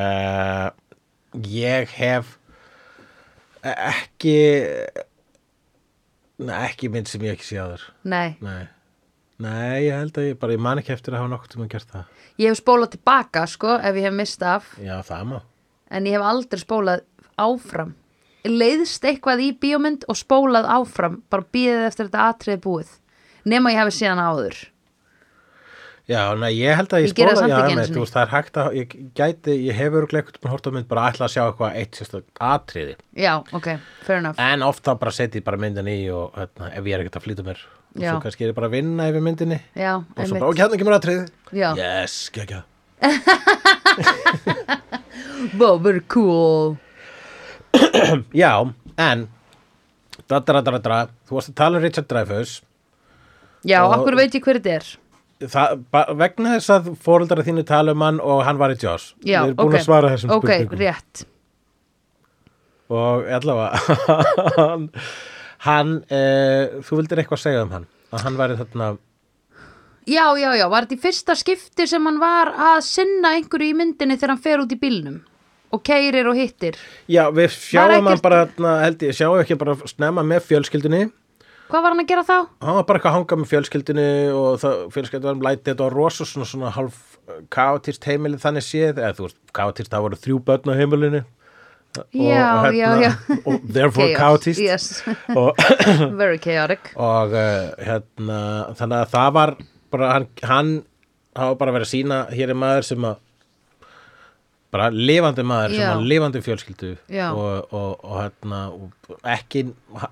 uh, 0.00 0.68
Ég 1.52 1.92
hef 2.00 2.34
ekki 3.66 4.36
Nei, 6.36 6.56
ekki 6.68 6.90
mynd 6.92 7.08
sem 7.08 7.22
ég 7.24 7.36
ekki 7.38 7.46
sé 7.48 7.56
aður 7.62 7.84
Nei, 8.04 8.34
Nei, 8.44 8.66
Nei 9.42 9.84
ég 9.84 9.92
held 9.92 10.16
að 10.16 10.28
ég 10.30 10.38
bara, 10.40 10.54
ég 10.56 10.62
man 10.64 10.80
ekki 10.80 10.94
eftir 10.94 11.12
að 11.12 11.20
hafa 11.22 11.32
nokkuð 11.34 11.56
sem 11.56 11.64
að 11.66 11.72
gert 11.74 11.90
það. 11.92 12.04
Ég 12.40 12.52
hef 12.52 12.60
spólað 12.60 12.92
tilbaka, 12.94 13.42
sko, 13.52 13.74
ef 13.76 13.98
ég 14.00 14.06
hef 14.08 14.14
mist 14.16 14.44
af, 14.44 14.70
Já, 14.80 14.94
það 15.04 15.26
má. 15.32 15.38
En 15.92 16.08
ég 16.08 16.16
hef 16.16 16.24
aldrei 16.26 16.60
spólað 16.62 17.02
áfram. 17.40 17.92
Leiðst 18.46 19.04
eitthvað 19.04 19.42
í 19.42 19.50
bíómynd 19.60 20.06
og 20.08 20.16
spólað 20.16 20.68
áfram, 20.70 21.20
bara 21.28 21.44
býðið 21.52 21.84
eftir 21.90 22.08
þetta 22.08 22.30
atriði 22.30 22.62
búið, 22.64 22.90
nema 23.44 23.74
ég 23.74 23.80
hefði 23.82 23.94
síðan 23.98 24.22
áður. 24.22 24.58
Já, 26.06 26.20
nei, 26.38 26.52
ég 26.54 26.76
held 26.78 26.92
að 26.94 27.02
ég, 27.02 27.08
Ég 27.10 27.16
geri 27.18 27.32
það 27.32 27.40
spóla 27.40 27.48
samt 27.50 27.50
já, 27.50 27.76
með, 27.76 27.88
þú 27.90 28.02
veist, 28.04 28.14
það 28.14 28.22
er 28.22 28.30
hægt 28.30 28.58
að, 28.62 28.68
ég 28.78 28.92
gæti, 29.18 29.56
ég 29.66 29.74
hef 29.74 29.96
eitthvað 29.98 30.38
með 30.44 30.52
hort 30.54 30.68
á 30.70 30.70
mynd 30.76 30.86
bara 30.92 31.06
ætla 31.10 31.26
að 31.26 31.32
sjá 31.34 31.42
eitthvað 31.42 31.80
eitt 31.80 31.98
sérstök 31.98 32.44
atriði. 32.46 32.94
Já, 33.18 33.32
ok, 33.50 33.66
og 37.96 38.02
svo 38.04 38.18
kannski 38.24 38.44
er 38.46 38.50
ég 38.52 38.56
bara 38.58 38.68
að 38.70 38.74
vinna 38.76 39.02
yfir 39.10 39.22
myndinni. 39.24 39.58
Já, 39.76 39.92
og 39.96 40.28
svo 40.28 40.38
bara, 40.38 40.50
ok, 40.52 40.58
hérna 40.62 40.78
kemur 40.80 40.96
atriði 40.96 41.24
Já, 41.56 41.68
Yes, 41.80 42.14
gekkja 42.34 42.60
wow, 45.58 45.76
very 45.78 46.00
cool. 46.08 46.76
Já, 48.32 48.72
en 48.98 49.28
da, 50.28 50.40
da, 50.40 50.60
da, 50.60 50.70
da, 50.70 50.78
da, 50.80 51.06
þú 51.28 51.34
varst 51.38 51.50
að 51.52 51.56
tala 51.60 51.78
um 51.78 51.82
Richard 51.84 52.08
Dreyfuss 52.10 52.60
Já, 53.66 53.82
Og- 53.84 53.98
okkur 54.00 54.16
veit 54.18 54.34
ég 54.38 54.44
hver 54.46 54.58
þetta 54.62 54.72
er. 54.78 54.84
það, 55.52 55.68
vegna 56.16 56.54
þess 56.56 56.70
að 56.72 56.82
fóreldara 57.04 57.44
þínu 57.44 57.64
tala 57.68 57.92
um 57.92 58.00
hann 58.06 58.20
og 58.24 58.38
hann 58.46 58.56
var 58.60 58.70
í 58.72 58.78
Jaws. 58.80 59.10
Já, 59.20 59.42
Við 59.44 59.48
erum 59.52 59.56
búin 59.58 59.68
ok. 59.74 59.78
að 59.80 59.84
svara 59.88 60.12
þessum 60.14 60.30
Ok, 60.36 60.46
spurningum. 60.46 60.78
rétt. 60.80 61.14
og 62.88 63.26
allavega 63.34 63.78
hann, 64.56 64.84
hann 65.66 65.92
eh, 66.08 66.78
þú 66.86 67.00
vildir 67.02 67.22
eitthvað 67.22 67.42
segja 67.44 67.62
um 67.66 67.74
hann 67.76 67.86
að 68.14 68.24
hann 68.26 68.38
væri 68.40 68.56
þarna 68.62 68.90
Já, 70.06 70.22
já, 70.38 70.52
já, 70.54 70.68
var 70.70 70.84
þetta 70.86 70.94
í 70.94 71.02
fyrsta 71.02 71.34
skipti 71.34 71.86
sem 71.90 72.04
hann 72.06 72.20
var 72.22 72.52
að 72.54 72.76
sinna 72.86 73.32
einhverju 73.34 73.72
í 73.72 73.74
myndinni 73.74 74.14
þegar 74.14 74.36
hann 74.36 74.42
fer 74.44 74.60
út 74.62 74.70
í 74.70 74.78
bílnum 74.78 75.16
og 75.74 75.80
keirir 75.82 76.28
og 76.30 76.36
hittir. 76.38 76.76
já, 77.10 77.24
við 77.34 77.50
sjáum 77.50 77.90
ekkert- 77.96 78.06
hann 78.12 78.22
bara 78.22 78.38
þarna, 78.46 78.74
held 78.84 79.02
ég, 79.02 79.16
sjáum 79.18 79.40
ekki 79.42 79.56
bara 79.58 79.74
snemma 79.90 80.22
með 80.22 80.44
fjölskyldunni 80.52 81.08
Hvað 81.66 81.82
var 81.82 81.90
hann 81.90 82.04
að 82.04 82.06
gera 82.12 82.22
þá? 82.22 82.36
hann 82.62 82.76
var 82.78 82.84
bara 82.86 82.98
eitthvað 83.00 83.10
að 83.10 83.16
hanga 83.18 83.36
með 83.42 83.50
fjölskyldunni 83.50 84.06
og 84.30 84.60
það, 84.62 84.76
fjölskyldunni 84.94 85.26
var 85.26 85.34
um 85.40 85.44
læti 85.48 85.66
þetta 85.72 85.84
var 85.88 85.96
rosa 85.98 86.24
svona, 86.30 86.46
svona 86.46 86.70
halv 86.70 86.94
kaotist 87.50 88.06
heimilið 88.06 88.44
þannig 88.46 88.62
séð, 88.62 89.00
eða 89.02 89.16
þú 89.18 89.26
veist, 89.26 89.38
kaotist 89.58 89.90
það 89.90 90.04
voru 90.06 90.20
þrjú 90.22 90.38
börn 90.46 90.70
á 90.70 90.78
heimilinu 90.78 91.24
Já, 92.14 92.46
og, 92.62 92.74
já, 92.76 92.90
já. 93.02 93.12
og 93.46 93.60
therefore 93.72 94.08
Chaos, 94.14 94.18
kaotist 94.44 94.60
Yes, 94.60 95.02
og 95.36 95.54
very 96.22 96.38
chaotic. 96.38 96.92
og 96.96 97.32
uh, 97.32 97.70
hérna 97.86 98.40
þannig 98.78 98.98
að 99.04 99.14
það 99.14 99.30
var 99.38 99.54
bara 99.92 100.10
hann, 100.16 100.26
hann 100.42 100.72
hafa 101.36 101.54
bara 101.60 101.72
verið 101.76 101.86
að 101.88 101.94
sína 101.94 102.20
hér 102.32 102.52
er 102.54 102.58
maður 102.58 102.86
sem 102.90 103.08
að 103.10 103.22
bara 104.76 104.90
lifandi 104.92 105.44
maður 105.46 105.72
sem 105.76 105.80
Já. 105.84 105.88
var 105.94 106.06
lifandi 106.10 106.40
fjölskyldu 106.44 106.88
og, 107.30 107.72
og, 107.72 107.90
og 108.04 108.16
hérna 108.20 108.60
og 108.74 109.18
ekki, 109.36 109.62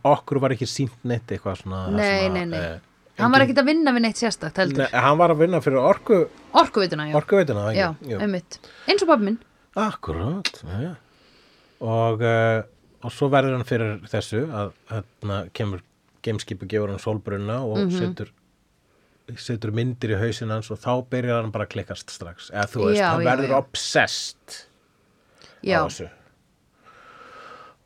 okkur 0.06 0.40
var 0.44 0.54
ekki 0.54 0.68
sínt 0.70 0.94
neitt 1.04 1.28
eitthvað 1.34 1.58
svona 1.64 1.80
Nei, 1.92 2.04
sem 2.06 2.28
að, 2.30 2.36
nei, 2.38 2.44
nei. 2.54 2.60
eh, 2.74 2.90
Hann 3.20 3.30
var 3.34 3.44
ekkert 3.44 3.60
að 3.62 3.68
vinna 3.68 3.92
við 3.94 4.02
neitt 4.06 4.18
sérstakt 4.18 4.56
heldur. 4.58 4.80
nei, 4.86 5.02
hann 5.04 5.18
var 5.20 5.30
að 5.34 5.42
vinna 5.44 5.60
fyrir 5.62 5.78
orku 5.86 6.16
Orkuvituna, 6.58 7.04
já. 7.10 7.14
orkuveitina 7.18 7.66
Já, 7.76 7.88
einmitt. 8.18 8.56
Eins 8.90 9.04
og 9.04 9.10
pappi 9.12 9.28
minn. 9.28 9.36
akkurat 9.78 10.50
já, 10.62 10.78
já. 10.86 10.92
Og 11.80 12.22
uh, 12.22 12.62
og 13.04 13.12
svo 13.12 13.28
verður 13.28 13.58
hann 13.58 13.66
fyrir 13.68 13.98
þessu 14.08 14.44
að 14.48 14.70
hérna 14.90 15.38
kemur 15.52 15.82
gameskipu 16.24 16.64
gefur 16.70 16.88
hann 16.94 17.02
sólbrunna 17.02 17.58
og 17.66 17.78
Mhm. 17.84 17.90
setur 17.98 18.30
setur 19.40 19.72
myndir 19.72 20.12
í 20.14 20.18
hausinn 20.20 20.50
hans 20.52 20.70
og 20.70 20.78
þá 20.78 21.04
byrjar 21.10 21.42
hann 21.42 21.50
bara 21.52 21.64
að 21.64 21.72
klikkast 21.74 22.10
strax. 22.12 22.50
Eða 22.52 22.66
þú 22.68 22.84
veist, 22.86 22.98
Já, 23.00 23.06
hann 23.10 23.20
já, 23.24 23.28
verður 23.30 23.48
já. 23.48 23.56
obsessed 23.58 24.56
já, 25.64 25.78
á 25.80 25.84
þessu. 25.88 26.08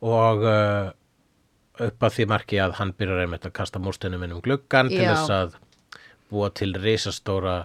Og 0.01 0.43
uh, 0.47 0.91
upp 1.87 2.03
að 2.07 2.15
því 2.15 2.25
marki 2.31 2.59
að 2.63 2.77
hann 2.79 2.93
byrjar 2.95 3.23
einmitt 3.25 3.47
að 3.47 3.53
kasta 3.59 3.79
múrsteinum 3.83 4.23
inn 4.23 4.35
um 4.35 4.41
gluggan 4.43 4.89
til 4.91 5.03
þess 5.03 5.31
að 5.35 5.55
búa 6.31 6.49
til 6.55 6.73
risastóra 6.79 7.57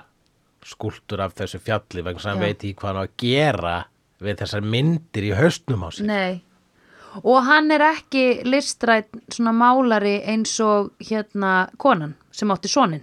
skúltur 0.65 1.21
af 1.21 1.35
þessu 1.39 1.61
fjalli 1.61 2.03
vegna 2.07 2.23
að 2.23 2.31
hann 2.33 2.41
veit 2.43 2.63
í 2.67 2.73
hvað 2.75 2.91
hann 2.95 3.03
á 3.03 3.05
að 3.05 3.17
gera 3.21 3.75
við 4.23 4.37
þessar 4.43 4.63
myndir 4.63 5.25
í 5.31 5.33
haustnum 5.37 5.83
á 5.85 5.89
sig 5.95 6.07
nei. 6.07 6.43
Og 7.23 7.45
hann 7.47 7.71
er 7.71 7.81
ekki 7.93 8.43
listrætt 8.45 9.07
svona 9.31 9.53
málari 9.55 10.17
eins 10.27 10.57
og 10.61 10.91
hérna 10.99 11.69
konan 11.79 12.15
sem 12.33 12.51
átti 12.51 12.69
sonin 12.69 13.03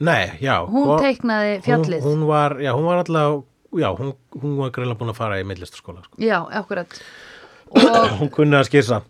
Nei, 0.00 0.30
já. 0.40 0.64
Hún 0.64 0.88
og- 0.94 1.00
teiknaði 1.02 1.60
fjallið. 1.62 2.00
hún, 2.02 2.20
hún 2.22 2.26
var, 2.26 2.54
já, 2.62 2.72
hún 2.72 2.84
var 2.86 2.98
alltaf 3.02 3.42
já, 3.76 3.88
hún, 3.98 4.14
hún 4.40 4.56
var 4.56 4.70
greinlega 4.70 4.98
búin 4.98 5.10
að 5.12 5.16
fara 5.18 5.40
í 5.40 5.44
millistaskóla 5.44 6.02
sko. 6.04 6.16
já, 6.18 6.40
akkurat. 6.50 6.88
Og 7.70 8.08
hún 8.20 8.30
kunni 8.30 8.56
að 8.56 8.64
skissa 8.70 9.02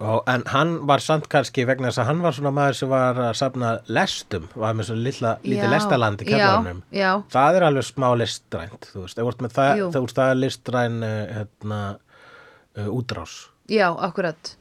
og, 0.00 0.22
en 0.32 0.44
hann 0.48 0.74
var 0.88 1.02
samt 1.04 1.28
kannski 1.32 1.66
vegna 1.68 1.90
þess 1.90 2.02
að 2.02 2.08
hann 2.10 2.22
var 2.24 2.36
svona 2.36 2.52
maður 2.56 2.78
sem 2.78 2.92
var 2.92 3.20
að 3.20 3.34
safna 3.40 3.72
lestum, 3.92 4.48
var 4.54 4.76
með 4.76 4.90
svona 4.90 5.04
lilla, 5.06 5.34
lítið 5.44 5.74
lestalandi 5.74 6.28
já. 6.30 7.10
það 7.32 7.58
er 7.58 7.66
alveg 7.68 7.88
smá 7.88 8.08
listrænt 8.16 8.88
þú 8.94 9.04
veist, 9.04 9.20
það, 9.20 9.84
það, 9.92 10.08
það 10.16 10.24
er 10.30 10.40
listræn 10.40 10.98
uh, 11.04 11.18
hérna, 11.36 11.82
uh, 12.78 12.88
útrás. 12.88 13.36
Já, 13.70 13.90
akkurat. 13.92 14.56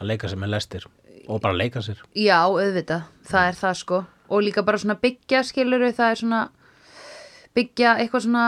Að 0.00 0.10
leika 0.10 0.30
sér 0.30 0.40
með 0.42 0.54
lestir 0.56 0.88
og 1.30 1.42
bara 1.42 1.54
leika 1.54 1.82
sér. 1.84 2.00
Já, 2.18 2.40
auðvitað, 2.48 3.06
það 3.28 3.50
er 3.50 3.58
það 3.60 3.78
sko. 3.78 4.02
Og 4.32 4.42
líka 4.46 4.64
bara 4.66 4.80
svona 4.80 4.96
byggja 4.98 5.42
skiluru 5.46 5.92
það 5.94 6.14
er 6.14 6.20
svona 6.22 6.40
byggja 7.52 7.96
eitthvað 8.00 8.24
svona, 8.26 8.46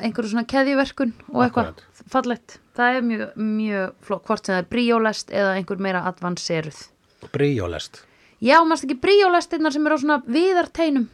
einhverju 0.00 0.32
svona 0.32 0.48
keðjuverkun 0.48 1.12
og 1.34 1.44
eitthvað. 1.44 1.84
Fallegt. 2.10 2.58
Það 2.76 2.98
er 2.98 3.06
mjög, 3.06 3.30
mjög 3.36 3.94
flott, 4.04 4.26
hvort 4.28 4.44
sem 4.44 4.54
það 4.54 4.62
er 4.62 4.68
bríólest 4.74 5.32
eða 5.32 5.56
einhver 5.56 5.80
meira 5.82 6.04
advanseruð 6.10 6.84
bríólest? 7.32 8.02
Já, 8.40 8.60
mást 8.68 8.84
ekki 8.84 8.98
bríólestinnar 9.00 9.72
sem 9.72 9.86
eru 9.86 9.96
á 9.96 10.00
svona 10.00 10.18
viðarteinum? 10.28 11.06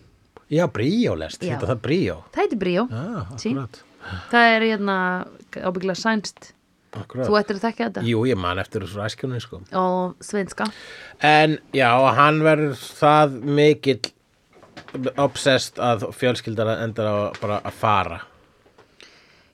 Já, 0.53 0.67
bríólest, 0.69 1.43
þetta 1.43 1.69
það 1.71 1.85
bríó? 1.85 2.17
Það 2.35 2.43
heitir 2.43 2.61
bríó. 2.61 2.87
Ah, 2.91 3.31
það 4.33 4.49
er 4.57 4.67
hérna 4.73 4.97
ábyggla 5.55 5.97
sænst. 5.97 6.53
Akkurat. 6.93 7.25
þú 7.25 7.37
ættir 7.39 7.57
að 7.57 7.63
þekka 7.63 7.85
þetta? 7.87 8.01
Jú, 8.05 8.25
ég 8.29 8.37
man 8.37 8.59
eftir 8.61 8.83
þessu 8.85 9.01
æskjunni 9.01 9.39
sko. 9.41 9.63
og 9.73 10.17
svenska. 10.21 10.67
En 11.25 11.57
já, 11.73 11.89
hann 11.89 12.43
verður 12.45 12.75
það 12.77 13.39
mikill 13.41 14.13
obsessed 15.17 15.81
að 15.81 16.11
fjölskyldara 16.13 16.83
endar 16.85 17.09
á 17.09 17.17
bara 17.41 17.63
að 17.65 17.79
fara. 17.81 18.19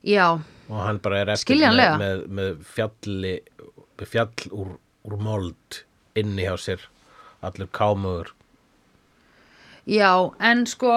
Já, 0.02 0.40
og 0.68 0.82
hann 0.84 1.00
bara 1.04 1.22
er 1.22 1.32
eftir 1.34 1.60
með, 1.62 1.94
með, 2.00 2.24
með 2.38 2.58
fjalli 2.74 3.34
með 3.98 4.10
fjall 4.12 4.52
úr, 4.52 4.74
úr 5.08 5.16
mold 5.22 5.82
inni 6.18 6.46
hjá 6.46 6.56
sér. 6.60 6.84
Allur 7.44 7.68
kámuður 7.70 8.32
Já, 9.88 10.10
en 10.44 10.66
sko 10.68 10.90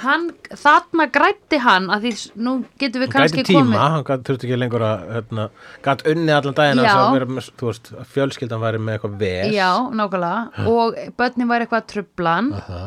hann, 0.00 0.30
þarna 0.48 1.06
grætti 1.12 1.58
hann 1.60 1.90
að 1.92 2.06
því 2.06 2.12
nú 2.40 2.54
getum 2.80 3.02
við 3.02 3.10
hann 3.10 3.16
kannski 3.16 3.44
tíma, 3.44 3.64
komið 3.64 3.82
hann 3.82 4.04
gat, 4.08 4.22
þurfti 4.28 4.48
ekki 4.48 4.58
lengur 4.62 4.84
að 4.86 5.02
hérna, 5.16 5.46
gat 5.84 6.04
unni 6.08 6.34
allan 6.36 6.56
daginn 6.56 6.82
Já. 6.86 6.92
að, 6.94 7.34
veist, 7.60 7.90
fjölskyldan 8.14 8.62
væri 8.62 8.80
með 8.80 8.96
eitthvað 8.96 9.18
ves. 9.20 9.52
Já, 9.56 9.70
nákvæmlega. 10.00 10.68
Og 10.72 11.02
börnin 11.20 11.50
væri 11.50 11.66
eitthvað 11.66 11.82
að 11.82 11.90
trubla 11.94 12.36
hann 12.38 12.50
Aha, 12.60 12.80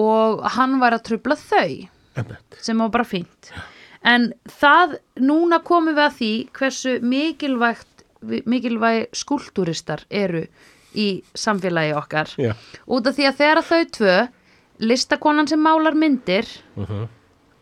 og 0.00 0.46
hann 0.56 0.78
væri 0.80 1.00
að 1.00 1.06
trubla 1.10 1.38
þau. 1.42 1.76
Sem 2.62 2.80
var 2.82 2.94
bara 2.94 3.06
fínt 3.08 3.52
en 4.04 4.32
það, 4.48 4.98
núna 5.20 5.58
komum 5.64 5.94
við 5.94 6.04
að 6.06 6.14
því 6.20 6.32
hversu 6.56 6.98
mikilvægt 7.02 7.86
mikilvæg 8.46 9.08
skúltúristar 9.16 10.02
eru 10.10 10.42
í 10.94 11.22
samfélagi 11.34 11.94
okkar 11.96 12.32
Já. 12.36 12.52
út 12.86 13.06
af 13.06 13.16
því 13.16 13.26
að 13.30 13.38
þegar 13.40 13.62
þau 13.64 13.84
tvö 13.96 14.16
listakonan 14.80 15.48
sem 15.48 15.60
málar 15.60 15.94
myndir 15.94 16.46
Mhm. 16.76 17.08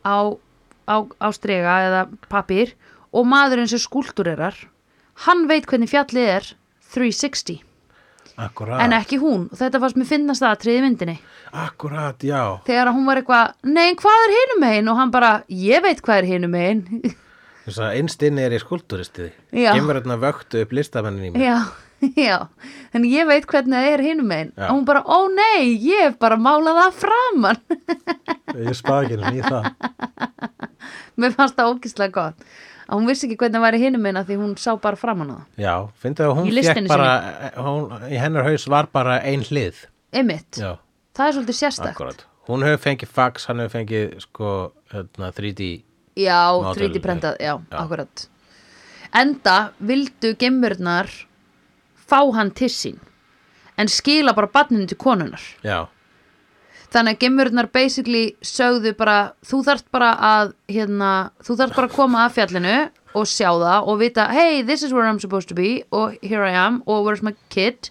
á, 0.06 0.18
á, 0.88 0.96
á 1.20 1.28
strega 1.34 1.74
eða 1.88 2.02
papír 2.30 2.72
og 3.12 3.26
maðurinn 3.26 3.68
sem 3.68 3.78
skúltúrirar 3.78 4.54
hann 5.26 5.46
veit 5.48 5.66
hvernig 5.66 5.90
fjallið 5.90 6.28
er 6.38 6.44
360 6.94 7.62
Akkurat, 8.38 8.78
en 8.84 8.94
ekki 8.94 9.18
hún. 9.18 9.48
Og 9.50 9.58
þetta 9.58 9.80
fannst 9.82 9.96
mér 9.98 10.06
finnast 10.06 10.44
það 10.44 10.52
að 10.54 10.60
triði 10.62 10.82
myndinni. 10.84 11.14
Akkurat, 11.58 12.22
já. 12.22 12.42
Þegar 12.68 12.92
hún 12.94 13.08
var 13.08 13.18
eitthvað, 13.18 13.56
nei 13.66 13.88
hvað 13.98 14.26
er 14.26 14.34
hinum 14.36 14.62
megin? 14.62 14.90
Og 14.92 15.00
hann 15.00 15.10
bara, 15.14 15.32
ég 15.50 15.82
veit 15.82 16.02
hvað 16.06 16.20
er 16.22 16.28
hinum 16.32 16.54
megin. 16.54 16.84
Þess 17.68 17.82
að 17.84 17.98
innst 18.00 18.22
inni 18.24 18.44
er 18.46 18.54
ég 18.56 18.62
skúlturistiði 18.62 19.32
Já. 19.52 19.74
gemur 19.76 19.98
hérna 19.98 20.16
vöktu 20.22 20.62
upp 20.64 20.70
listamennin 20.72 21.26
í 21.26 21.32
mig 21.34 21.42
já, 21.44 21.58
já. 22.30 22.38
En 22.96 23.04
ég 23.04 23.26
veit 23.28 23.44
hvernig 23.50 23.76
það 23.76 23.88
er 23.90 24.04
hinum 24.06 24.30
megin. 24.30 24.54
Já. 24.54 24.68
og 24.70 24.78
hún 24.78 24.86
bara, 24.88 25.02
ó 25.04 25.18
nei, 25.34 25.74
ég 25.82 26.06
hef 26.06 26.16
bara 26.22 26.38
málað 26.40 26.78
það 26.84 27.02
framan. 27.02 27.60
Ég 28.58 28.72
ekki 28.72 29.18
henni 29.18 29.42
í 29.42 29.44
það. 29.44 29.66
Mér 31.20 31.34
fannst 31.36 31.58
það 31.58 31.74
ógislega 31.74 32.14
gott 32.14 32.46
að 32.88 32.94
hún 32.98 33.06
vissi 33.10 33.26
ekki 33.28 33.36
hvernig 33.42 33.58
það 33.58 33.64
væri 33.66 33.80
hinum 33.82 34.00
megin 34.06 34.20
að 34.22 34.30
því 34.30 34.36
hún 34.40 34.54
sá 34.60 34.70
bara 34.80 34.96
framan 34.96 35.30
á 35.30 35.36
það 35.36 35.64
Já, 35.66 35.74
finnst 36.02 36.20
að 36.24 36.32
hún 36.38 36.48
fekk 36.56 36.88
bara, 36.88 37.12
hún, 37.58 37.84
í 38.08 38.16
hennar 38.22 38.48
haus 38.48 38.64
var 38.72 38.88
bara 38.92 39.18
ein 39.28 39.42
hlið. 39.44 39.84
einmitt, 40.12 40.56
Já, 40.56 40.72
það 41.14 41.26
er 41.28 41.36
svolítið 41.38 41.58
sérstakt 41.60 41.92
akkurat. 41.94 42.24
Hún 42.48 42.64
hefur 42.64 42.80
fengið 42.86 43.10
fax, 43.12 43.44
hann 43.50 43.60
hefur 43.60 43.74
fengið 43.76 44.14
sko 44.24 44.52
hérna, 44.94 45.28
3D. 45.36 45.82
já, 46.16 46.40
Model, 46.56 46.88
3D 46.88 47.02
prentað, 47.04 47.36
já, 47.44 47.54
já. 47.60 47.76
akkurat 47.82 48.28
enda 49.14 49.58
vildu 49.80 50.34
gemurnar 50.40 51.08
fá 52.08 52.20
hann 52.34 52.50
til 52.56 52.68
sín 52.72 52.98
en 53.78 53.88
skila 53.88 54.32
bara 54.34 54.48
barninu 54.52 54.86
til 54.88 54.96
konunar 54.98 55.40
Já, 55.64 55.86
þannig 56.94 57.16
að 57.16 57.22
gemurnar 57.24 57.68
basically 57.72 58.24
sögðu 58.44 58.94
bara, 58.98 59.18
þú 59.44 59.60
þarft 59.66 59.88
bara 59.94 60.12
að 60.30 60.54
hérna, 60.72 61.12
þú 61.44 61.58
þarft 61.60 61.76
bara 61.76 61.90
að 61.90 61.96
koma 61.96 62.24
að 62.24 62.36
fjallinu 62.38 62.76
og 63.18 63.28
sjá 63.28 63.48
það 63.50 63.88
og 63.90 64.00
vita 64.02 64.28
hey, 64.32 64.62
this 64.62 64.84
is 64.84 64.94
where 64.94 65.08
I'm 65.08 65.20
supposed 65.20 65.48
to 65.52 65.56
be 65.58 65.82
og 65.92 66.16
here 66.22 66.44
I 66.44 66.54
am 66.56 66.82
og 66.86 67.06
where's 67.06 67.24
my 67.24 67.34
kid. 67.52 67.90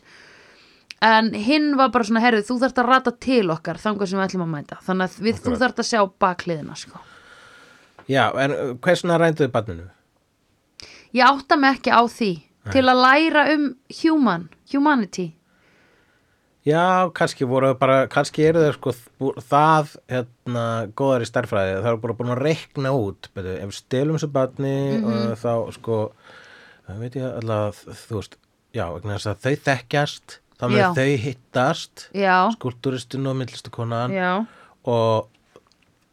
En 1.04 1.30
hinn 1.38 1.76
var 1.78 1.92
bara 1.94 2.08
svona, 2.08 2.24
herrið, 2.24 2.48
þú 2.48 2.58
þarft 2.64 2.80
að 2.82 2.88
rata 2.90 3.14
til 3.22 3.44
okkar 3.54 3.78
þangað 3.78 4.10
sem 4.10 4.18
við 4.18 4.26
ætlum 4.32 4.48
að 4.48 4.54
mæta. 4.56 4.80
Þannig 4.82 5.06
að 5.06 5.28
við, 5.28 5.44
þú 5.46 5.60
þarft 5.62 5.82
að 5.84 5.90
sjá 5.92 6.00
bakliðina 6.26 6.78
sko. 6.80 7.04
já, 8.10 8.24
en 8.42 8.56
uh, 8.56 8.72
hversna 8.82 9.20
rænduðu 9.22 9.52
barninu? 9.54 9.90
ég 11.14 11.24
átta 11.26 11.58
mig 11.58 11.78
ekki 11.78 11.94
á 11.94 12.02
því. 12.10 12.32
Til 12.68 12.84
að 12.84 13.00
læra 13.00 13.44
um 13.54 13.68
human, 14.02 14.50
humanity 14.74 15.37
Já, 16.68 17.08
kannski 17.16 17.46
voru 17.48 17.70
bara, 17.80 18.08
kannski 18.12 18.44
eru 18.50 18.60
þau 18.66 18.74
sko 18.76 18.92
það, 19.48 19.94
hérna, 20.12 20.64
góðar 21.00 21.24
í 21.24 21.30
stærfræði, 21.30 21.78
það 21.80 21.92
eru 21.94 22.02
bara 22.04 22.16
búin 22.20 22.34
að 22.34 22.42
reikna 22.44 22.92
út, 22.98 23.30
betur, 23.38 23.54
ef 23.62 23.70
við 23.72 23.78
stelum 23.78 24.18
þessu 24.18 24.30
barni 24.36 24.74
og 25.00 25.38
þá, 25.40 25.54
sko, 25.78 26.00
það 26.90 27.00
veit 27.06 27.16
ég 27.22 27.30
alltaf, 27.30 27.80
þú 28.10 28.20
veist, 28.20 28.36
já, 28.76 28.86
þau 29.46 29.56
þekkjast, 29.70 30.38
þá 30.60 30.66
með 30.74 31.00
þau 31.00 31.16
hittast, 31.24 32.08
já, 32.18 32.36
skúltúristinn 32.58 33.30
og 33.32 33.40
myndlistakonan 33.40 34.18
og 34.84 35.28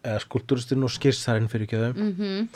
eða, 0.04 0.20
skúltúristinn 0.28 0.84
og 0.86 0.92
skissarinn 0.94 1.48
fyrir 1.50 1.66
kjöðum 1.70 1.96
Mhm. 1.96 2.14
-hmm. 2.20 2.48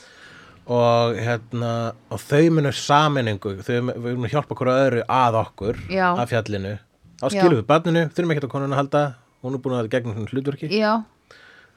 og 0.68 1.16
hérna 1.16 1.94
og 2.12 2.18
þau 2.20 2.50
munum 2.52 2.72
saminningu 2.72 3.56
þau 3.64 3.80
mun- 3.82 3.96
við 4.04 4.16
munum 4.18 4.28
hjálpa 4.30 4.54
hverju 4.54 4.74
öðru 4.84 5.02
að 5.08 5.34
okkur 5.46 5.76
Já. 5.88 6.12
að 6.14 6.28
fjallinu 6.28 6.78
þá 7.18 7.26
skilum 7.32 7.58
við 7.58 7.66
barninu, 7.68 8.04
þurfum 8.14 8.34
ekki 8.34 8.46
að 8.46 8.52
konuna 8.54 8.76
að 8.76 8.82
halda 8.82 9.02
hún 9.44 9.56
er 9.56 9.62
búin 9.62 9.78
að 9.78 9.90
gegna 9.92 10.14
hún 10.16 10.28
hlutverki. 10.30 10.70
Já. 10.72 11.04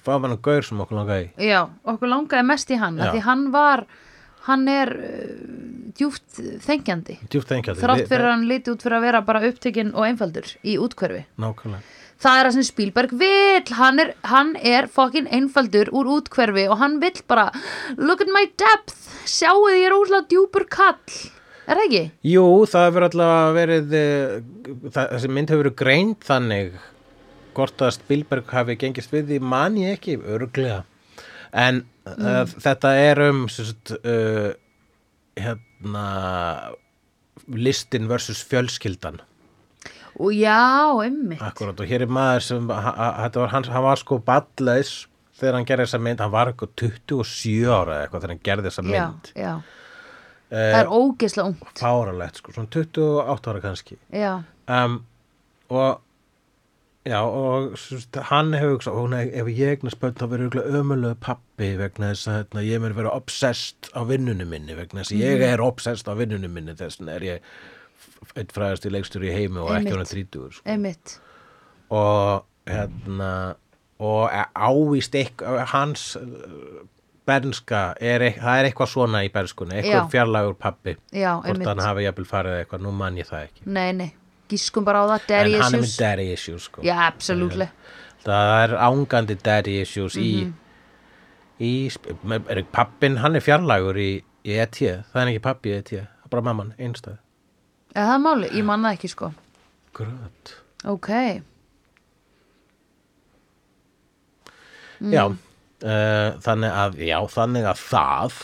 Fáum 0.02 0.26
hann 0.26 0.36
að 0.38 0.42
gaur 0.48 0.66
sem 0.66 0.82
okkur 0.82 0.98
langa 0.98 1.20
í? 1.22 1.28
Já, 1.46 1.60
okkur 1.86 2.10
langaði 2.10 2.48
mest 2.50 2.74
í 2.74 2.80
hann 2.82 2.98
því 2.98 3.22
hann 3.28 3.44
var, 3.54 3.86
hann 4.48 4.68
er 4.72 4.92
uh, 4.98 5.34
djúpt 5.98 6.42
þengjandi. 6.66 7.20
Djúpt 7.30 7.52
þengjandi. 7.54 7.84
Þrátt 7.84 8.08
fyrir 8.10 8.26
að 8.26 8.34
hann 8.34 8.48
liti 8.50 8.74
út 8.74 8.86
fyrir 8.86 8.98
að 8.98 9.06
vera 9.06 9.24
bara 9.28 9.44
upptekinn 9.50 9.92
og 9.94 10.08
einfaldur 10.10 10.54
í 10.66 10.78
útkverfi 10.82 11.26
nákvæmlega. 11.42 11.98
Það 12.22 12.38
er 12.38 12.48
að 12.48 12.54
sem 12.54 12.66
Spielberg 12.66 13.14
vill. 13.18 13.76
Hann 13.80 14.02
er, 14.02 14.12
hann 14.30 14.52
er 14.58 14.86
fokkin 14.94 15.30
einfaldur 15.34 15.90
úr 15.90 16.10
útkverfi 16.20 16.68
og 16.70 16.78
hann 16.82 17.00
vill 17.02 17.22
bara 17.30 17.48
look 17.98 18.22
at 18.22 18.30
my 18.34 18.46
depth, 18.62 18.98
sjáu 19.26 19.58
því 19.66 19.80
ég 19.80 19.88
er 19.90 19.98
úrslega 19.98 20.30
djúpur 20.30 20.68
kall 20.70 20.98
er 21.68 21.78
það 21.78 21.86
ekki? 21.86 22.04
Jú, 22.32 22.46
það 22.70 22.88
hefur 22.88 23.08
alltaf 23.08 23.54
verið 23.58 23.96
eh, 23.98 24.36
þessi 24.96 25.32
mynd 25.32 25.54
hefur 25.54 25.66
verið 25.66 25.78
greind 25.82 26.26
þannig 26.28 26.76
hvort 27.56 27.84
að 27.84 27.96
Spielberg 27.98 28.54
hafi 28.56 28.78
gengist 28.80 29.12
við 29.14 29.34
því 29.34 29.40
man 29.54 29.80
ég 29.80 29.98
ekki, 29.98 30.18
örglega 30.22 30.84
en 31.52 31.84
mm. 32.08 32.54
þetta 32.64 32.94
er 32.96 33.20
um 33.28 33.44
sagt, 33.52 33.92
uh, 34.08 34.54
hérna 35.36 36.06
listin 37.52 38.08
versus 38.08 38.40
fjölskyldan 38.48 39.20
og 40.22 40.32
já, 40.36 40.92
einmitt 41.04 41.44
Akkurat, 41.44 41.80
og 41.80 41.88
hér 41.88 42.06
er 42.06 42.12
maður 42.12 42.48
sem, 42.48 42.72
þetta 42.72 43.44
var, 43.44 43.52
hann, 43.52 43.68
hann 43.74 43.86
var 43.88 44.00
sko 44.00 44.20
ballaus 44.24 44.94
þegar 45.40 45.58
hann 45.58 45.68
gerði 45.68 45.88
þessa 45.88 46.02
mynd, 46.08 46.24
hann 46.24 46.34
var 46.34 46.52
eitthvað 46.52 46.74
27 46.86 47.68
ára 47.68 48.02
eitthvað 48.04 48.24
þegar 48.24 48.36
hann 48.36 48.44
gerði 48.48 48.68
þessa 48.70 48.86
já, 48.86 49.06
mynd. 49.12 49.32
já, 49.36 49.54
Eh, 49.60 49.81
það 50.52 50.78
er 50.84 50.94
ógeðslega 50.94 51.48
ungt 51.52 51.82
fáralegt, 51.82 52.40
sko, 52.42 52.56
svona 52.56 52.72
28 52.76 53.52
ára 53.54 53.66
kannski. 53.66 53.98
já, 54.12 54.32
Um, 54.72 55.02
og, 55.74 56.00
já, 57.04 57.18
og 57.26 57.74
hann 58.30 58.54
hefur 58.56 58.78
hugsað, 58.78 59.00
hún, 59.02 59.16
ef 59.18 59.50
ég 59.52 59.74
eignast 59.74 60.00
börn 60.00 60.16
þá 60.16 60.26
verður 60.30 60.46
örugglega 60.46 60.80
ömulegu 60.80 61.18
pappi 61.26 61.72
vegna 61.80 62.12
þess 62.14 62.30
að 62.30 62.38
hérna, 62.38 62.64
ég 62.70 62.84
mér 62.84 62.96
vera 62.96 63.12
obsessed 63.18 63.90
á 63.92 64.02
vinnunni 64.08 64.48
minni, 64.48 64.78
vegna 64.78 65.02
þess 65.02 65.16
að 65.18 65.24
ég 65.26 65.44
er 65.50 65.64
obsessed 65.66 66.08
á 66.08 66.14
vinnunni 66.16 66.52
minni, 66.52 66.78
þess 66.80 67.02
vegna 67.02 67.18
er 67.18 67.28
ég 67.28 67.52
einn 68.38 68.54
fræðast 68.54 68.86
í 68.88 68.94
leikstur 68.94 69.26
í 69.28 69.34
heimi 69.34 69.60
og 69.60 69.74
ekki 69.76 69.92
Einmitt. 69.92 69.98
hann 69.98 70.14
30 70.14 70.56
sko. 70.56 70.70
einmitt 70.70 71.18
og 71.92 72.46
hérna 72.70 73.32
og 74.02 74.30
ávist 74.56 75.16
eitthvað 75.18 75.66
hans 75.74 76.06
bernska 77.32 77.82
er, 78.00 78.28
það 78.38 78.62
er 78.62 78.70
eitthvað 78.70 78.92
svona 78.94 79.24
í 79.26 79.32
bernskunni 79.34 79.80
eitthvað 79.82 80.10
fjarlægur 80.14 80.58
pappi 80.60 80.96
já, 81.16 81.32
hvort 81.42 81.66
hann 81.72 81.84
hafi 81.88 82.06
jafnvel 82.10 82.28
farið 82.36 82.58
eitthvað, 82.62 82.84
nú 82.86 82.92
man 83.02 83.18
ég 83.22 83.30
það 83.32 83.46
ekki. 83.50 83.66
Nei, 83.66 83.92
nei 83.98 84.10
gískum 84.52 84.84
bara 84.84 85.04
á 85.04 85.16
það, 85.16 85.28
daddy 85.32 85.54
en 85.56 85.62
hann 85.64 85.74
er 85.76 85.80
með 85.80 85.86
issues. 85.88 85.98
daddy 86.02 86.26
issues 86.34 86.64
sko. 86.68 86.82
já, 86.84 86.96
absolutt 87.08 87.54
það 88.26 88.50
er 88.64 88.74
ángandi 88.86 89.38
daddy 89.44 89.78
issues 89.82 90.18
Mhm. 90.20 90.26
í, 90.28 90.54
í 91.62 91.72
er 92.50 92.58
ekki 92.62 92.72
pappin, 92.76 93.16
hann 93.24 93.36
er 93.36 93.42
fjarlægur 93.46 93.96
í, 93.98 94.10
í 94.46 94.58
ET, 94.60 94.76
það 95.14 95.22
er 95.24 95.32
ekki 95.32 95.42
pappi 95.46 95.70
í 95.72 95.78
ET 95.78 95.90
það 95.94 96.26
er 96.26 96.30
bara 96.34 96.42
mamman, 96.50 96.74
einstæð. 96.80 97.18
Er 97.96 98.06
það 98.12 98.20
máli, 98.26 98.50
ég 98.60 98.64
man 98.66 98.84
það 98.84 98.98
ekki 98.98 99.10
sko. 99.16 99.32
Gröt. 99.96 100.54
ok, 100.86 101.10
já 105.02 105.24
uh, 105.84 106.38
þannig 106.46 106.72
að, 106.84 107.02
já, 107.08 107.18
þannig 107.36 107.68
að 107.72 107.84
það 107.90 108.40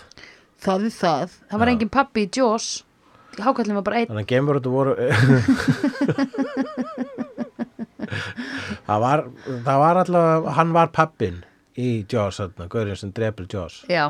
það 0.67 0.85
er 0.88 0.93
það. 0.97 1.35
Það 1.51 1.61
var 1.61 1.71
engin 1.73 1.91
pappi 1.93 2.25
í 2.25 2.29
Jaws. 2.38 2.67
Hákallin 3.38 3.77
var 3.77 3.85
bara 3.85 3.99
einn. 4.01 4.09
Þannig 4.09 4.25
að 4.25 4.31
gemurötu 4.33 4.69
voru 4.73 4.93
Það 8.88 9.03
var 9.03 9.23
það 9.67 9.81
var 9.83 9.99
allavega, 10.01 10.53
hann 10.57 10.73
var 10.73 10.89
pappin 10.95 11.38
í 11.77 11.89
Jaws, 12.09 12.39
gaurinn 12.71 12.97
sem 12.97 13.11
drepur 13.13 13.45
Jaws. 13.51 13.83
Já, 13.91 14.05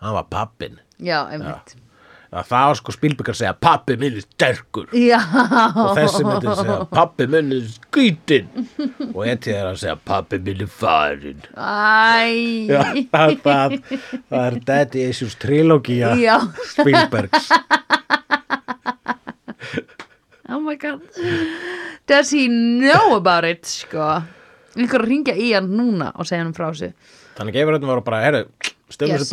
hann 0.00 0.16
var 0.16 0.26
pappin 0.32 0.78
já, 0.96 1.26
einmitt. 1.28 1.74
Já, 1.76 1.91
það 2.32 2.62
var 2.68 2.78
sko 2.78 2.92
Spielberg 2.94 3.28
að 3.28 3.36
segja 3.42 3.52
pappi 3.60 3.96
minn 4.00 4.14
er 4.16 4.22
sterkur. 4.24 4.86
Já, 4.96 5.18
og 5.76 5.90
þessi 5.98 6.22
myndi 6.24 6.48
að 6.48 6.60
segja 6.62 6.76
pappi 6.96 7.26
minn 7.28 7.50
er 7.58 7.66
skýtin 7.74 8.48
og 9.12 9.20
etið 9.28 9.56
er 9.58 9.66
að 9.68 9.80
segja 9.82 9.96
pappi 10.08 10.38
minn 10.46 10.62
er 10.64 10.70
farin 10.72 11.42
æ. 11.52 12.70
Já, 12.72 12.80
það, 13.12 13.34
það, 13.44 13.76
það 14.32 14.46
er 14.46 14.56
Daddy 14.70 15.04
Issues 15.10 15.36
trilógía 15.44 16.14
Já. 16.22 16.38
Spielbergs. 16.72 17.50
Oh 20.48 20.60
my 20.60 20.74
god. 20.76 21.00
Does 22.06 22.30
he 22.30 22.48
know 22.48 23.14
about 23.16 23.44
it 23.48 23.64
sko? 23.68 24.08
Einhver 24.76 25.02
að 25.04 25.08
ringja 25.10 25.34
í 25.36 25.52
hann 25.52 25.68
núna 25.76 26.10
og 26.16 26.24
segja 26.28 26.42
hann 26.46 26.54
frá 26.56 26.70
þessu. 26.72 26.88
Þannig 27.36 27.56
gefur 27.56 27.76
þetta 27.76 27.88
voru 27.92 28.04
bara, 28.04 28.22
herru, 28.24 28.42
stöðum 28.92 29.14
Yes. 29.14 29.22
þessu 29.26 29.32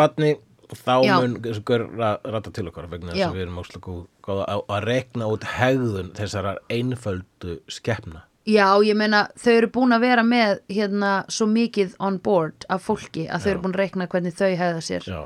batni 0.70 0.84
þá 0.86 0.95
Já. 1.05 1.15
mun 1.20 1.36
gaur 1.65 1.84
ra- 1.97 2.20
rata 2.36 2.51
til 2.53 2.67
okkar 2.70 2.88
vegna 2.91 3.11
þess 3.13 3.20
Já. 3.24 3.28
að 3.30 3.38
við 3.39 3.45
erum 3.47 3.59
óslega 3.63 3.84
góð, 3.89 4.03
að, 4.45 4.63
að 4.76 4.88
rekna 4.89 5.30
út 5.34 5.47
hegðun 5.57 6.11
þessarar 6.17 6.59
einföldu 6.70 7.59
skeppna. 7.67 8.24
já, 8.49 8.65
ég 8.86 8.95
meina 8.97 9.28
þau 9.38 9.51
eru 9.57 9.67
búin 9.76 9.93
að 9.93 10.01
vera 10.07 10.24
með 10.26 10.59
hérna 10.74 11.11
svo 11.30 11.45
mikið 11.49 11.95
on 11.99 12.17
board 12.24 12.65
af 12.70 12.82
fólki 12.88 13.28
að 13.30 13.43
þau 13.43 13.49
eru 13.51 13.61
búin 13.65 13.76
að 13.76 13.82
reikna 13.84 14.07
hvernig 14.09 14.34
þau 14.38 14.49
hefða 14.57 14.82
sér 14.82 15.05
Já, 15.09 15.20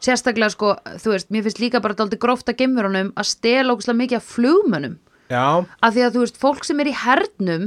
sérstaklega 0.00 0.50
sko, 0.54 0.74
þú 1.02 1.10
veist, 1.14 1.30
mér 1.34 1.42
finnst 1.46 1.60
líka 1.60 1.80
bara 1.82 1.94
dálítið 1.98 2.20
gróft 2.22 2.48
að 2.48 2.60
geimurunum 2.62 3.10
að 3.18 3.26
stela 3.32 3.74
ógustlega 3.74 3.98
mikið 4.02 4.20
af 4.20 4.28
flugmönnum 4.36 4.94
já, 5.30 5.44
af 5.82 5.94
því 5.94 6.04
að 6.06 6.14
þú 6.14 6.22
veist, 6.24 6.38
fólk 6.40 6.64
sem 6.68 6.80
er 6.80 6.90
í 6.92 6.94
hernum 7.02 7.66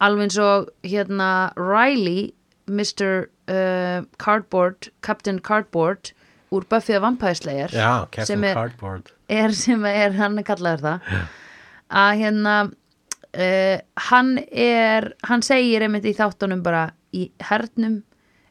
alveg 0.00 0.26
eins 0.26 0.38
og 0.42 0.70
hérna 0.84 1.28
Riley, 1.56 2.32
Mr. 2.68 3.28
Uh, 3.48 4.02
Cardboard, 4.18 4.88
Captain 5.02 5.38
Cardboard 5.40 6.10
úr 6.54 6.66
Buffy 6.68 6.94
the 6.94 7.00
Vampire 7.02 7.34
Slayer 7.34 7.72
já, 7.72 8.06
sem 8.06 8.10
Captain 8.12 8.44
er, 8.44 8.54
Cardboard. 8.54 9.12
er 9.28 9.54
sem 9.56 9.84
er, 9.88 10.12
hann 10.18 10.38
er 10.38 10.46
kallaður 10.46 10.84
það. 10.84 11.14
Að 12.02 12.10
hérna 12.22 12.54
uh, 12.66 13.78
hann 14.10 14.36
er 14.50 15.10
hann 15.26 15.44
segir 15.46 15.86
einmitt 15.86 16.06
í 16.08 16.14
þáttunum 16.16 16.62
bara 16.66 16.88
í 17.14 17.28
hernum 17.48 18.00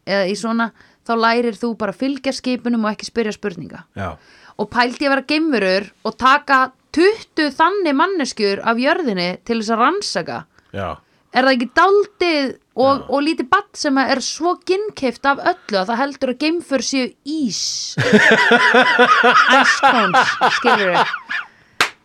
eða 0.06 0.26
í 0.30 0.36
svona 0.38 0.70
þá 1.06 1.14
lærir 1.22 1.58
þú 1.58 1.76
bara 1.78 1.94
fylgja 1.96 2.34
skipunum 2.34 2.86
og 2.86 2.96
ekki 2.96 3.10
spyrja 3.10 3.36
spurninga. 3.36 3.86
Já, 3.98 4.16
og 4.56 4.70
pældi 4.72 5.08
að 5.08 5.16
vera 5.16 5.30
geimurur 5.30 5.90
og 6.08 6.18
taka 6.22 6.60
20 6.96 7.52
þannig 7.58 7.98
manneskjur 8.00 8.62
af 8.64 8.80
jörðinni 8.80 9.30
til 9.46 9.60
þess 9.60 9.74
að 9.76 9.82
rannsaka. 9.84 10.38
Já, 10.76 10.88
er 11.36 11.48
það 11.48 11.56
ekki 11.58 11.72
daldið 11.80 12.54
og, 12.76 13.06
og 13.08 13.24
lítið 13.24 13.48
batt 13.52 13.80
sem 13.80 13.98
er 14.04 14.22
svo 14.24 14.56
ginnkeift 14.68 15.26
af 15.30 15.42
öllu 15.54 15.80
að 15.80 15.90
það 15.92 16.02
heldur 16.02 16.34
að 16.34 16.42
geimfur 16.44 16.84
séu 16.86 17.08
ís 17.24 17.62
æskons, 19.60 20.36
skilur 20.60 20.94
við 20.94 21.04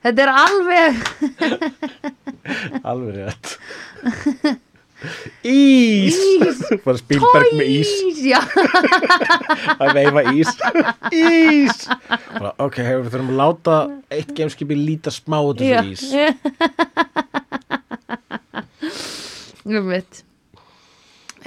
þetta 0.07 0.27
er 0.27 0.31
alveg 0.47 0.91
alveg 2.87 3.12
rétt. 3.21 3.47
Ís! 5.49 6.16
Bara 6.85 6.99
Spielberg 7.01 7.55
með 7.57 7.71
ís, 7.73 7.91
Ís, 8.05 8.18
já, 8.29 8.41
að 9.81 9.95
veifa 9.97 10.25
ís. 10.35 10.51
Ís! 11.09 11.87
Bara, 12.35 12.53
ok, 12.61 12.77
hefur 12.85 13.07
við 13.07 13.12
þurfum 13.14 13.33
að 13.33 13.41
láta 13.41 13.77
eitt 14.12 14.35
gameskipi 14.37 14.77
líta 14.77 15.11
smá 15.14 15.39
út 15.41 15.62
já. 15.64 15.81
þessu 15.81 15.95
ís. 15.97 16.05
um 19.71 19.89
mitt 19.89 20.25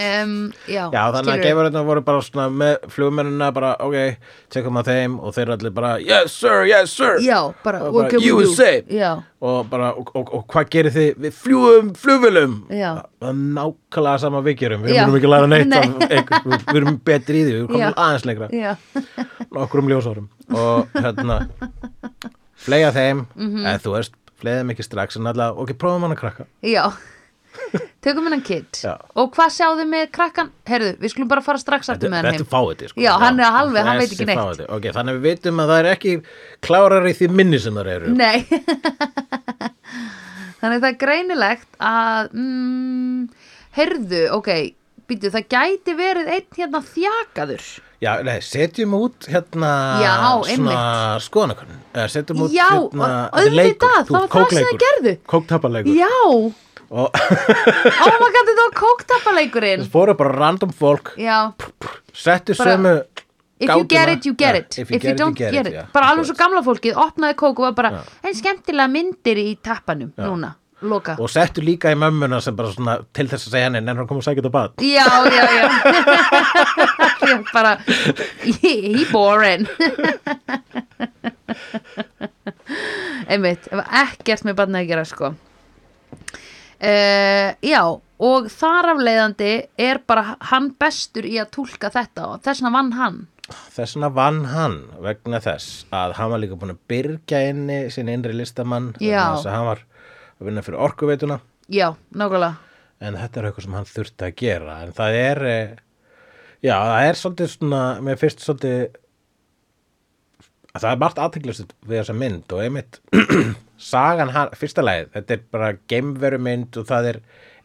um, 0.03 0.33
já, 0.67 0.83
Já, 0.93 1.01
þannig 1.15 1.31
að 1.33 1.43
geifurinn 1.45 1.77
voru 1.87 2.01
bara 2.07 2.21
svona 2.25 2.45
með 2.51 2.87
flugmennina 2.93 3.49
bara, 3.55 3.71
ok, 3.83 3.97
tekum 4.53 4.79
að 4.81 4.89
þeim 4.91 5.17
og 5.23 5.33
þeir 5.35 5.51
allir 5.55 5.73
bara, 5.75 5.91
yes 6.03 6.35
sir, 6.41 6.63
yes 6.69 6.93
sir. 6.97 7.17
Já, 7.25 7.39
bara, 7.63 7.81
Og 7.87 7.97
bara? 7.97 8.21
USA. 8.33 8.71
og 9.43 9.69
bara, 9.71 9.89
og, 9.99 10.11
og, 10.15 10.33
og 10.39 10.45
hvað 10.53 10.69
gerir 10.75 10.93
þið? 10.95 11.09
Við 11.25 11.37
fljúum 11.43 11.93
flugvölum 11.99 12.53
það 12.69 13.29
er 13.29 13.39
nákvæmlega 13.59 14.19
sama 14.23 14.41
við 14.45 14.57
gerum 14.63 14.83
við 14.87 14.95
erum 15.01 15.17
ekki 15.19 15.29
að 15.29 15.35
læra 15.35 15.51
neitt 15.51 15.71
Nei. 15.73 15.83
af, 15.83 16.43
við, 16.47 16.75
erum 16.81 16.99
betri 17.05 17.41
í 17.41 17.45
því, 17.47 17.55
við 17.59 17.67
komum 17.73 17.97
aðeins 18.05 18.27
lengra. 18.29 18.49
Já. 18.53 18.75
Nokkur 19.53 19.83
um 19.83 19.89
ljósárum. 19.91 20.27
Og 20.53 20.87
hérna 20.99 21.39
flega 22.63 22.91
þeim, 22.95 23.25
Mhm. 23.35 23.65
eða 23.65 23.81
þú 23.83 23.95
veist 23.97 24.13
flega 24.39 24.61
þeim 24.61 24.71
ekki 24.73 24.83
strax, 24.87 25.15
en 25.19 25.27
alltaf, 25.31 25.57
ok, 25.63 25.73
prófum 25.79 26.01
hann 26.07 26.15
að 26.15 26.21
krakka. 26.23 26.45
Já, 26.63 26.85
tökum 28.03 28.25
hennan 28.27 28.41
Já. 28.43 28.91
Og 29.15 29.31
hvað 29.35 29.49
sjáðu 29.55 29.85
með 29.89 30.05
krakkan? 30.15 30.49
Herðu, 30.67 30.91
við 30.99 31.09
skulum 31.13 31.29
bara 31.31 31.43
fara 31.45 31.59
strax 31.61 31.89
aftur 31.93 32.09
með 32.11 32.19
þetta 32.27 32.35
heim 32.35 32.43
er 32.43 32.49
fáiði 32.51 32.85
sko. 32.91 32.99
Já, 33.03 33.11
hann 33.21 33.37
er 33.39 33.47
alveg, 33.61 33.81
hann 33.87 33.99
veit 34.01 34.11
ekki 34.11 34.27
neitt. 34.27 34.41
fáiði. 34.41 34.65
ok, 34.77 34.85
þannig 34.97 35.13
að 35.13 35.17
við 35.23 35.27
vitum 35.29 35.57
að 35.63 35.67
það 35.73 35.81
er 35.81 35.87
ekki 35.93 36.11
klárar 36.67 37.05
í 37.09 37.13
því 37.19 37.27
minni 37.39 37.59
sem 37.63 37.75
það 37.79 37.87
eru 37.95 38.07
Nei 38.13 38.39
Þannig 40.63 40.79
það 40.79 40.89
er 40.89 40.99
greinilegt 41.01 41.71
að 41.83 42.23
mm, 42.39 43.19
Herðu, 43.79 44.23
ok 44.37 44.49
Býtu, 45.03 45.27
það 45.33 45.49
gæti 45.51 45.91
verið 45.99 46.27
einn 46.31 46.45
hérna 46.55 46.79
þjakaður 46.87 47.65
Já, 48.03 48.11
nei, 48.23 48.37
setjum 48.43 48.93
út 48.97 49.27
hérna 49.31 49.69
Já, 50.03 50.13
svona 50.47 50.77
skoðanakonun 51.23 51.79
setjum 52.11 52.41
út 52.45 52.53
Já, 52.55 52.65
hérna 52.71 53.09
og- 53.27 53.37
auðvitað, 53.39 53.97
það 54.07 54.15
var 54.15 54.27
það 54.33 54.55
sem 54.55 54.67
þið 54.69 54.79
gerðu. 54.83 55.13
Kóktapaleikur 55.33 55.99
Já, 55.99 56.15
oh 56.93 57.09
my 58.21 58.29
god, 58.35 58.45
þetta 58.49 58.61
var 58.67 58.73
kóktapaleikurinn 58.77 59.85
fóru 59.93 60.13
bara 60.19 60.31
random 60.37 60.71
fólk. 60.77 61.13
Já, 61.17 61.39
settu 62.13 62.53
sömu 62.57 62.99
if 63.63 63.69
you 63.69 63.83
get 63.87 64.09
it, 64.09 64.25
you 64.25 64.33
get 64.33 64.55
Já, 64.55 64.59
it. 64.59 64.79
If 64.91 65.03
you 65.03 65.13
don't 65.15 65.37
get 65.37 65.53
it 65.67 65.73
já, 65.73 65.85
Bara 65.93 66.09
alveg 66.11 66.25
svo 66.27 66.35
gamla 66.37 66.61
fólkið, 66.65 66.97
opnaði 66.99 67.37
kók 67.39 67.59
og 67.61 67.65
var 67.69 67.75
bara 67.77 67.91
Já. 67.95 68.01
En 68.27 68.35
skemmtilega 68.35 68.89
myndir 68.91 69.37
í 69.39 69.55
tappanum. 69.63 70.11
Núna, 70.19 70.49
loka. 70.83 71.15
Og 71.21 71.29
settu 71.31 71.63
líka 71.63 71.91
í 71.93 71.95
mömmuna 71.97 72.41
sem 72.43 72.55
bara 72.57 72.73
svona 72.73 72.97
til 73.15 73.27
þess 73.31 73.47
að 73.47 73.51
segja 73.55 73.69
henni 73.69 73.79
en 73.81 73.87
hann 73.93 74.09
kom 74.09 74.19
að 74.19 74.27
sækja 74.27 74.43
þetta 74.43 74.53
bad 74.57 74.71
Já, 74.83 75.07
já, 75.31 75.45
já. 75.57 75.65
Já, 77.29 77.37
bara 77.53 77.77
He, 78.43 78.73
he 78.99 79.05
boring. 79.13 79.63
Einmitt, 83.31 83.63
það 83.69 83.79
var 83.79 83.87
ekkert 84.03 84.43
með 84.47 84.59
barnið 84.59 84.81
að 84.83 84.89
gera 84.91 85.05
sko 85.07 85.27
uh, 86.84 87.49
Já, 87.63 87.84
og 88.23 88.49
þar 88.51 88.89
af 88.93 89.03
leiðandi 89.03 89.53
er 89.81 90.01
bara 90.07 90.36
hann 90.51 90.73
bestur 90.79 91.27
í 91.27 91.38
að 91.41 91.53
túlka 91.57 91.91
þetta 91.93 92.27
og 92.34 92.43
þess 92.45 92.63
vegna 92.63 92.73
vann 92.77 92.91
hann. 92.99 93.21
Þess 93.75 93.97
vegna 93.97 94.09
vann 94.15 94.43
hann 94.51 94.77
vegna 95.03 95.41
þess 95.43 95.88
að 95.93 96.17
hann 96.19 96.31
var 96.34 96.43
líka 96.43 96.59
búin 96.59 96.75
að 96.75 96.84
byrgja 96.91 97.41
inni 97.51 97.79
sinn 97.93 98.11
innri 98.11 98.36
listamann 98.38 98.93
þess 98.99 99.47
að 99.47 99.55
hann 99.55 99.69
var 99.71 99.84
að 100.39 100.49
vinna 100.49 100.63
fyrir 100.65 100.86
orkuveituna. 100.88 101.39
Já, 101.71 101.93
nákvæmlega. 102.15 102.59
En 103.03 103.17
þetta 103.19 103.39
er 103.39 103.47
eitthvað 103.49 103.65
sem 103.67 103.77
hann 103.77 103.89
þurfti 103.89 104.27
að 104.27 104.36
gera. 104.39 104.75
En 104.86 104.93
það 104.95 105.17
er 105.19 105.41
eh, 105.49 105.79
já, 106.63 106.75
það 106.77 107.07
er 107.07 107.19
svolítið 107.19 107.49
svona 107.57 107.81
mér 108.03 108.19
finnst 108.21 108.43
svolítið 108.45 108.84
það 110.82 110.89
er 110.95 111.01
margt 111.03 111.19
aðteglust 111.21 111.74
við 111.86 111.99
þessa 111.99 112.15
mynd 112.17 112.53
og 112.55 112.63
einmitt 112.63 112.99
sagan, 113.91 114.32
hann- 114.34 114.53
fyrsta 114.57 114.82
lagið, 114.86 115.11
þetta 115.13 115.36
er 115.38 115.43
bara 115.53 115.74
geimveru 115.91 116.39
mynd 116.41 116.80
og 116.82 116.88
það 116.89 117.09
er 117.11 117.19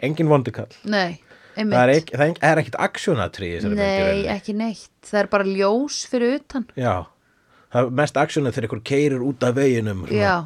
engin 0.04 0.28
vondikall 0.28 0.68
Nei, 0.84 1.18
einmitt. 1.56 1.76
Það 1.78 1.82
er, 1.84 1.92
ekki, 1.94 2.18
það 2.20 2.26
er, 2.34 2.42
er 2.50 2.62
ekkit 2.64 2.78
aksjónatrí 2.88 3.48
Nei, 3.54 3.62
rauninni. 3.64 4.28
ekki 4.34 4.54
neitt. 4.58 4.90
Það 5.08 5.20
er 5.22 5.30
bara 5.32 5.48
ljós 5.48 6.02
fyrir 6.10 6.36
utan. 6.38 6.68
Já, 6.78 6.94
það 7.72 7.88
er 7.88 7.96
mest 8.02 8.20
aksjónat 8.22 8.54
þegar 8.58 8.68
ykkur 8.70 8.84
keirir 8.92 9.24
út 9.26 9.48
af 9.48 9.56
veginum 9.56 10.04
svona, 10.06 10.20
Já, 10.20 10.36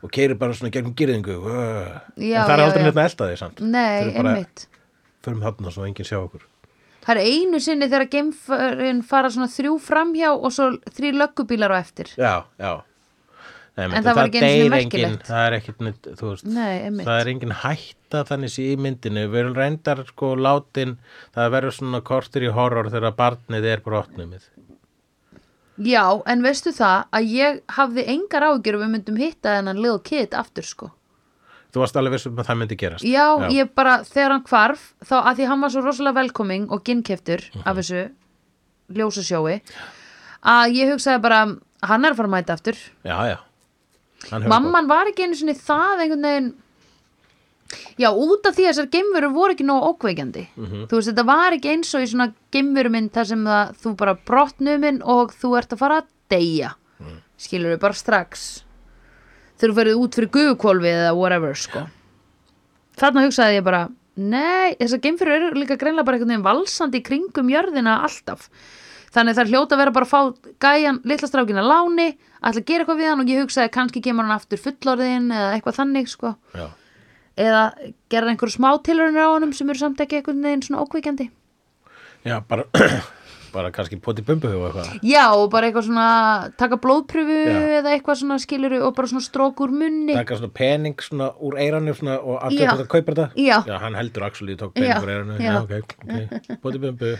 og 0.00 0.12
keirir 0.16 0.38
bara 0.40 0.56
svona 0.56 0.72
gegnum 0.74 0.94
gyrðingu. 0.98 1.38
Já, 1.38 2.42
en 2.42 2.50
það 2.50 2.54
er 2.56 2.62
já, 2.64 2.66
aldrei 2.66 2.82
já. 2.82 2.86
hérna 2.90 3.06
elda 3.06 3.30
því 3.30 3.40
samt. 3.44 3.60
Nei, 3.60 4.12
einmitt. 4.16 4.66
Förum 5.24 5.42
þarna 5.44 5.72
svo 5.74 5.84
enginn 5.88 6.08
sjá 6.08 6.18
okkur 6.24 6.44
Það 7.10 7.18
er 7.18 7.26
einu 7.26 7.58
sinni 7.58 7.88
þegar 7.90 8.06
geimförin 8.12 9.00
fara 9.02 9.30
svona 9.34 9.50
þrjú 9.50 9.72
framhjá 9.82 10.30
og 10.30 10.52
svo 10.54 10.68
þrý 10.94 11.10
löggubílar 11.18 11.74
á 11.74 11.76
eftir. 11.82 12.12
Já, 12.14 12.44
já. 12.60 12.72
Nei, 13.80 13.86
En 13.96 14.04
það 14.04 14.14
var 14.18 14.28
ekki 14.28 14.40
einu 14.42 14.50
sinni 14.52 14.70
merkilegt. 14.74 15.26
það 15.26 15.46
er 15.46 15.56
ekkit 15.56 15.80
þú 16.20 16.28
veist. 16.28 16.46
Nei, 16.46 17.04
það 17.06 17.16
er 17.16 17.30
engin 17.32 17.54
hætta 17.62 18.22
þannig 18.28 18.56
í 18.60 18.68
myndinu 18.76 19.24
við 19.30 19.40
erum 19.42 19.56
reyndar 19.58 20.04
sko 20.06 20.34
látin 20.36 20.96
það 21.34 21.52
verður 21.56 21.76
svona 21.78 22.00
kortir 22.06 22.46
í 22.46 22.52
horror 22.54 22.90
þegar 22.92 23.16
barnið 23.18 23.68
er 23.72 23.82
brotnumið 23.84 24.46
Já, 25.80 26.04
en 26.28 26.42
veistu 26.44 26.74
það 26.76 27.06
að 27.16 27.30
ég 27.32 27.60
hafði 27.72 28.04
engar 28.14 28.44
ágjör 28.50 28.82
við 28.82 28.90
myndum 28.94 29.16
hitta 29.16 29.56
þennan 29.56 29.80
little 29.80 30.02
kid 30.04 30.34
aftur 30.36 30.66
sko 30.66 30.90
þú 31.72 31.80
varst 31.84 31.96
alveg 31.96 32.12
vissum 32.16 32.36
að 32.38 32.46
það 32.50 32.58
myndi 32.62 32.76
gerast 32.80 33.04
Já, 33.06 33.26
ég 33.50 33.70
bara, 33.74 33.98
þegar 34.04 34.30
hann 34.34 34.44
hvarf 34.50 34.94
þá 35.06 35.14
að 35.22 35.36
því 35.40 35.46
hann 35.50 35.60
var 35.60 35.70
svo 35.70 35.82
rosalega 35.84 36.14
velkoming 36.22 36.70
og 36.70 36.82
ginnkeftur 36.84 37.40
Mhm. 37.54 37.62
af 37.66 37.76
þessu 37.76 38.10
ljósasjói 38.90 39.60
að 40.42 40.74
ég 40.74 40.90
hugsaði 40.94 41.22
bara 41.22 41.42
hann 41.82 42.04
er 42.04 42.12
að 42.12 42.16
fara 42.16 42.28
að 42.28 42.34
mæta 42.34 42.52
aftur 42.56 42.76
já, 43.04 43.16
já. 43.36 43.38
Mamman 44.48 44.86
var 44.88 45.06
ekki 45.08 45.24
einu 45.24 45.34
sinni 45.38 45.54
það 45.54 46.02
einhvern 46.04 46.22
veginn 46.28 46.50
Já, 48.00 48.08
út 48.10 48.42
af 48.48 48.56
því 48.56 48.64
að 48.66 48.70
þessar 48.72 48.88
geimverur 48.90 49.30
voru 49.32 49.54
ekki 49.54 49.64
nóg 49.68 49.84
ókveikjandi 49.94 50.42
Mhm. 50.58 50.86
Þú 50.90 50.96
veist, 50.98 51.08
þetta 51.12 51.24
var 51.26 51.52
ekki 51.54 51.70
eins 51.70 51.94
og 51.94 52.02
í 52.02 52.08
svona 52.10 52.32
geimverumynd 52.50 53.12
þar 53.14 53.26
sem 53.26 53.44
það, 53.44 53.76
þú 53.82 53.96
bara 53.96 54.14
brotnuminn 54.26 55.02
og 55.04 55.30
þú 55.32 55.56
ert 55.58 55.70
að 55.70 55.78
fara 55.78 56.00
að 56.02 56.06
deyja 56.30 56.74
Mhm. 57.00 57.20
Skilur 57.38 57.78
bara 57.78 57.92
strax 57.94 58.64
Þegar 59.60 59.72
þú 59.72 59.78
ferið 59.78 60.02
út 60.02 60.18
fyrir 60.18 60.34
gufukvolfið 60.34 60.98
eða 61.04 61.16
whatever, 61.18 61.56
sko 61.58 61.86
Þarna 63.00 63.26
hugsaði 63.28 63.58
ég 63.60 63.66
bara 63.66 63.86
Nei, 64.20 64.74
þessar 64.80 65.00
geimverur 65.04 65.46
eru 65.48 65.60
líka 65.60 65.78
greinlega 65.80 66.04
bara 66.04 66.18
einhvern 66.18 66.34
veginn 66.34 66.44
valsandi 66.44 67.00
í 67.00 67.04
kringum 67.06 67.52
jörðina 67.52 68.00
alltaf 68.04 68.48
Þannig 69.10 69.36
það 69.36 69.42
er 69.42 69.50
hljóta 69.50 69.74
að 69.74 69.80
vera 69.82 69.94
bara 69.94 70.06
að 70.06 70.10
fá 70.12 70.50
gæjan 70.62 70.98
litla 71.10 71.28
strákina 71.28 71.62
láni, 71.66 72.12
ætla 72.38 72.60
að 72.62 72.68
gera 72.68 72.84
eitthvað 72.84 73.00
við 73.00 73.08
hann 73.10 73.22
og 73.24 73.30
ég 73.32 73.40
hugsaði 73.42 73.72
kannski 73.74 74.02
kemur 74.04 74.26
hann 74.26 74.36
aftur 74.36 74.60
fullorðin 74.62 75.32
eða 75.34 75.48
eitthvað 75.56 75.78
þannig 75.80 76.10
sko. 76.12 76.30
já. 76.54 76.66
Eða 77.40 77.62
gera 78.12 78.30
einhverju 78.30 78.54
smá 78.54 78.68
tilraunir 78.86 79.26
á 79.26 79.34
honum 79.34 79.54
sem 79.56 79.70
eru 79.72 79.82
samt 79.82 80.02
ekki 80.04 80.20
eitthvað 80.20 80.38
neginn 80.44 80.62
svona 80.62 80.84
ókveikjandi. 80.84 81.26
já, 82.22 82.36
bara 82.46 82.68
bara 83.54 83.70
kannski 83.74 83.96
poti 84.02 84.22
bumbu 84.26 84.48
og 84.48 84.52
eitthvað 84.70 84.88
Já, 85.06 85.24
og 85.36 85.46
bara 85.52 85.64
eitthvað 85.68 85.86
svona 85.88 86.08
taka 86.60 86.76
blóðpröfu 86.82 87.38
Já. 87.46 87.50
eða 87.80 87.88
eitthvað 87.96 88.16
svona 88.22 88.36
skiluru 88.42 88.78
og 88.86 88.92
bara 88.96 89.06
svona 89.12 89.24
strók 89.26 89.56
úr 89.64 89.70
munni. 89.74 90.14
taka 90.16 90.34
svona 90.40 90.52
pening 90.54 90.96
svona 91.04 91.26
úr 91.40 91.54
eiranu 91.60 91.92
svona, 91.98 92.14
og 92.20 92.36
allir 92.46 92.64
Já. 92.66 92.70
þetta 92.72 92.86
kaupir 92.94 93.12
þetta 93.18 93.28
Já. 93.36 93.58
hann 93.84 93.94
heldur 93.98 94.22
actually 94.26 94.54
tók 94.56 94.72
pening 94.74 94.92
Já, 94.94 94.98
úr 95.02 95.10
eiranu 95.14 95.34
já. 95.38 95.42
já, 95.50 95.54
ok, 95.62 95.72
ok, 96.04 96.12
poti 96.62 96.78
bumbu 96.86 97.10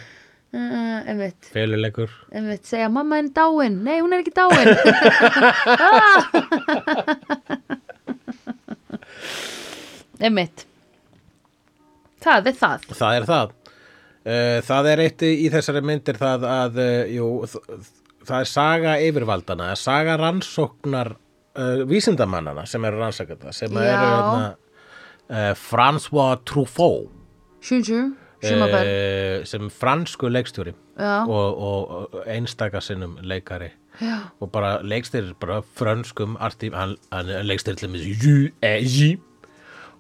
Uh, 0.51 0.99
einmitt, 1.07 1.47
segja 2.67 2.89
mamma 2.91 3.21
er 3.21 3.29
dáin. 3.31 3.77
Nei, 3.87 4.01
hún 4.03 4.11
er 4.11 4.19
ekki 4.25 4.35
dáin. 4.35 4.67
einmitt. 10.27 10.67
Það 12.21 12.51
er 12.51 12.57
það. 12.59 12.83
það 12.99 13.15
er 13.21 13.25
það 13.31 13.55
það 14.67 14.91
er 14.93 15.03
eitt 15.07 15.23
í 15.25 15.49
þessari 15.53 15.83
myndir 15.87 16.19
það 16.21 16.47
að 16.49 16.81
uh, 16.83 17.13
jú, 17.15 17.29
það 18.27 18.37
er 18.41 18.51
saga 18.51 18.97
yfirvaldana 19.01 19.71
saga 19.81 20.19
rannsóknar 20.21 21.15
uh, 21.15 21.85
vísindamannana 21.89 22.67
sem 22.69 22.85
eru 22.85 23.01
rannsakata 23.01 23.55
sem 23.57 23.77
eru 23.81 24.11
uh, 24.21 25.53
François 25.57 26.41
Truffaut 26.45 27.09
Sjúnsjú, 27.65 28.11
sjúmabær. 28.45 28.89
uh, 28.89 29.49
sem 29.49 29.69
fransku 29.73 30.31
leikstjóri 30.33 30.77
og, 31.01 31.39
og, 31.41 31.93
og 32.13 32.25
einstaka 32.29 32.81
sinnum 32.85 33.17
leikari 33.25 33.71
Já. 34.01 34.31
og 34.41 34.53
bara 34.53 34.79
leikstyrir 34.83 35.35
bara 35.41 35.61
frönskum 35.77 36.37
arti, 36.41 36.71
hann, 36.73 36.97
hann 37.13 37.33
leikstyrir 37.45 37.81
til 37.81 37.91
með 37.93 38.07
E, 38.65 38.71
J 38.85 39.17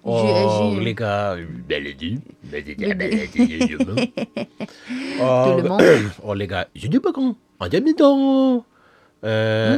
og 0.08 0.80
líka 0.80 1.10
le 1.70 1.82
og, 6.22 6.34
líka 6.40 6.64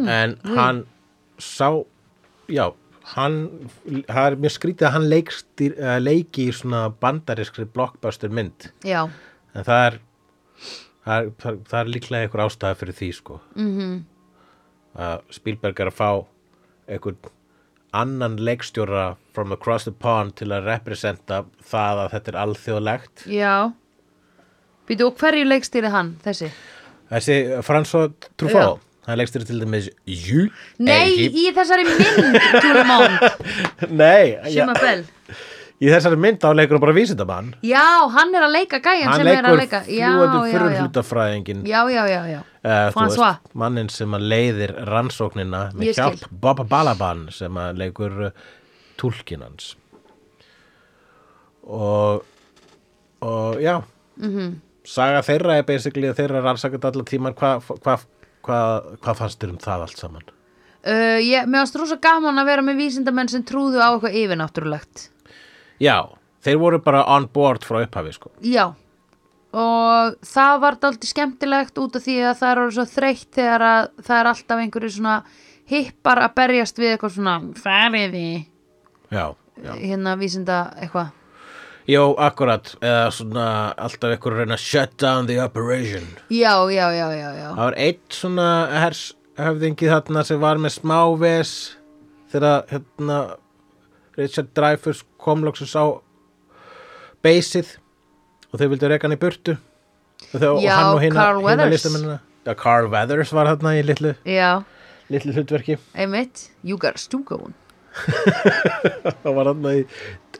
en 0.06 0.36
hann 0.54 0.84
sá 1.42 1.72
já, 2.46 2.68
hann 3.16 3.36
það 4.06 4.24
er 4.28 4.38
mjög 4.44 4.54
skrítið 4.56 4.86
að 4.88 4.94
hann 4.96 5.08
leikstýr, 5.10 5.76
uh, 5.80 5.98
leiki 5.98 6.46
í 6.46 6.54
svona 6.54 6.86
bandariskri 7.02 7.66
blockbuster 7.66 8.30
mynd. 8.30 8.70
Já, 8.86 9.08
en 9.54 9.66
það 9.66 9.86
er 9.88 10.00
það 11.02 11.16
er, 11.16 11.30
það, 11.42 11.60
það 11.70 11.78
er 11.80 11.92
líklega 11.96 12.26
einhver 12.26 12.44
ástæða 12.46 12.78
fyrir 12.80 12.98
því 13.00 13.10
sko. 13.18 13.40
Mm 13.56 13.72
-hmm. 13.78 14.00
að 15.02 15.18
Spielberg 15.30 15.80
er 15.80 15.90
að 15.90 15.98
fá 15.98 16.10
einhvern 16.86 17.18
annan 17.92 18.36
leikstjóra 18.40 19.16
from 19.34 19.52
across 19.52 19.84
the 19.88 19.92
pond 19.92 20.34
til 20.40 20.48
að 20.52 20.66
representa 20.70 21.42
það 21.68 22.02
að 22.06 22.12
þetta 22.16 22.32
er 22.32 22.38
alþjóðlegt 22.44 23.24
já. 23.30 23.54
Býtu, 24.88 25.06
og 25.10 25.18
hverju 25.20 25.44
leikstýri 25.48 25.90
hann, 25.92 26.14
þessi? 26.24 26.48
þessi 27.12 27.36
François 27.66 28.12
Truffaut 28.40 28.80
hann 29.08 29.18
leikstjóri 29.20 29.48
til 29.48 29.60
dæmis 29.62 29.88
Jú 30.06 30.46
Nei, 30.82 31.28
í 31.28 31.48
þessari 31.54 31.86
mynd, 31.88 32.38
Nei, 34.02 34.36
ja, 34.52 34.62
sjúmabær. 34.62 35.02
í 35.82 35.90
þessari 35.90 36.18
mynd 36.22 36.40
þá 36.42 36.52
leikur 36.58 36.78
hann 36.78 36.84
bara 36.86 36.96
vísindamann 36.96 37.52
Já, 37.66 37.84
hann 38.14 38.32
er 38.38 38.46
að 38.46 38.56
leika 38.60 38.80
gæjan 38.84 39.10
hann 39.10 39.20
sem 39.20 39.32
er 39.32 39.36
að 39.40 39.42
leikur 39.42 39.62
leika. 39.64 39.82
Já, 39.88 40.08
fljúandi 40.08 40.38
já, 40.38 40.52
fyrir 40.54 40.68
já. 40.70 40.80
Já, 41.66 41.80
já, 41.96 42.04
já, 42.14 42.22
já. 42.36 42.40
Uh, 42.40 42.51
François. 42.94 43.36
veist, 43.42 43.54
mannin 43.58 43.88
sem 43.90 44.14
að 44.14 44.26
leiðir 44.32 44.74
rannsóknina 44.86 45.62
með 45.74 45.94
hjálp 45.96 46.26
Baba 46.30 46.64
Balaban 46.64 47.24
sem 47.34 47.56
að 47.58 47.76
leikur 47.80 48.20
uh, 48.28 48.30
túlkinans 49.00 49.74
og 51.62 52.22
og 53.22 53.56
já 53.62 53.82
Mhm. 54.18 54.28
-hmm. 54.38 54.54
saga 54.84 55.20
þeirra 55.22 55.56
er 55.58 55.62
basically 55.62 56.08
að 56.08 56.16
þeirra 56.16 56.42
rannsakað 56.42 56.84
allar 56.84 57.04
tíman 57.04 57.34
hvað 57.34 57.62
hva, 57.82 57.98
hva, 58.42 58.82
hva 59.02 59.14
fannst 59.14 59.40
þér 59.40 59.50
um 59.50 59.58
það 59.58 59.80
allt 59.80 59.96
saman 59.98 60.22
Uh, 60.84 61.18
ég, 61.22 61.46
mér 61.46 61.60
varst 61.62 61.76
rosa 61.78 61.96
gaman 61.96 62.38
að 62.38 62.44
vera 62.46 62.62
með 62.62 62.76
vísindamenn 62.76 63.28
sem 63.30 63.44
trúðu 63.44 63.78
á 63.78 63.94
eitthvað 63.94 64.16
yfirnáttúrulegt. 64.18 65.10
já, 65.80 66.08
þeir 66.44 66.58
voru 66.58 66.78
bara 66.82 67.04
on 67.06 67.28
board 67.32 67.62
frá 67.64 67.84
upphafi 67.86 68.12
sko 68.12 68.30
Já, 68.42 68.74
og 69.52 70.18
það 70.24 70.60
var 70.62 70.78
dálítið 70.80 71.12
skemmtilegt 71.12 71.80
út 71.82 71.96
af 71.98 72.04
því 72.06 72.18
að 72.24 72.36
það 72.40 72.52
eru 72.54 72.66
svo 72.76 72.84
þreytt 72.88 73.28
þegar 73.36 73.64
að 73.68 73.88
það 74.06 74.18
er 74.18 74.30
alltaf 74.32 74.62
einhverju 74.62 74.92
svona 74.96 75.16
hippar 75.72 76.20
að 76.24 76.36
berjast 76.40 76.80
við 76.80 76.94
eitthvað 76.94 77.16
svona 77.16 77.34
já, 79.60 79.72
hérna 79.76 80.16
vísinda 80.20 80.62
eitthvað. 80.80 81.12
Jó, 81.90 82.12
akkurat, 82.22 82.76
eða 82.78 83.08
svona 83.10 83.46
alltaf 83.74 84.14
einhver 84.14 84.36
að 84.36 84.44
reyna 84.44 84.58
shut 84.60 84.92
down 85.02 85.26
the 85.26 85.40
operation 85.42 86.04
Já, 86.30 86.54
já, 86.70 86.86
já, 86.94 87.08
já, 87.10 87.28
já. 87.34 87.48
Það 87.48 87.64
var 87.64 87.78
eitt 87.82 88.16
svona 88.16 88.48
hers 88.84 89.02
höfðingi 89.40 89.90
þarna 89.90 90.22
sem 90.28 90.40
var 90.40 90.60
með 90.62 90.76
smáves 90.76 91.54
þegar 92.32 92.64
hérna 92.70 93.18
Richard 94.16 94.52
Dreyfuss 94.56 95.02
kom 95.20 95.42
loksins 95.44 95.74
á 95.74 95.98
beysið 97.24 97.76
og 98.52 98.60
þeir 98.60 98.70
vildu 98.74 98.90
reka 98.92 99.08
hann 99.08 99.16
í 99.16 99.20
burtu 99.22 99.56
og, 99.56 100.42
og 100.42 100.60
Já, 100.62 100.74
hann 100.76 100.92
og 100.94 101.00
hina, 101.02 101.16
Carl 101.16 101.40
hina 101.40 101.46
Weathers. 101.48 101.72
listamennina 101.76 102.18
Já, 102.46 102.54
Carl 102.58 102.88
Weathers 102.92 103.32
var 103.32 103.50
þarna 103.52 103.74
í 103.78 103.82
litlu, 103.86 104.14
Já, 104.28 104.50
litlu 105.10 105.32
hlutverki 105.36 105.78
einmitt, 105.94 106.48
you 106.62 106.76
got 106.78 106.96
stúkón. 107.00 107.54
það 109.22 109.34
var 109.36 109.50
þarna 109.52 109.72
í 109.78 109.82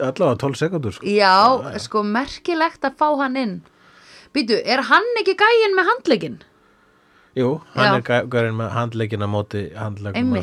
allavega 0.00 0.38
12 0.44 0.58
sekundur 0.62 0.94
sko. 0.96 1.06
Já, 1.08 1.34
sko 1.84 2.02
merkilegt 2.06 2.84
að 2.88 2.96
fá 3.00 3.08
hann 3.20 3.36
inn. 3.40 3.54
Býtu, 4.32 4.56
er 4.64 4.80
hann 4.88 5.04
ekki 5.20 5.34
gæinn 5.40 5.76
með 5.76 5.90
handlegin? 5.90 6.38
Jú, 7.36 7.50
hann 7.76 7.86
Já. 7.88 7.96
er 7.98 8.04
gæ- 8.08 8.28
gaurinn 8.32 8.56
með 8.58 8.70
handleikina 8.76 9.28
móti 9.30 9.66
handlegum 9.76 10.34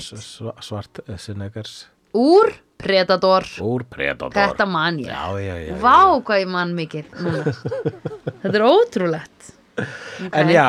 svart 0.65 1.01
sinnegars 1.22 1.84
Úr 2.17 2.53
Predator 2.80 3.44
úr 3.66 3.84
Predator 3.92 4.32
Þetta 4.36 4.66
man 4.70 5.00
ég 5.02 5.10
Já, 5.12 5.24
já, 5.44 5.56
já, 5.60 5.68
já. 5.68 5.78
Vá 5.84 5.98
hvað 6.24 6.44
ég 6.46 6.52
man 6.54 6.72
mikið 6.78 7.10
núna. 7.20 7.54
Þetta 8.44 8.54
er 8.56 8.66
ótrúlegt 8.68 9.50
En 10.36 10.50
já, 10.52 10.66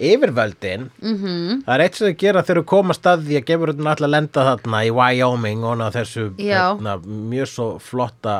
yfirvöldin 0.00 0.86
Mhm. 1.04 1.64
Það 1.66 1.74
er 1.74 1.82
eitt 1.84 1.98
sem 1.98 2.08
þau 2.08 2.18
gera 2.22 2.42
þegar 2.44 2.60
þau 2.62 2.68
komast 2.72 3.08
að 3.10 3.24
því 3.26 3.36
að 3.40 3.46
gefur 3.50 3.72
þetta 3.74 3.90
alltaf 3.92 4.12
lenda 4.14 4.44
þarna 4.48 4.78
í 4.88 4.92
Wyoming 4.96 5.64
og 5.68 5.82
þessu 5.96 6.24
Já. 6.40 6.62
hérna, 6.72 6.94
mjög 7.32 7.50
svo 7.52 7.66
flotta 7.84 8.36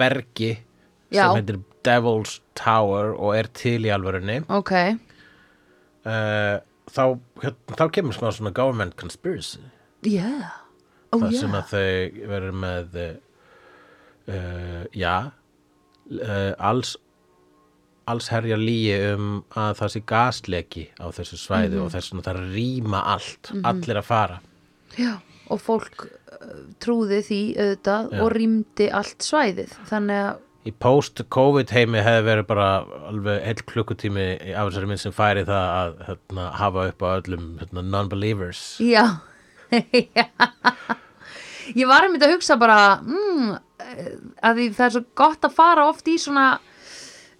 bergi 0.00 0.50
Já. 1.12 1.22
sem 1.30 1.38
heitir 1.40 1.60
Devil's 1.84 2.38
Tower 2.56 3.12
og 3.16 3.32
er 3.36 3.48
til 3.56 3.78
í 3.84 3.92
alvörunni 3.92 4.40
Ok, 4.52 4.72
uh, 6.08 6.60
þá, 6.92 7.02
hérna, 7.44 7.76
þá 7.76 7.84
kemur 7.96 8.16
svona 8.16 8.52
government 8.56 8.96
conspiracy 9.00 9.60
yeah 10.04 10.63
Það 11.20 11.30
yeah. 11.30 11.40
sem 11.40 11.54
að 11.54 11.70
þau 11.72 12.28
verður 12.34 12.58
með 12.64 12.98
uh, 14.28 14.84
já 14.94 15.14
uh, 15.24 16.52
alls 16.58 16.96
alls 18.04 18.26
herja 18.28 18.56
líi 18.60 18.92
um 19.14 19.28
að 19.56 19.78
það 19.80 19.92
sé 19.94 20.00
gasleki 20.10 20.82
á 21.00 21.06
þessu 21.16 21.38
svæði 21.40 21.76
Mhm. 21.78 21.84
og 21.86 21.92
þess 21.94 22.12
að 22.12 22.26
það 22.26 22.40
rýma 22.52 23.00
allt 23.14 23.52
allir 23.64 23.96
að 24.02 24.04
fara 24.10 24.40
Já, 24.98 25.14
og 25.50 25.60
fólk 25.64 26.04
uh, 26.04 26.58
trúði 26.84 27.22
því 27.24 27.38
auðvitað 27.56 28.10
Já. 28.12 28.20
og 28.20 28.32
rýmdi 28.36 28.90
allt 28.92 29.24
svæðið 29.24 29.72
þannig 29.88 30.20
að, 30.28 30.42
í 30.68 30.72
post-covid 30.80 31.72
heimi 31.76 32.00
hefði 32.04 32.26
verið 32.28 32.46
bara 32.52 32.68
alveg 33.08 33.40
heill 33.44 33.64
klukkutími 33.72 34.26
af 34.52 34.68
þessari 34.70 34.88
minn 34.92 35.00
sem 35.00 35.12
færi 35.16 35.42
það 35.48 35.66
að 35.80 35.96
hérna, 36.10 36.46
hafa 36.60 36.86
upp 36.92 37.02
á 37.04 37.08
öllum 37.18 37.48
hérna, 37.60 37.82
non-believers 37.88 38.62
já 38.84 39.04
Já. 40.14 40.28
Ég 41.72 41.88
var 41.88 42.06
einmitt 42.06 42.24
að 42.26 42.36
hugsa 42.36 42.58
bara 42.60 43.00
mm, 43.00 43.50
eh, 43.84 44.12
að 44.44 44.60
því 44.60 44.68
það 44.76 44.86
er 44.86 44.94
svo 44.96 45.04
gott 45.22 45.48
að 45.48 45.56
fara 45.56 45.88
oft 45.88 46.08
í 46.10 46.16
svona 46.20 46.46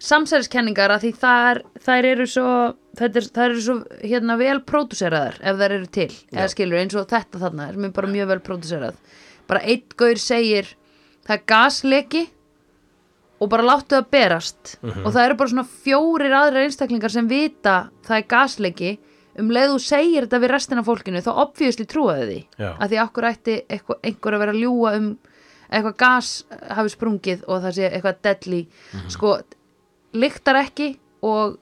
samsæriskenningar 0.04 0.92
að 0.92 1.06
því 1.06 1.12
þær, 1.20 1.60
þær 1.84 2.08
eru 2.10 2.26
svo 2.28 2.54
þær, 2.98 3.28
þær 3.32 3.46
eru 3.48 3.64
svo 3.64 3.76
hérna 4.02 4.38
vel 4.40 4.58
próduseraðar 4.66 5.38
ef 5.40 5.60
þær 5.60 5.76
eru 5.78 5.90
til, 5.98 6.10
eða 6.34 6.48
skilur 6.52 6.80
eins 6.80 6.96
og 6.98 7.08
þetta 7.10 7.40
þarna 7.42 7.68
er 7.70 7.80
mér 7.80 7.94
bara 7.96 8.12
mjög 8.12 8.32
vel 8.34 8.40
próduserað 8.44 9.20
bara 9.48 9.64
eitt 9.64 9.96
gaur 9.98 10.20
segir 10.20 10.74
það 11.24 11.36
er 11.38 11.46
gasleki 11.54 12.24
og 13.42 13.50
bara 13.52 13.66
láttu 13.66 13.96
það 13.96 14.10
berast. 14.14 14.76
Og 15.04 15.10
það 15.12 15.24
eru 15.24 15.38
bara 15.40 15.52
svona 15.52 15.66
fjórir 15.84 16.36
aðrir 16.38 16.68
einstaklingar 16.68 17.12
sem 17.12 17.28
vita 17.28 17.74
það 18.06 18.16
er 18.16 18.28
gasleki 18.30 18.92
um 19.38 19.48
leið 19.50 19.72
þú 19.74 19.78
segir 19.82 20.26
þetta 20.26 20.40
við 20.44 20.52
restina 20.54 20.82
fólkinu 20.86 21.22
þá 21.24 21.30
obviously 21.42 21.86
trúaði 21.90 22.26
því. 22.28 22.40
Já. 22.60 22.70
að 22.78 22.88
því 22.92 23.00
akkur 23.04 23.28
ætti 23.30 23.56
einhver 23.70 24.36
að 24.36 24.42
vera 24.44 24.54
að 24.54 24.60
ljúga 24.62 24.92
um 25.00 25.08
eitthvað 25.74 25.96
gas 26.04 26.30
hafi 26.76 26.92
sprungið 26.92 27.44
og 27.48 27.62
það 27.64 27.72
sé 27.78 27.88
eitthvað 27.90 28.18
deadly? 28.22 28.60
Sko, 29.10 29.32
lyktar 30.14 30.58
ekki 30.60 30.88
og 31.24 31.56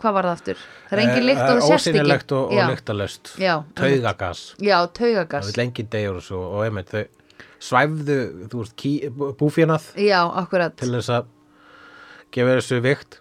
hvað 0.00 0.12
var 0.16 0.26
það 0.28 0.34
aftur? 0.36 0.64
það 0.88 0.96
er 0.98 1.02
engin 1.04 1.26
lykt 1.28 1.42
og 1.42 1.46
það 1.46 1.60
ekki 1.60 1.68
Eh, 1.70 1.76
ósýnilegt 1.76 2.32
og, 2.36 2.50
og 2.50 2.56
Já. 2.58 2.66
lyktalöst 2.72 3.30
Já, 3.40 3.54
taugagas. 3.78 4.42
Já, 4.58 4.76
það 4.80 4.90
taugagas 4.98 5.46
vil 5.52 5.60
lengi 5.62 5.86
degur 5.94 6.18
og 6.18 6.26
svo 6.26 6.40
og 6.56 6.64
einmitt 6.66 6.90
þau 6.90 7.04
svæfðu 7.66 8.16
akkurat. 10.42 10.76
til 10.76 10.90
þess 10.96 11.08
að 11.20 11.30
gefa 12.32 12.58
þessu 12.58 12.80
vikt. 12.84 13.20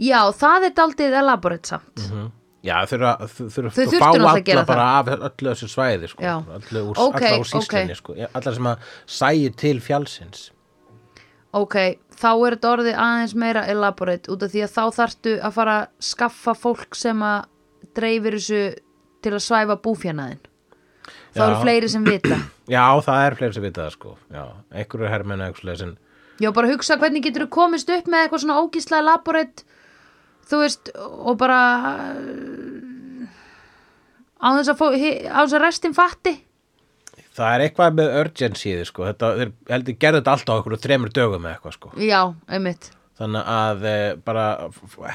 Já, 0.00 0.20
það 0.32 0.66
er 0.68 0.74
daldið 0.80 1.16
elaborate 1.22 1.68
samt. 1.68 2.00
Já 2.10 2.10
þau 2.10 2.30
þurfa 2.60 3.12
þau 3.24 3.48
þurftu 3.56 3.84
að 3.86 3.94
fá 3.96 4.08
alla 4.10 4.64
bara 4.68 4.86
af 4.98 5.10
öllu 5.16 5.52
þessu 5.54 5.68
svæði 5.72 6.10
sko, 6.12 6.24
Já. 6.24 6.34
öllu 6.58 6.82
úr, 6.90 6.98
Ok, 7.06 7.20
alla 7.22 7.38
úr 7.40 7.48
síslinni 7.48 7.94
ok. 7.96 8.00
sko, 8.02 8.16
allar 8.28 8.56
sem 8.58 8.68
að 8.72 8.90
sæju 9.18 9.52
til 9.56 9.80
fjálsins 9.80 10.50
Ok, 11.56 11.74
þá 12.14 12.28
er 12.46 12.54
þetta 12.54 12.68
orðið 12.70 12.98
aðeins 13.02 13.32
meira 13.34 13.64
elaborate 13.66 14.30
út 14.30 14.44
af 14.46 14.52
því 14.52 14.60
að 14.66 14.74
þá 14.76 14.82
þarftu 15.00 15.32
að 15.40 15.56
fara 15.56 15.72
að 15.80 15.88
skaffa 16.10 16.54
fólk 16.54 16.94
sem 16.94 17.24
að 17.26 17.48
dreifir 17.96 18.36
þessu 18.38 18.60
til 19.24 19.32
að 19.34 19.42
svæfa 19.48 19.76
búfjanaðin 19.82 20.38
þá 21.34 21.40
Já. 21.40 21.46
eru 21.48 21.56
fleiri 21.64 21.88
sem 21.90 22.04
vita. 22.06 22.38
Já 22.70 22.84
það 23.02 23.24
er 23.24 23.38
fleiri 23.40 23.56
sem 23.56 23.66
vita 23.66 23.82
það 23.88 23.96
sko. 23.96 24.14
Já, 24.30 24.44
einhverju 24.70 25.10
hermennu 25.10 25.48
einhverju 25.48 25.76
sem 25.80 25.96
Já, 26.40 26.48
bara 26.56 26.70
hugsa 26.70 26.96
hvernig 26.96 27.26
getur 27.26 27.44
þú 27.48 27.50
komist 27.56 27.90
upp 27.92 28.06
með 28.08 28.22
eitthvað 28.24 28.44
svona 28.44 28.60
ógíslega 28.62 29.02
elaborate 29.04 29.66
þú 30.50 30.62
veist, 30.64 30.92
og 30.98 31.40
bara 31.40 31.58
á 34.40 34.48
þess 34.58 34.72
að, 34.72 34.86
á 35.30 35.40
að 35.44 35.58
restin 35.62 35.96
fatti 35.96 36.36
það 37.36 37.50
er 37.54 37.66
eitthvað 37.66 37.98
með 37.98 38.14
urgency 38.20 38.70
í 38.70 38.78
því, 38.78 38.86
sko, 38.88 39.04
þetta, 39.10 39.34
þeir 39.40 39.52
heldur 39.70 40.00
gerðu 40.02 40.22
þetta 40.22 40.32
alltaf 40.36 40.54
á 40.54 40.56
einhverju 40.58 40.80
þremur 40.86 41.12
dögum 41.14 41.46
eða 41.46 41.58
eitthvað 41.58 41.76
sko 41.76 41.92
Já, 42.00 42.22
einmitt 42.50 42.90
þannig 43.20 43.48
að 43.52 43.82
e, 43.84 43.94
bara 44.24 44.44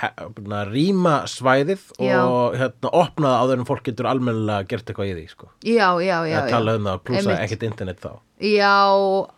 hérna, 0.03 0.59
rýma 0.69 1.13
svæðið 1.29 1.87
Já. 1.97 2.19
og 2.21 2.57
hérna, 2.59 2.91
opna 2.93 3.31
það 3.31 3.39
áður 3.41 3.61
en 3.61 3.69
fólk 3.69 3.87
getur 3.87 4.09
almennilega 4.11 4.67
gert 4.69 4.91
eitthvað 4.91 5.09
í 5.09 5.15
því 5.17 5.23
sko. 5.31 5.49
Já, 5.65 5.87
já, 6.05 6.17
já, 6.29 6.35
að 6.37 6.49
já. 6.51 6.51
tala 6.53 6.75
um 6.77 6.89
það, 6.91 6.99
plussa 7.09 7.23
Einmitt. 7.23 7.45
ekkert 7.47 7.65
internet 7.71 8.03
þá 8.03 8.11
Já, 8.45 8.75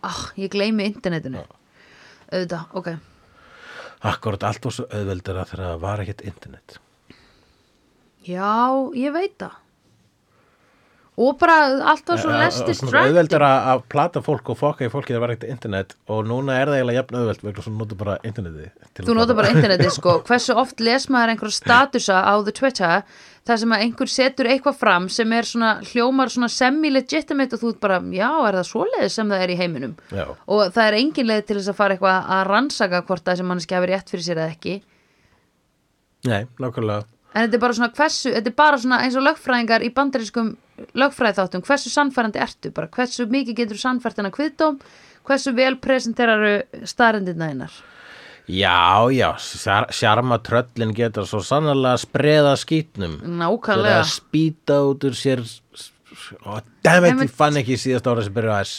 ah, 0.10 0.24
ég 0.42 0.52
gleymi 0.52 0.90
internetinu 0.92 1.46
auðvitað, 2.28 2.66
ok 2.76 2.92
akkurat 4.10 4.44
allt 4.50 4.68
var 4.68 4.76
svo 4.76 4.88
auðveldur 4.90 5.40
að 5.42 5.54
þegar 5.54 5.64
það 5.68 5.80
var 5.86 6.04
ekkert 6.04 6.28
internet. 6.32 6.78
Já, 8.28 8.52
ég 8.98 9.16
veit 9.16 9.38
það. 9.40 9.64
Og 11.18 11.34
bara 11.42 11.54
allt 11.90 12.10
var 12.12 12.20
svo 12.22 12.30
less 12.30 12.60
distracting. 12.62 13.08
auðveldur 13.10 13.42
að, 13.42 13.80
plata 13.90 14.22
fólk 14.22 14.52
og 14.54 14.60
fokka 14.60 14.86
í 14.86 14.92
fólki 14.94 15.16
þegar 15.16 15.24
var 15.24 15.32
ekkert 15.34 15.54
internet 15.56 15.96
og 16.14 16.28
núna 16.30 16.60
er 16.60 16.70
það 16.70 16.78
eiginlega 16.78 17.00
jafn 17.00 17.18
auðveld 17.18 17.46
vegna 17.48 17.64
svo 17.66 17.74
notur 17.74 17.98
bara 18.04 18.18
að 18.20 18.28
Þú 19.00 19.16
notar 19.18 19.40
bara 19.40 19.50
internetið 19.56 19.96
sko, 19.96 20.14
hversu 20.28 20.58
oft 20.62 20.84
les 20.86 21.08
maður 21.10 21.34
einhver 21.34 21.56
statusa 21.56 22.20
á 22.22 22.34
the 22.46 22.54
Twitter 22.54 23.02
þar 23.48 23.60
sem 23.62 23.74
að 23.76 23.84
einhver 23.86 24.12
setur 24.12 24.50
eitthvað 24.52 24.78
fram 24.80 25.08
sem 25.14 25.34
er 25.38 25.48
svona, 25.48 25.72
hljómar 25.88 26.32
svona 26.34 26.50
semi-legitimate 26.52 27.58
og 27.58 27.64
þú 27.64 27.72
ert 27.74 27.82
bara, 27.84 28.00
já, 28.14 28.30
er 28.48 28.60
það 28.60 28.70
svoleiðis 28.70 29.18
sem 29.20 29.34
það 29.34 29.44
er 29.46 29.54
í 29.54 29.58
heiminum? 29.62 29.96
Já. 30.12 30.26
og 30.28 30.64
það 30.76 30.84
er 30.86 31.00
engin 31.00 31.30
leið 31.32 31.44
til 31.48 31.58
þess 31.60 31.72
að 31.74 31.80
fara 31.80 31.98
eitthvað 31.98 32.32
að 32.38 32.46
rannsaka 32.52 33.04
hvort 33.08 33.26
það 33.28 33.42
sem 33.42 33.52
manneski 33.52 33.78
hafi 33.78 33.92
rétt 33.92 34.14
fyrir 34.14 34.28
sér 34.28 34.42
eða 34.42 34.56
ekki. 34.56 34.78
Nei, 36.28 36.42
nákvæmlega. 36.60 37.08
En 37.34 37.44
þetta 37.46 37.58
er 37.58 37.62
bara 37.62 37.78
svona 37.78 37.92
hversu, 37.98 38.32
þetta 38.34 38.50
er 38.50 38.58
bara 38.58 38.80
svona 38.82 39.02
eins 39.06 39.18
og 39.20 39.28
lögfræðingar 39.28 39.84
í 39.86 39.92
bandarískum 39.94 40.56
lögfræðiþáttum, 40.98 41.66
hversu 41.68 41.92
sannfærandi 41.94 42.42
ertu 42.42 42.72
bara, 42.74 42.90
hversu 42.94 43.28
mikið 43.30 43.62
getur 43.62 43.82
sannfært 43.82 44.22
hennar 44.22 44.34
kviðdóm? 44.36 44.80
Hversu 45.28 45.52
vel 45.58 45.76
presenteraru 45.84 46.86
staðrendina 46.88 47.52
hennar 47.52 47.78
Já, 48.48 49.12
já, 49.12 49.34
sjarma 49.92 50.38
tröllin 50.40 50.94
geta 50.96 51.26
svo 51.28 51.42
sannarlega 51.44 51.98
spreða 52.00 52.54
skítnum. 52.56 53.18
Þegar 53.20 53.34
nákvæmlega. 53.42 53.98
Að 54.00 54.12
spýta 54.14 54.78
út 54.88 55.04
úr 55.10 55.16
sér 55.20 55.42
og 56.48 56.62
dammit, 56.86 57.20
ég 57.26 57.34
fann 57.36 57.60
ekki 57.60 57.76
síðast 57.80 58.08
ára 58.08 58.24
sem 58.24 58.34
byrja 58.38 58.56
að 58.56 58.64
S. 58.70 58.76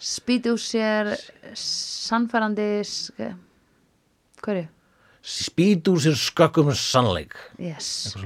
Spýti 0.00 0.50
úr 0.50 0.58
sér 0.64 1.12
sannfærandi 1.54 2.66
sk- 2.88 3.34
hverju? 4.42 4.66
spýta 5.22 5.92
úr 5.94 6.00
sér 6.02 6.16
skökkum 6.18 6.72
sannleik. 6.74 7.36
Yes, 7.60 8.16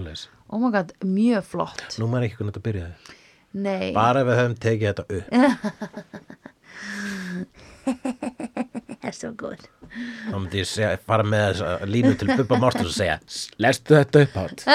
oh 0.49 0.59
my 0.63 0.71
god, 0.71 0.93
mjög 1.05 1.45
flott. 1.51 1.85
Nú 2.01 2.07
maður 2.09 2.29
ekki 2.31 2.39
hvernig 2.41 2.55
þetta 2.55 2.65
byrjaði. 2.71 2.95
Nei, 3.55 3.93
Bara 3.95 4.25
við 4.27 4.39
höfum 4.41 4.57
tekið 4.59 4.87
þetta 4.91 5.05
upp 5.13 5.27
er 9.09 9.15
svo 9.17 9.31
góð 9.39 9.65
þá 9.65 10.35
myndi 10.39 10.63
ég 10.63 10.69
segja, 10.71 10.95
fara 11.07 11.23
með 11.27 11.63
línu 11.91 12.15
til 12.19 12.29
Bubba 12.37 12.59
Mortens 12.63 12.91
og 12.93 12.97
segja 12.97 13.19
"S- 13.27 13.51
Lestu 13.59 13.95
þetta 13.99 14.25
upp 14.27 14.37
átt 14.45 14.65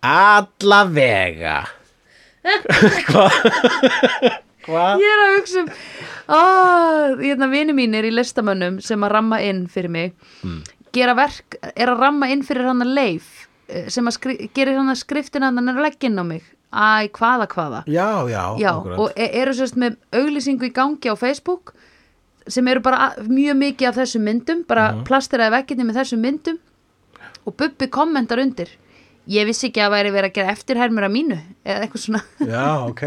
Alla 0.00 0.84
vega 0.88 1.58
Hvað? 2.40 3.34
Hvað? 4.64 5.00
Ég 5.02 5.10
er 5.12 5.20
að 5.24 5.34
hugsa 5.34 5.62
um 5.64 5.68
ó, 6.30 6.40
hérna 7.20 7.48
vini 7.52 7.74
mínir 7.76 8.06
í 8.08 8.12
listamönnum 8.14 8.78
sem 8.84 9.02
að 9.04 9.12
ramma 9.16 9.40
inn 9.44 9.64
fyrir 9.72 9.92
mig 9.92 10.12
Hmm. 10.40 10.62
gera 10.94 11.12
verk, 11.18 11.56
er 11.76 11.90
að 11.92 12.00
ramma 12.00 12.28
inn 12.32 12.42
fyrir 12.46 12.68
hann 12.70 12.80
að 12.84 12.94
leif 12.96 13.26
eh, 13.68 13.88
sem 13.92 14.06
að 14.08 14.48
gerir 14.56 14.78
hann 14.78 14.88
að 14.92 15.00
skriftina 15.02 15.50
hann 15.50 15.68
að 15.72 15.82
leggja 15.84 16.08
inn 16.08 16.20
á 16.20 16.24
mig 16.24 16.44
Æ, 16.70 17.10
hvaða, 17.10 17.46
hvaða? 17.50 17.80
Já, 17.90 18.28
já, 18.30 18.42
Já, 18.60 18.72
og 18.78 19.10
e- 19.16 19.30
eru 19.42 19.54
sérst 19.58 19.78
með 19.80 19.96
auglýsingu 20.14 20.68
í 20.68 20.74
gangi 20.74 21.10
á 21.10 21.18
Facebook 21.18 21.74
sem 22.46 22.68
eru 22.68 22.80
bara 22.80 23.12
mjög 23.26 23.58
mikið 23.58 23.88
af 23.88 23.98
þessum 23.98 24.22
myndum, 24.26 24.62
bara 24.68 24.92
mm. 24.92 25.02
plasteraði 25.08 25.54
vekkinni 25.56 25.86
með 25.88 25.98
þessum 26.00 26.22
myndum 26.22 26.60
og 27.46 27.56
Bubbi 27.56 27.88
kommentar 27.90 28.38
undir. 28.42 28.70
Ég 29.30 29.46
vissi 29.46 29.68
ekki 29.68 29.82
að 29.82 29.92
væri 29.96 30.14
verið 30.14 30.30
að 30.30 30.38
gera 30.38 30.54
eftirhermur 30.54 31.06
að 31.06 31.14
mínu 31.14 31.40
eða 31.64 31.84
eitthvað 31.84 32.04
svona, 32.06 32.22
Já, 32.38 32.68
ok. 32.86 33.04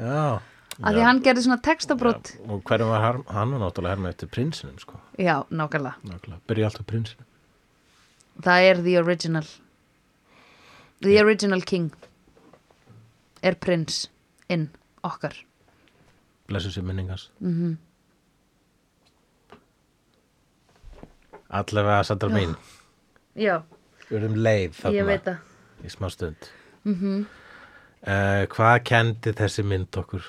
Já. 0.00 0.40
Að 0.82 0.96
því 0.96 1.04
hann 1.06 1.20
gerði 1.22 1.44
svona 1.44 1.60
textabrót 1.62 2.32
Já, 2.34 2.40
og 2.50 2.64
hverjum 2.66 2.90
var 2.90 3.04
hann, 3.04 3.22
hann 3.30 3.52
var 3.54 3.62
náttúrulega 3.62 3.94
herma 3.94 4.10
eftir 4.10 4.32
prinsinum 4.32 4.80
sko, 4.82 4.98
Já, 5.20 5.44
nákvæmlega, 5.54 6.40
byrja 6.50 6.72
alltaf 6.72 6.88
prinsinum 6.90 7.28
það 8.42 8.68
er 8.70 8.82
the 8.82 8.96
original. 8.98 9.46
The 11.04 11.20
original 11.20 11.62
king 11.62 11.92
er 13.44 13.56
prins 13.60 14.06
inn 14.48 14.68
okkar. 15.04 15.36
Blessu 16.48 16.70
sér 16.72 16.84
minningas 16.84 17.30
mm. 17.40 17.52
-hmm. 17.52 17.76
allavega 21.48 22.02
Sandra 22.02 22.28
mín. 22.28 22.56
Já, 23.36 23.62
við 24.08 24.16
erum 24.18 24.34
leið 24.34 24.72
þarna. 24.80 25.38
Í 25.84 25.88
smá 25.88 26.08
stund. 26.10 26.36
Mm 26.84 26.94
-hmm. 26.94 27.26
hvað 28.56 28.82
kendi 28.84 29.32
þessi 29.32 29.62
mynd 29.62 29.96
okkur? 29.96 30.24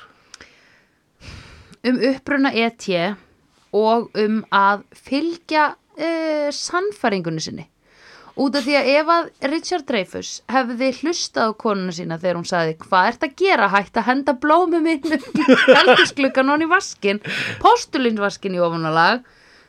Um 1.87 1.99
uppruna 1.99 2.51
ET 2.53 3.15
og 3.71 4.11
um 4.15 4.45
að 4.51 4.83
fylgja 4.91 5.75
uh, 5.99 6.49
sannfæringunni 6.51 7.41
sinni 7.41 7.69
út 8.41 8.57
af 8.57 8.65
því 8.65 8.75
að 8.79 8.89
ef 8.91 9.11
að 9.15 9.27
Richard 9.51 9.85
Dreyfus 9.89 10.31
hefði 10.51 10.89
hlustað 10.99 11.51
á 11.51 11.59
konuna 11.61 11.95
sína 11.95 12.17
þegar 12.21 12.39
hún 12.39 12.49
sagði 12.49 12.75
hvað 12.83 13.09
ert 13.11 13.25
að 13.27 13.35
gera? 13.41 13.69
Hægt 13.73 13.99
að 13.99 14.07
henda 14.09 14.35
blómum 14.45 14.89
inn 14.91 15.17
eldisklukkan 15.81 16.51
honni 16.53 16.69
vaskin 16.71 17.21
postulinsvaskin 17.63 18.57
í 18.57 18.63
ofunalag 18.63 19.23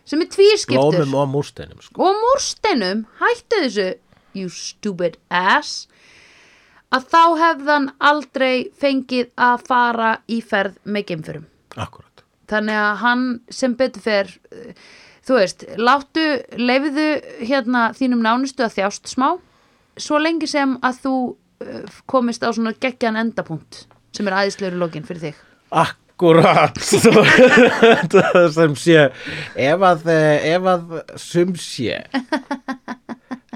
sem 0.07 0.23
er 0.23 0.31
tvískiptur. 0.33 1.03
Blómum 1.03 1.21
og 1.23 1.31
múrsteinum 1.35 1.83
sko. 1.83 2.09
og 2.11 2.19
múrsteinum 2.25 3.05
hættu 3.23 3.63
þessu 3.67 3.89
you 4.37 4.51
stupid 4.53 5.17
ass. 5.31 5.87
Að 6.95 7.09
þá 7.11 7.23
hefðan 7.41 7.89
aldrei 7.99 8.69
fengið 8.79 9.33
að 9.35 9.65
fara 9.67 10.13
í 10.31 10.39
ferð 10.45 10.79
með 10.85 11.11
geimförum 11.11 11.49
akkurat 11.77 12.07
þannig 12.51 12.79
að 12.81 12.95
hann 13.03 13.27
sem 13.53 13.75
betur 13.79 14.05
fer 14.05 14.31
uh, 14.55 14.71
þú 15.27 15.41
veist, 15.41 15.67
láttu 15.77 16.25
leifiðu 16.61 17.09
hérna 17.43 17.91
þínum 17.97 18.25
nánustu 18.25 18.67
að 18.67 18.79
þjást 18.79 19.13
smá 19.13 19.35
svo 19.97 20.21
lengi 20.21 20.49
sem 20.51 20.77
að 20.85 21.03
þú 21.05 21.15
uh, 21.27 22.01
komist 22.11 22.45
á 22.45 22.51
svona 22.53 22.75
geggjan 22.79 23.19
endapunkt 23.21 23.87
sem 24.17 24.29
er 24.29 24.39
æðislegur 24.43 24.77
í 24.77 24.81
lokin 24.81 25.07
fyrir 25.07 25.29
þig. 25.29 25.41
Akkurat. 25.77 26.79
Það 28.13 28.51
sem 28.57 28.77
sé 28.81 28.99
ef 29.61 29.87
að, 29.91 30.07
eh, 30.13 30.47
ef 30.55 30.69
að 30.73 30.99
sum 31.21 31.57
sé 31.61 31.99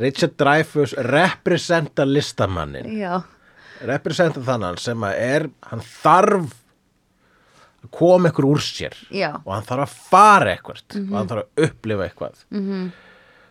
Richard 0.01 0.37
Dreyfuss 0.41 0.97
representa 1.09 2.07
listamannin. 2.09 2.89
Representa 3.89 4.43
þannan 4.45 4.81
sem 4.81 5.07
að 5.07 5.23
er 5.25 5.47
hann 5.71 5.85
þarf 5.85 6.57
að 7.81 7.93
koma 7.97 8.31
ykkur 8.31 8.49
úr 8.49 8.61
sér 8.65 8.97
Já. 9.13 9.31
og 9.45 9.53
hann 9.55 9.67
þarf 9.69 9.87
að 9.87 9.95
fara 10.11 10.53
eitthvað 10.55 10.83
og 11.01 11.15
hann 11.17 11.31
þarf 11.31 11.47
að 11.47 11.65
upplifa 11.69 12.07
eitthvað 12.07 12.45
-hmm. 12.51 12.91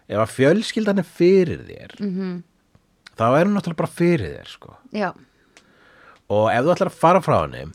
ef 0.08 0.22
að 0.26 0.36
fjölskyldan 0.36 1.02
er 1.02 1.10
fyrir 1.18 1.66
þér 1.66 1.96
-hmm. 2.00 2.38
þá 3.18 3.26
er 3.30 3.44
hann 3.46 3.54
náttúrulega 3.58 3.82
bara 3.84 3.98
fyrir 4.02 4.38
þér 4.38 4.48
sko. 4.48 4.78
og 6.30 6.52
ef 6.54 6.64
þú 6.64 6.74
ætlar 6.76 6.92
að 6.92 7.02
fara 7.02 7.22
frá 7.22 7.38
henni 7.42 7.66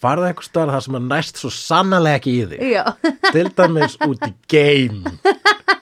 farða 0.00 0.30
einhver 0.30 0.44
staðar 0.44 0.74
það 0.74 0.84
sem 0.84 0.94
er 0.94 1.00
næst 1.00 1.36
svo 1.36 1.50
sannlega 1.50 2.16
ekki 2.16 2.32
í 2.32 2.46
þig 2.48 2.60
til 3.32 3.48
dæmis 3.56 3.96
út 4.06 4.22
í 4.24 4.32
að 4.48 5.04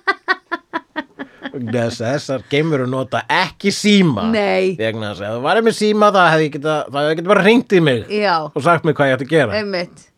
þessar 1.58 2.44
geimur 2.50 2.86
nota 2.90 3.22
ekki 3.28 3.72
síma 3.74 4.28
Nei. 4.32 4.74
vegna 4.78 5.12
þess 5.12 5.26
að 5.26 5.36
þú 5.36 5.44
varir 5.48 5.66
með 5.66 5.78
síma 5.78 6.10
það 6.14 6.32
hefði 6.34 6.62
það 6.64 7.12
geta 7.18 7.28
bara 7.32 7.44
hringt 7.46 7.72
í 7.72 7.80
mig 7.84 8.08
já, 8.12 8.34
og 8.48 8.64
sagt 8.64 8.88
mér 8.88 8.98
hvað 8.98 9.10
ég 9.10 9.18
ætti 9.18 9.28
að 9.28 9.34
gera 9.36 9.60
einmitt 9.60 10.08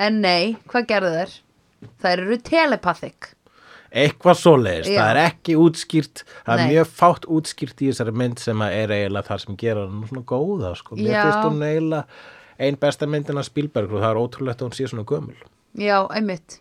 en 0.00 0.22
nei, 0.24 0.56
hvað 0.70 0.88
gerðu 0.94 1.12
þær? 1.18 1.36
þær 2.00 2.24
eru 2.26 2.40
telepathic 2.44 3.30
eitthvað 3.90 4.36
svoleiðis, 4.38 4.88
Já. 4.92 4.98
það 5.00 5.08
er 5.10 5.18
ekki 5.24 5.54
útskýrt 5.58 6.20
það 6.30 6.52
er 6.52 6.60
Nei. 6.60 6.72
mjög 6.74 6.90
fátt 7.00 7.24
útskýrt 7.26 7.82
í 7.82 7.88
þessari 7.90 8.12
mynd 8.20 8.42
sem 8.42 8.62
að 8.62 8.76
er 8.84 8.92
eiginlega 8.94 9.26
það 9.26 9.40
sem 9.44 9.56
gera 9.58 9.86
hann 9.86 10.04
svona 10.06 10.22
góða 10.30 10.74
sko. 10.78 10.98
mér 11.00 11.10
Já. 11.16 11.22
finnst 11.24 11.48
hún 11.48 11.64
eiginlega 11.66 12.04
ein 12.60 12.78
besta 12.80 13.08
myndin 13.10 13.40
af 13.40 13.48
Spielberg 13.48 13.90
og 13.90 14.04
það 14.04 14.12
er 14.12 14.20
ótrúlegt 14.20 14.62
að 14.62 14.68
hún 14.68 14.76
sé 14.78 14.86
svona 14.86 15.06
gömul 15.08 15.34
já, 15.74 15.98
einmitt 16.14 16.60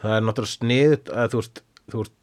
það 0.00 0.16
er 0.16 0.26
náttúrulega 0.28 0.54
sniðut 0.54 1.12
að 1.12 1.34
þú 1.34 1.42
veist, 1.42 1.62
þú 1.92 2.02
veist 2.02 2.14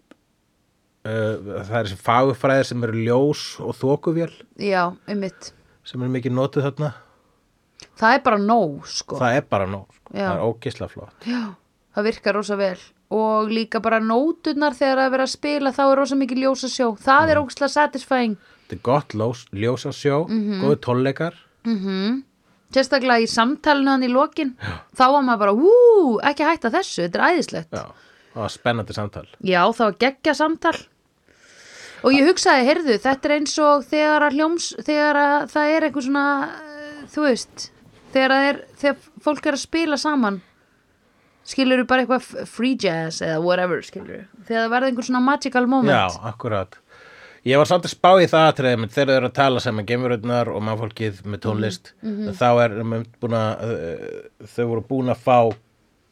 uh, 1.05 1.63
það 1.65 1.77
er 1.79 1.87
þessi 1.89 1.99
fagufræðir 2.05 2.67
sem 2.69 2.83
eru 2.87 3.03
ljós 3.05 3.43
og 3.63 3.75
þókuvél 3.79 4.31
já, 4.61 4.83
einmitt. 5.07 5.51
Sem 5.83 6.01
eru 6.01 6.11
mikið 6.13 6.35
notuð 6.37 6.67
þarna. 6.69 6.91
Það 7.97 8.13
er 8.15 8.21
bara 8.25 8.37
nóg, 8.41 8.85
sko. 8.87 9.17
Það 9.17 9.35
er 9.39 9.45
bara 9.49 9.65
nóg, 9.69 9.87
sko. 9.97 10.13
Já. 10.13 10.25
það 10.27 10.35
er 10.37 10.45
ógisla 10.47 10.87
flott. 10.91 11.27
Já, 11.27 11.41
það 11.95 12.03
virkar 12.11 12.37
rosa 12.37 12.57
vel. 12.59 12.77
Og 13.11 13.49
líka 13.51 13.81
bara 13.83 13.99
nóturnar 13.99 14.73
þegar 14.77 15.01
það 15.01 15.05
er 15.09 15.13
verið 15.17 15.25
að 15.27 15.33
spila 15.33 15.71
þá 15.75 15.81
er 15.91 15.97
rosa 15.99 16.15
mikið 16.15 16.41
ljósa 16.45 16.69
sjó 16.71 16.91
það 17.01 17.31
er 17.33 17.41
ógslag 17.41 17.71
satisfying. 17.73 18.37
Þetta 18.69 18.77
er 18.77 18.83
gott 18.87 19.15
ljós, 19.19 19.41
ljósasjó 19.51 20.21
mm 20.29 20.37
Mhm. 20.45 20.61
góðu 20.63 20.77
tólleikar 20.85 21.33
sérstaklega 22.71 23.19
í 23.25 23.27
samtalinu 23.27 23.91
hann 23.91 24.05
í 24.07 24.09
lokin. 24.11 24.53
Þá 24.95 25.03
var 25.11 25.25
maður 25.27 25.41
bara, 25.43 25.55
hú, 25.59 26.19
ekki 26.23 26.45
hætta 26.47 26.71
þessu 26.71 27.03
þetta 27.09 27.19
er 27.19 27.25
æðislegt. 27.35 27.71
Já, 27.75 27.85
það 28.33 28.41
var 28.43 28.53
spennandi 28.55 28.97
samtal. 28.97 29.27
Já, 29.43 29.61
það 29.71 29.85
var 29.87 29.97
geggja 30.05 30.35
samtal. 30.37 30.77
Og 32.01 32.15
ég 32.15 32.25
hugsaði, 32.25 32.65
heyrðu, 32.65 32.95
þetta 33.03 33.29
er 33.29 33.35
eins 33.35 33.57
og 33.61 33.83
þegar 33.85 34.25
að 34.25 34.37
hljóms, 34.39 34.71
þegar 34.87 35.19
að 35.21 35.49
það 35.53 35.73
er 35.75 35.85
eitthvað 35.85 36.07
svona, 36.07 36.27
eh, 36.61 37.03
þú 37.13 37.25
veist 37.27 37.67
þegar 38.11 38.33
að 38.35 38.47
er, 38.47 38.61
þegar 38.81 39.11
fólk 39.21 39.45
er 39.45 39.57
að 39.57 39.61
spila 39.61 39.99
saman 40.01 40.41
skilur 41.51 41.83
bara 41.89 42.03
eitthvað 42.03 42.47
free 42.49 42.77
jazz 42.79 43.21
eða 43.25 43.41
whatever, 43.43 43.81
skilur 43.85 44.25
þegar 44.45 44.65
það 44.65 44.71
verða 44.75 44.89
einhver 44.91 45.07
svona 45.07 45.23
magical 45.25 45.67
moment. 45.69 45.93
Já, 45.93 46.29
akkurat. 46.31 46.77
Ég 47.41 47.57
var 47.57 47.65
samt 47.65 47.87
að 47.87 47.95
spá 47.95 48.11
í 48.21 48.27
það 48.29 48.59
menn 48.77 48.91
þegar 48.93 49.09
þau 49.09 49.15
eru 49.17 49.29
að 49.31 49.37
tala 49.39 49.61
saman 49.63 49.87
geimuröðnar 49.89 50.51
og 50.53 50.61
mannfólkið 50.61 51.23
með 51.25 51.41
tónlist 51.47 51.93
Mhm, 52.01 52.35
þá 52.37 52.49
er 52.65 52.75
um, 52.83 52.93
búin 53.21 53.37
að 53.37 53.63
uh, 53.65 54.45
þau 54.45 54.65
voru 54.69 54.83
búin 54.91 55.09
að 55.09 55.23
fá 55.25 55.37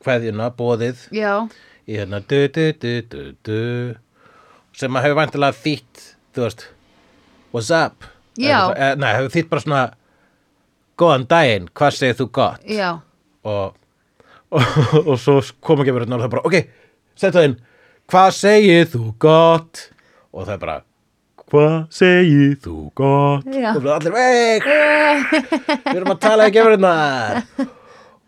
kveðjuna, 0.02 0.50
bóðið 0.58 1.06
já, 1.14 1.46
í 1.90 1.98
hérna 1.98 2.22
du, 2.30 2.40
du, 2.54 2.66
du, 2.78 2.94
du, 3.10 3.22
du, 3.46 3.60
sem 4.78 4.96
að 4.96 5.08
hefur 5.08 5.20
vantilega 5.20 5.58
þýtt 5.58 6.04
þú 6.36 6.46
veist 6.46 6.68
what's 7.54 7.72
up? 7.74 8.06
Eh, 8.76 8.94
nei, 9.00 9.10
hefur 9.18 9.34
þýtt 9.34 9.50
bara 9.52 9.66
svona 9.66 9.86
góðan 11.00 11.26
daginn, 11.32 11.72
hvað 11.76 11.96
segir 11.98 12.20
þú 12.20 12.28
gott? 12.40 12.68
Og, 13.48 13.74
og, 14.54 14.70
og 15.06 15.16
svo 15.22 15.40
koma 15.64 15.86
ekki 15.86 15.96
verið 15.96 16.14
og 16.14 16.22
það 16.22 16.28
er 16.28 16.36
bara, 16.36 16.46
ok, 16.50 16.94
setja 17.20 17.48
inn. 17.48 17.58
Hvað 18.10 18.30
segir 18.38 18.88
þú 18.94 19.04
gott? 19.22 19.90
Og 20.34 20.46
það 20.46 20.56
er 20.56 20.62
bara 20.64 20.78
hvað 21.50 21.76
segir 21.94 22.56
þú 22.62 22.78
gott? 22.98 23.50
Já. 23.50 23.72
og 23.74 23.88
allir 23.96 24.14
við 25.90 25.96
erum 25.96 26.14
að 26.14 26.20
tala 26.22 26.46
ekki 26.50 26.66
verið 26.68 26.86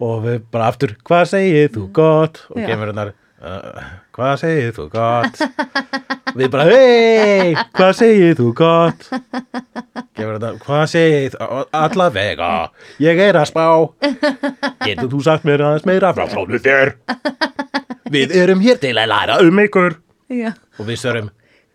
og 0.01 0.24
við 0.24 0.39
bara 0.53 0.70
aftur 0.72 0.95
hvað 1.05 1.28
segir 1.30 1.70
þú 1.76 1.86
gott? 1.93 2.41
Og 2.49 2.64
gemurinnar 2.66 3.14
uh, 3.42 3.82
hvað 4.16 4.34
segir 4.42 4.76
þú 4.78 4.86
gott? 4.94 5.42
Við 6.38 6.52
bara 6.54 6.66
hei 6.70 7.56
hvað 7.76 7.92
segir 7.98 8.38
þú 8.39 8.52
gott? 8.58 9.08
Gemurinnar 10.18 10.60
hvað 10.64 10.86
segir 10.94 11.36
þú 11.36 11.64
allavega 11.82 12.52
ég 13.04 13.20
er 13.26 13.39
að 13.42 13.50
spá. 13.52 13.66
Getur 14.86 15.12
þú 15.12 15.22
sagt 15.26 15.48
mér 15.48 15.66
aðeins 15.68 15.88
meira 15.89 16.14
frá 16.16 16.26
frónu 16.32 16.62
þér? 16.62 16.96
Við 18.12 18.34
erum 18.36 18.64
hér 18.64 18.80
til 18.82 18.96
að 19.00 19.12
læra 19.12 19.38
um 19.44 19.62
ykkur. 19.66 20.00
Já. 20.32 20.54
Og 20.80 20.88
við 20.88 21.00
sörum 21.04 21.30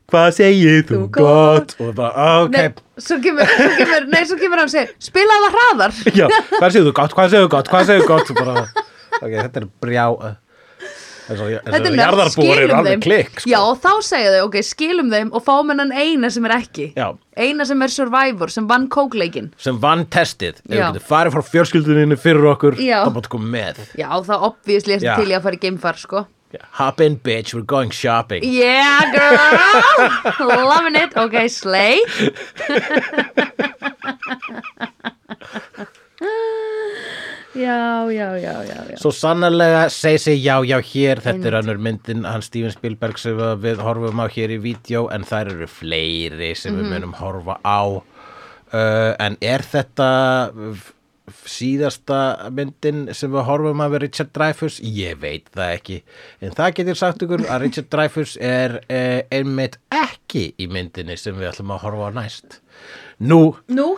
hvað 0.06 0.28
segir 0.36 0.84
þú 0.86 0.98
Þú 1.02 1.06
gott? 1.16 1.72
og 1.80 1.88
við 1.88 1.94
bara 1.98 2.26
ok. 2.44 2.52
Nei, 2.54 2.66
svo 3.02 3.16
kemur, 3.24 3.48
svo 3.50 3.70
kemur, 3.80 4.04
nei, 4.12 4.20
svo 4.30 4.36
kemur 4.40 4.60
hann 4.62 4.70
segir 4.72 4.92
spila 5.02 5.38
það 5.44 5.56
hraðar. 5.58 5.96
Já, 6.14 6.26
hvað 6.56 6.68
segir 6.76 6.86
þú 6.88 6.92
gott, 7.00 7.16
hvað 7.18 7.32
segir 7.32 7.46
þú 7.46 7.52
gott, 7.56 7.70
hvað 7.72 7.88
segir 7.90 8.04
þú 8.04 8.10
gott? 8.12 8.34
Bara, 8.38 8.66
ok, 9.18 9.32
þetta 9.34 9.62
er 9.64 9.66
brjá 9.82 10.04
að 10.06 10.36
Þetta 11.26 11.90
er 11.90 11.96
eru 11.96 12.30
skilum 12.30 12.86
þeim. 12.86 13.00
klikk 13.02 13.40
sko. 13.42 13.50
Já, 13.50 13.58
og 13.58 13.80
þá 13.82 13.92
segja 14.06 14.30
þau, 14.36 14.44
ok, 14.46 14.56
skilum 14.62 15.08
þeim 15.10 15.32
og 15.34 15.42
fáum 15.46 15.72
hennan 15.72 15.90
eina 15.90 16.30
sem 16.30 16.46
er 16.46 16.54
ekki. 16.60 16.86
Já. 16.94 17.08
Eina 17.36 17.66
sem 17.68 17.82
er 17.82 17.92
survivor, 17.92 18.52
sem 18.52 18.68
vann 18.70 18.86
kókleikin 18.92 19.50
sem 19.60 19.80
vann 19.82 20.06
testið, 20.06 20.62
ef 20.62 20.70
við 20.70 20.84
getum 20.84 21.08
farið 21.10 21.34
frá 21.36 21.42
fjölskylduninu 21.50 22.16
fyrir 22.20 22.46
okkur, 22.54 22.78
Já. 22.80 23.02
þá 23.04 23.12
bátt 23.18 23.28
koma 23.32 23.50
með. 23.56 23.82
Já, 23.98 24.08
það 24.30 24.48
obvíðslega 24.52 25.02
Já. 25.02 25.14
til 25.18 25.28
ég 25.34 25.38
að 25.40 25.46
fara 25.48 25.58
í 25.58 25.62
geimfar, 25.66 26.00
sko. 26.00 26.26
Hop 26.78 27.00
in 27.00 27.16
bitch, 27.20 27.52
we're 27.52 27.60
going 27.60 27.90
shopping. 27.90 28.42
Yeah, 28.42 29.12
girl! 29.12 30.48
Loving 30.70 30.96
it, 30.96 31.12
ok, 31.16 31.48
slay 31.52 32.00
Já, 37.56 38.04
já, 38.12 38.28
já, 38.38 38.54
já, 38.68 38.78
já. 38.90 38.96
Svo 39.00 39.10
sannarlega 39.16 39.86
segi 39.90 40.18
sig 40.18 40.42
já, 40.44 40.58
já 40.64 40.78
hér 40.80 41.20
Þetta 41.24 41.46
er 41.50 41.56
önnur 41.62 41.78
myndin, 41.80 42.24
hann 42.28 42.42
Steven 42.44 42.70
Spielberg 42.74 43.18
sem 43.18 43.36
við 43.62 43.80
horfum 43.84 44.20
á 44.20 44.26
hér 44.28 44.52
í 44.56 44.60
vídeo 44.60 45.06
en 45.14 45.24
þær 45.24 45.52
eru 45.54 45.66
fleiri 45.70 46.54
sem 46.56 46.74
Mhm. 46.74 46.82
við 46.82 46.92
munum 46.92 47.14
horfa 47.20 47.56
á. 47.64 48.02
Uh, 48.74 49.14
en 49.22 49.36
er 49.40 49.62
þetta 49.62 50.76
síðasta 51.46 52.18
myndin 52.54 53.06
sem 53.16 53.32
við 53.32 53.44
horfum 53.48 53.80
á 53.82 53.86
við 53.90 54.02
Richard 54.06 54.32
Dreyfuss? 54.36 54.78
Ég 54.82 55.18
veit 55.22 55.48
það 55.54 55.72
ekki. 55.78 55.96
En 56.44 56.50
það 56.54 56.74
getur 56.78 56.98
sagt 57.00 57.24
ykkur 57.24 57.44
að 57.46 57.62
Richard 57.64 57.88
Dreyfuss 57.92 58.36
er 58.40 58.76
uh, 58.86 59.20
einmitt 59.34 59.78
ekki 59.94 60.48
í 60.62 60.68
myndinni 60.70 61.16
sem 61.18 61.34
við 61.38 61.50
ætlum 61.52 61.72
að 61.76 61.82
horfa 61.86 62.10
á 62.10 62.16
næst. 62.20 62.60
Nú, 63.20 63.56
Nú? 63.72 63.96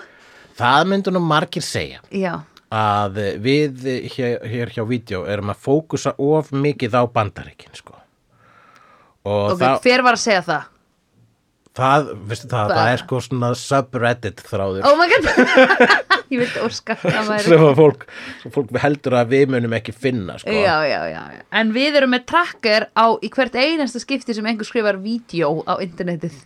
það 0.59 0.87
myndu 0.93 1.13
nú 1.15 1.21
margir 1.25 1.65
segja. 1.67 2.01
Já, 2.15 2.39
að 2.75 3.21
við 3.45 3.87
hér, 4.13 4.43
hér 4.45 4.73
hjá 4.75 4.83
vídeo 4.89 5.23
erum 5.31 5.53
að 5.55 5.63
fókusa 5.65 6.13
of 6.21 6.51
mikið 6.53 6.99
á 7.01 7.03
bandaríkin 7.09 7.73
sko. 7.77 7.95
og 9.25 9.55
ok, 9.55 9.63
það, 9.63 9.79
hver 9.87 10.05
var 10.05 10.19
að 10.19 10.25
segja 10.25 10.43
það? 10.49 10.75
það, 11.79 12.13
veistu 12.29 12.51
það, 12.51 12.75
það 12.75 12.91
er 12.93 13.03
sko 13.03 13.21
svona 13.25 13.51
subreddit 13.59 14.45
þráður 14.49 14.89
Oh 14.89 14.99
my 14.99 15.09
god 15.13 15.29
Ég 16.29 16.43
vildi 16.43 16.61
væri 16.61 17.41
sem 17.41 17.63
fólk, 17.79 18.03
fólk 18.53 18.73
heldur 18.83 19.17
að 19.17 19.31
við 19.33 19.53
munum 19.55 19.73
ekki 19.79 19.95
finna 19.97 20.35
sko. 20.37 20.53
Já, 20.53 20.75
já, 20.85 20.99
já. 21.09 21.23
En 21.57 21.73
við 21.73 21.97
erum 22.03 22.13
með 22.13 22.27
tracker 22.29 22.89
á 22.93 23.17
í 23.25 23.31
hvert 23.33 23.57
einasta 23.57 24.03
skipti 24.03 24.37
sem 24.37 24.49
einhver 24.51 24.69
skrifar 24.69 25.01
vídeo 25.01 25.63
á 25.65 25.81
internetið. 25.81 26.37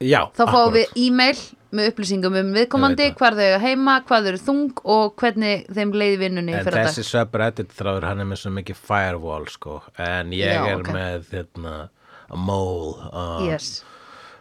já 0.00 0.22
Þá 0.32 0.42
fáum 0.48 0.48
akkúrat. 0.48 0.78
við 0.78 1.04
e-mail 1.04 1.44
með 1.76 1.90
upplýsingum 1.92 2.36
um 2.40 2.52
viðkomandi, 2.56 3.06
hvar 3.18 3.36
þau 3.38 3.42
eiga 3.46 3.58
heima, 3.62 3.94
hvað 4.08 4.24
þau 4.26 4.30
eru 4.32 4.40
þung 4.46 4.80
og 4.96 5.14
hvernig 5.20 5.66
þeim 5.76 5.92
leiði 5.96 6.20
vinnunni 6.24 6.54
En 6.56 6.64
fyrir 6.66 6.86
þessi 6.88 7.02
dag. 7.04 7.10
subreddit 7.12 7.74
þráður 7.78 8.06
hann 8.10 8.22
er 8.24 8.28
með 8.32 8.40
svo 8.42 8.52
mikið 8.56 8.80
firewall 8.88 9.46
sko 9.52 9.76
En 10.02 10.32
ég 10.36 10.52
Já, 10.54 10.62
er 10.72 10.80
ok. 10.80 10.90
með 10.96 11.28
hérna, 11.34 11.74
a 12.30 12.36
mole 12.36 13.10
uh, 13.12 13.44
Yes. 13.46 13.84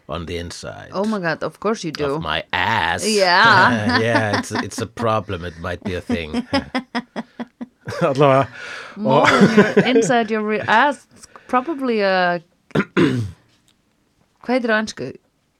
on 0.08 0.26
the 0.30 0.38
inside 0.38 0.92
Oh 0.94 1.06
my 1.10 1.20
god, 1.20 1.44
of 1.44 1.60
course 1.60 1.84
you 1.84 1.92
do. 1.92 2.16
of 2.16 2.22
my 2.24 2.44
ass 2.54 3.06
Yeah. 3.22 3.98
Yeah, 4.06 4.40
it's, 4.40 4.52
it's 4.52 4.82
a 4.82 4.88
problem, 4.88 5.46
it 5.46 5.58
might 5.60 5.84
be 5.84 5.94
a 5.96 6.02
thing 6.02 6.46
Allavega 8.02 8.48
than 8.98 9.06
your, 9.06 9.86
inside 9.86 10.32
your 10.32 10.54
ass, 10.68 11.06
it's 11.16 11.28
probably 11.48 12.02
a... 12.02 12.42
Hvað 14.46 14.54
heitir 14.60 14.70
það 14.70 14.78
á 14.78 14.82
ennsku? 14.84 15.06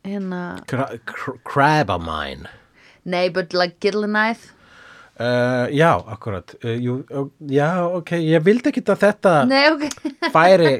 Hérna... 0.06 0.42
Cra 0.70 0.90
cr 1.06 1.40
crab 1.44 1.90
of 1.90 2.04
mine. 2.06 2.50
Nei, 3.06 3.30
but 3.30 3.54
like 3.54 3.80
Gillenæð. 3.82 4.52
uh, 5.20 5.68
Já, 5.72 6.04
akkurat. 6.08 6.56
Uh, 6.64 6.76
jú, 6.82 6.96
uh, 7.10 7.30
Já, 7.50 7.86
ok, 7.98 8.12
ég 8.22 8.44
vildi 8.46 8.70
ekki 8.70 8.84
að 8.86 9.06
þetta 9.06 9.34
Nei, 9.50 9.64
ok. 9.72 9.86
færi 10.36 10.74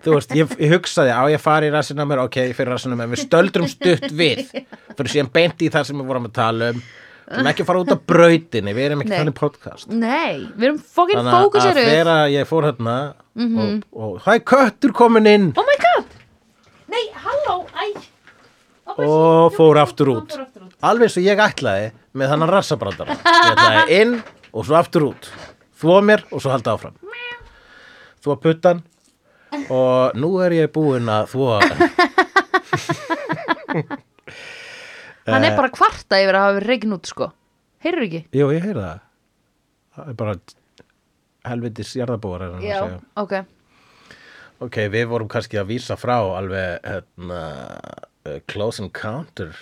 Þú 0.00 0.14
veist, 0.16 0.34
ég, 0.38 0.54
ég 0.62 0.74
hugsaði 0.74 1.12
á 1.14 1.22
ég 1.30 1.42
fari 1.42 1.68
í 1.68 1.74
rassinu 1.74 2.02
á 2.02 2.08
mér, 2.08 2.24
ok, 2.24 2.40
ég 2.50 2.56
fyrir 2.58 2.72
rassinu 2.74 2.96
á 2.96 3.00
mér. 3.02 3.12
Við 3.12 3.24
stöldrum 3.26 3.68
stutt 3.70 4.08
við 4.14 4.46
Fyrir 4.50 5.12
síðan 5.12 5.32
beint 5.34 5.62
í 5.62 5.70
það 5.70 5.90
sem 5.90 6.02
við 6.02 6.10
vorum 6.10 6.28
að 6.30 6.36
tala 6.40 6.72
um. 6.74 6.82
Við 7.30 7.38
erum 7.38 7.48
ekki 7.52 7.62
að 7.62 7.68
fara 7.68 7.80
út 7.84 7.92
af 7.94 8.00
brautinni, 8.10 8.72
við 8.74 8.86
erum 8.88 9.02
ekki 9.04 9.12
Nei. 9.12 9.18
þannig 9.20 9.36
podcast. 9.38 9.90
Nei, 9.94 10.48
við 10.56 10.64
erum 10.66 10.80
fokkin 10.82 11.20
Þannig 11.20 11.58
að 11.60 11.78
þegar 11.78 12.10
ég 12.34 12.48
fór 12.50 12.66
hérna 12.66 12.96
og, 13.38 13.76
og 13.94 14.16
hæ, 14.24 14.32
köttur 14.50 14.94
komin 14.98 15.30
inn. 15.30 15.50
Oh 15.54 15.68
my 15.68 15.76
god. 15.84 16.16
Nei, 16.90 17.04
halló, 17.22 17.60
æ 17.70 18.09
og 18.98 19.52
fór 19.54 19.78
aftur 19.82 20.08
út. 20.16 20.34
alveg 20.82 21.06
eins 21.08 21.16
og 21.20 21.24
ég 21.26 21.38
ætlaði 21.44 21.90
með 22.14 22.32
þannig 22.34 22.50
rassabrandara. 22.54 23.16
Ég 23.20 23.50
ætlaði 23.54 23.98
inn 24.00 24.14
og 24.52 24.64
svo 24.66 24.74
aftur 24.80 25.06
út. 25.12 25.30
Þvó 25.80 26.00
mér 26.04 26.24
og 26.30 26.42
svo 26.42 26.50
halda 26.52 26.74
áfram. 26.76 26.96
Þvó 28.24 28.36
puttan 28.42 28.82
og 29.70 30.14
nú 30.20 30.32
er 30.44 30.52
ég 30.58 30.72
búinn 30.74 31.08
að 31.08 31.30
þvó 31.32 31.46
Hann 35.30 35.44
Eh. 35.44 35.50
er 35.52 35.56
bara 35.56 35.68
að 35.68 35.76
kvarta 35.76 36.18
yfir 36.18 36.34
að 36.38 36.44
hafa 36.46 36.62
reikin 36.64 36.94
út 36.96 37.06
sko. 37.06 37.26
Heyrðu 37.84 38.06
ekki? 38.08 38.20
jú, 38.34 38.48
ég 38.54 38.64
heyri 38.64 38.80
það. 38.82 39.00
Það 39.94 40.08
er 40.10 40.16
bara 40.18 40.34
helvitis 41.50 41.92
jarðabúar 41.96 42.42
er 42.42 42.50
hann 42.54 42.60
að 42.60 42.64
segja. 42.66 43.00
ok. 43.20 43.34
Ok, 44.60 44.76
við 44.92 45.06
vorum 45.08 45.28
kannski 45.32 45.56
að 45.60 45.70
vísa 45.70 45.96
frá 45.96 46.16
alveg 46.36 46.82
hérna, 46.84 47.38
uh, 48.26 48.38
close 48.50 48.80
encounter 48.82 49.54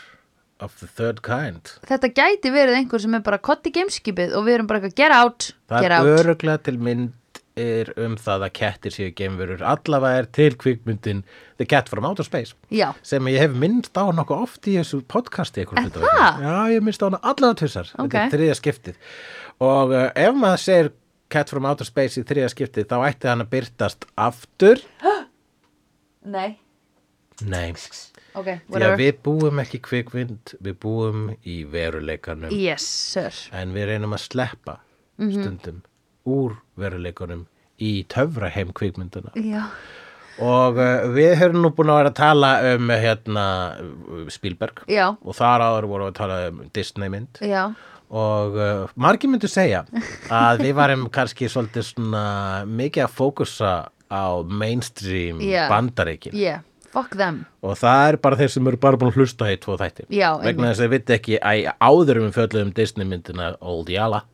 of 0.61 0.75
the 0.81 0.89
third 0.91 1.21
kind. 1.23 1.63
Þetta 1.87 2.09
gæti 2.17 2.51
verið 2.51 2.81
einhver 2.81 3.03
sem 3.05 3.15
er 3.15 3.23
bara 3.23 3.39
kotti 3.39 3.71
gameskipið 3.75 4.33
og 4.35 4.47
við 4.49 4.57
erum 4.59 4.67
bara 4.71 4.81
eitthvað 4.83 4.97
get 4.99 5.15
out, 5.15 5.51
Það 5.71 5.85
get 5.85 5.91
er 5.93 5.97
out. 6.01 6.09
öruglega 6.19 6.63
til 6.67 6.79
myndir 6.83 7.93
um 7.99 8.17
það 8.19 8.45
að 8.49 8.53
kettir 8.59 8.95
séu 8.95 9.13
geimverur. 9.19 9.63
Allavega 9.67 10.19
er 10.25 10.29
til 10.35 10.57
kvikmyndin 10.59 11.23
The 11.59 11.67
Cat 11.71 11.89
from 11.91 12.07
Outer 12.07 12.27
Space 12.27 12.55
Já, 12.75 12.93
sem 13.07 13.23
ég 13.31 13.39
hef 13.43 13.55
minnst 13.59 13.95
á 13.99 14.07
nokkuð 14.15 14.43
oft 14.47 14.67
í 14.71 14.77
þessu 14.79 15.01
podcasti 15.11 15.63
Er 15.67 15.91
það? 15.95 16.43
Já, 16.43 16.57
ég 16.75 16.83
minnst 16.87 17.03
á 17.03 17.07
hana 17.11 17.19
allavega 17.23 17.59
tussar 17.63 17.91
Ok. 17.99 18.11
Þetta 18.15 18.25
er 18.27 18.35
þriðja 18.37 18.59
skiptið. 18.61 19.01
Og 19.67 19.95
uh, 19.95 20.05
ef 20.15 20.39
maður 20.39 20.63
segir 20.67 20.91
Cat 21.31 21.51
from 21.55 21.67
Outer 21.71 21.87
Space 21.87 22.19
í 22.19 22.27
þriðja 22.27 22.51
skiptið 22.55 22.87
þá 22.91 22.97
ætti 23.11 23.29
hann 23.31 23.43
að 23.47 23.51
byrtast 23.55 24.07
aftur. 24.19 24.83
Nei, 26.35 26.59
Nei, 27.47 27.69
ok, 28.35 28.49
því 28.69 28.83
að 28.89 28.97
við 29.01 29.13
búum 29.25 29.61
ekki 29.63 29.81
kvikmynd 29.81 30.55
við 30.65 30.77
búum 30.83 31.29
í 31.47 31.65
veruleikanum. 31.71 32.51
Yes, 32.53 32.83
sir. 33.15 33.33
En 33.53 33.73
við 33.77 33.87
reynum 33.95 34.13
að 34.17 34.27
sleppa 34.29 34.79
Mhm. 35.19 35.33
stundum 35.43 35.83
úr 36.27 36.59
veruleikunum 36.79 37.47
í 37.81 38.05
töfraheim 38.07 38.71
kvikmynduna 38.73 39.33
Já, 39.35 39.65
og 40.39 40.77
uh, 40.79 41.09
við 41.11 41.35
höfum 41.41 41.63
nú 41.65 41.71
búin 41.75 41.91
að 41.91 41.99
vera 41.99 42.11
að 42.13 42.19
tala 42.21 42.51
um 42.75 42.89
hérna 42.91 43.47
Spielberg. 44.31 44.85
Já, 44.87 45.09
og 45.19 45.35
þar 45.35 45.65
áður 45.67 45.89
voru 45.91 46.09
að 46.11 46.15
tala 46.21 46.37
um 46.53 46.63
Disney 46.75 47.09
mynd 47.11 47.41
já. 47.43 47.73
Og 48.09 48.55
uh, 48.57 48.87
margir 48.97 49.29
myndu 49.29 49.49
segja 49.51 49.83
að 50.33 50.63
við 50.65 50.75
varum 50.79 51.09
kannski 51.17 51.49
svolítið 51.51 51.85
svona 51.91 52.23
mikið 52.65 53.05
að 53.05 53.17
fókusa 53.19 53.73
á 54.09 54.25
mainstream 54.49 55.43
Yeah, 55.43 55.69
fuck 55.69 56.25
them 56.33 56.65
og 57.63 57.77
það 57.79 58.03
er 58.09 58.19
bara 58.25 58.39
þeir 58.41 58.53
sem 58.55 58.71
eru 58.73 58.81
bara 58.83 59.01
búin 59.01 59.13
að 59.13 59.21
hlusta 59.21 59.51
í 59.53 59.59
tvo 59.63 59.77
þætti. 59.81 60.09
Já, 60.15 60.31
vegna 60.43 60.73
þess 60.73 60.83
að 60.83 60.89
við 60.89 60.97
viti 60.97 61.17
ekki 61.19 61.39
að 61.41 61.71
áður 61.79 62.21
um 62.23 62.27
við 62.29 62.37
fjöldum 62.39 62.75
Disney 62.77 63.09
myndina 63.09 63.55
Old 63.61 63.93
Yala 63.93 64.25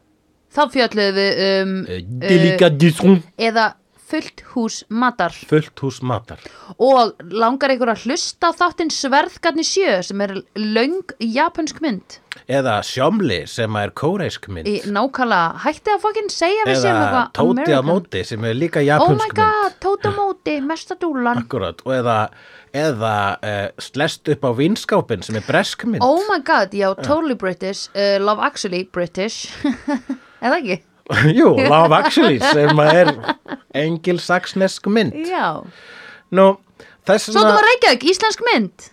Þá 0.54 0.62
fjöldluðum 0.70 1.16
við 1.18 1.40
um 1.44 1.72
uh, 1.82 1.96
Delicadisson. 2.22 3.16
eða 3.42 3.64
fullt 4.11 4.42
hús 4.52 4.82
matar. 4.92 5.32
Fullt 5.48 5.80
hús 5.84 6.00
matar. 6.05 6.42
Og 6.82 7.14
langar 7.32 7.72
ykkur 7.74 7.92
að 7.94 8.05
hlusta 8.07 8.50
á 8.52 8.57
þáttinn 8.59 8.92
Sverðgarni 8.92 9.64
sjö 9.66 9.96
sem 10.07 10.22
er 10.24 10.36
löng 10.59 11.14
japansk 11.22 11.80
mynd. 11.84 12.18
Eða 12.50 12.80
Sjómli 12.84 13.44
sem 13.48 13.76
er 13.78 13.92
kóreisk 13.96 14.48
mynd. 14.52 14.68
Í 14.68 14.82
nákvæmlega, 14.90 15.62
hætti 15.64 15.94
að 15.94 16.02
fokkin 16.02 16.30
segja 16.32 16.66
við 16.68 16.80
séum 16.82 16.98
eða 16.98 17.05
eitthvað 17.07 17.32
Tóti 17.38 17.76
á 17.78 17.82
móti 17.86 18.24
sem 18.28 18.44
er 18.50 18.59
líka 18.59 18.82
Oh 18.82 18.88
japansk 18.88 19.22
my 19.22 19.28
mynd. 19.30 19.40
God, 19.40 19.76
Tóti 19.84 20.11
á 20.11 20.12
móti, 20.18 20.57
mesta 20.64 20.98
dúlan 21.00 21.44
Akkurat, 21.44 21.80
og 21.86 21.94
eða, 21.96 22.16
eða 22.74 23.14
uh, 23.38 23.68
slest 23.82 24.28
upp 24.34 24.44
á 24.44 24.50
vinskápin 24.59 25.24
sem 25.24 25.38
er 25.40 25.46
bresk 25.46 25.86
mynd. 25.88 26.05
Oh 26.05 26.26
my 26.30 26.40
god, 26.44 26.74
já, 26.74 26.90
totally 27.00 27.38
British 27.38 27.88
uh, 27.94 28.18
Love 28.22 28.42
Actually 28.44 28.84
British. 28.92 29.48
Eða 30.44 30.59
ekki? 30.61 30.82
Jú, 31.38 31.50
Love 31.68 31.92
Actually 31.98 32.38
sem 32.40 32.78
er 32.80 33.12
engilsaksnesk 33.76 34.86
mynd 34.92 35.16
Já, 35.28 35.62
Nú, 36.34 36.46
þess 37.07 37.30
svo 37.30 37.42
þú 37.44 37.50
var 37.59 37.66
Reykjavík, 37.70 38.07
íslensk 38.14 38.44
mynd 38.48 38.90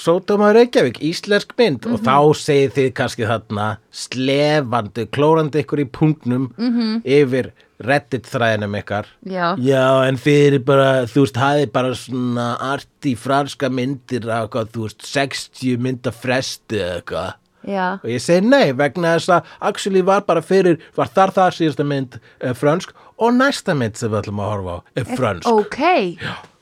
Sótum 0.00 0.40
að 0.46 0.54
Reykjavík, 0.60 1.00
íslensk 1.04 1.50
mynd 1.58 1.84
Mhm. 1.84 1.94
og 1.96 2.04
þá 2.06 2.14
segið 2.40 2.70
þið 2.76 2.92
kannski 2.96 3.26
þarna 3.28 3.64
slefandi, 3.92 5.08
klórandi 5.12 5.60
ykkur 5.64 5.82
í 5.82 5.88
punktnum 5.90 6.46
Mhm. 6.56 7.02
yfir 7.04 7.50
reddit 7.80 8.24
þræðinum 8.28 8.76
ykkar 8.80 9.06
Já. 9.26 9.56
Já, 9.58 10.06
en 10.08 10.16
fyrir 10.16 10.64
bara, 10.64 11.04
þú 11.08 11.24
veist, 11.26 11.36
hafið 11.36 11.72
bara 11.72 11.90
svona 11.96 12.46
arti 12.60 13.14
franska 13.16 13.68
myndir 13.68 14.24
á 14.28 14.44
eitthvað, 14.46 14.70
þú 14.72 14.82
veist, 14.86 15.02
60 15.02 15.76
mynda 15.80 16.12
fresti 16.12 16.76
eða 16.78 17.02
eitthvað 17.02 17.34
Já, 17.68 17.98
og 18.02 18.08
ég 18.08 18.20
segi 18.24 18.46
nei 18.48 18.72
vegna 18.72 19.16
þess 19.18 19.28
að 19.28 19.50
actually 19.60 20.00
var 20.02 20.22
bara 20.28 20.40
fyrir, 20.40 20.78
var 20.96 21.08
þar 21.12 21.30
þar 21.36 21.50
síðasta 21.58 21.84
mynd 21.84 22.16
uh, 22.44 22.54
frönsk 22.56 22.94
og 23.20 23.34
næsta 23.36 23.74
mynd 23.76 23.96
sem 24.00 24.10
við 24.10 24.22
ætlum 24.22 24.40
að 24.40 24.52
horfa 24.54 24.76
á 24.76 24.78
er 24.96 25.04
frönsk. 25.04 25.46
ok. 25.50 25.80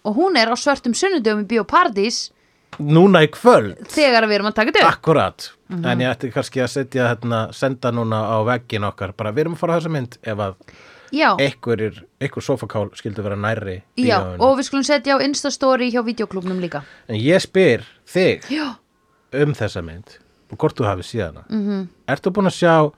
Og 0.09 0.16
hún 0.16 0.36
er 0.40 0.49
á 0.51 0.57
svörtum 0.59 0.94
sunnudöfum 0.96 1.44
í 1.44 1.49
Bíóparadís 1.53 2.30
núna 2.78 3.22
í 3.26 3.28
kvöld. 3.30 3.76
Þegar 3.90 4.26
við 4.28 4.34
erum 4.38 4.51
að 4.51 4.55
taka 4.59 4.72
þetta 4.72 4.84
upp. 4.86 4.92
Akkurat, 4.99 5.49
Mhm. 5.68 5.84
en 5.84 5.99
ég 6.01 6.11
ætti 6.16 6.32
kannski 6.32 6.61
að 6.62 6.68
setja 6.72 7.09
hérna, 7.14 7.53
senda 7.53 7.90
núna 7.92 8.22
á 8.24 8.36
veggin 8.46 8.84
okkar. 8.88 9.12
Bara 9.16 9.32
við 9.32 9.38
erum 9.44 9.55
að 9.55 9.59
fara 9.59 9.74
á 9.74 9.78
þessa 9.80 9.90
mynd 9.90 10.18
ef 10.22 10.38
að 10.38 10.55
Já, 11.12 11.36
einhver, 11.40 12.05
einhver 12.20 12.42
sofakál 12.44 12.90
skildi 12.94 13.22
vera 13.22 13.36
nærri 13.36 13.82
já, 13.96 14.18
bíóinu. 14.20 14.40
og 14.40 14.59
við 14.59 14.64
skulum 14.68 14.84
setja 14.84 15.16
á 15.16 15.22
Instastory 15.24 15.90
hjá 15.90 16.03
videoklubnum 16.05 16.61
líka. 16.61 16.82
En 17.09 17.16
ég 17.16 17.40
spyr 17.40 17.82
þig 18.07 18.42
Já, 18.51 18.76
um 19.32 19.55
þessa 19.55 19.82
mynd 19.84 20.18
og 20.51 20.57
hvort 20.59 20.78
þú 20.78 20.84
hafi 20.88 21.03
síðana 21.03 21.40
mm. 21.49 21.66
-hmm. 21.66 21.86
Ertu 22.09 22.30
búin 22.30 22.46
að 22.46 22.55
sjá 22.59 22.84
uh, 22.84 22.90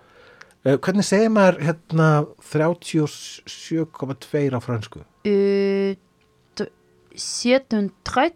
hvernig 0.79 1.05
segir 1.05 1.29
maður 1.31 1.61
hérna 1.67 2.25
37,2 2.43 4.55
á 4.55 4.59
fransku? 4.61 4.99
uh, 5.27 5.95
730.2 7.15 8.35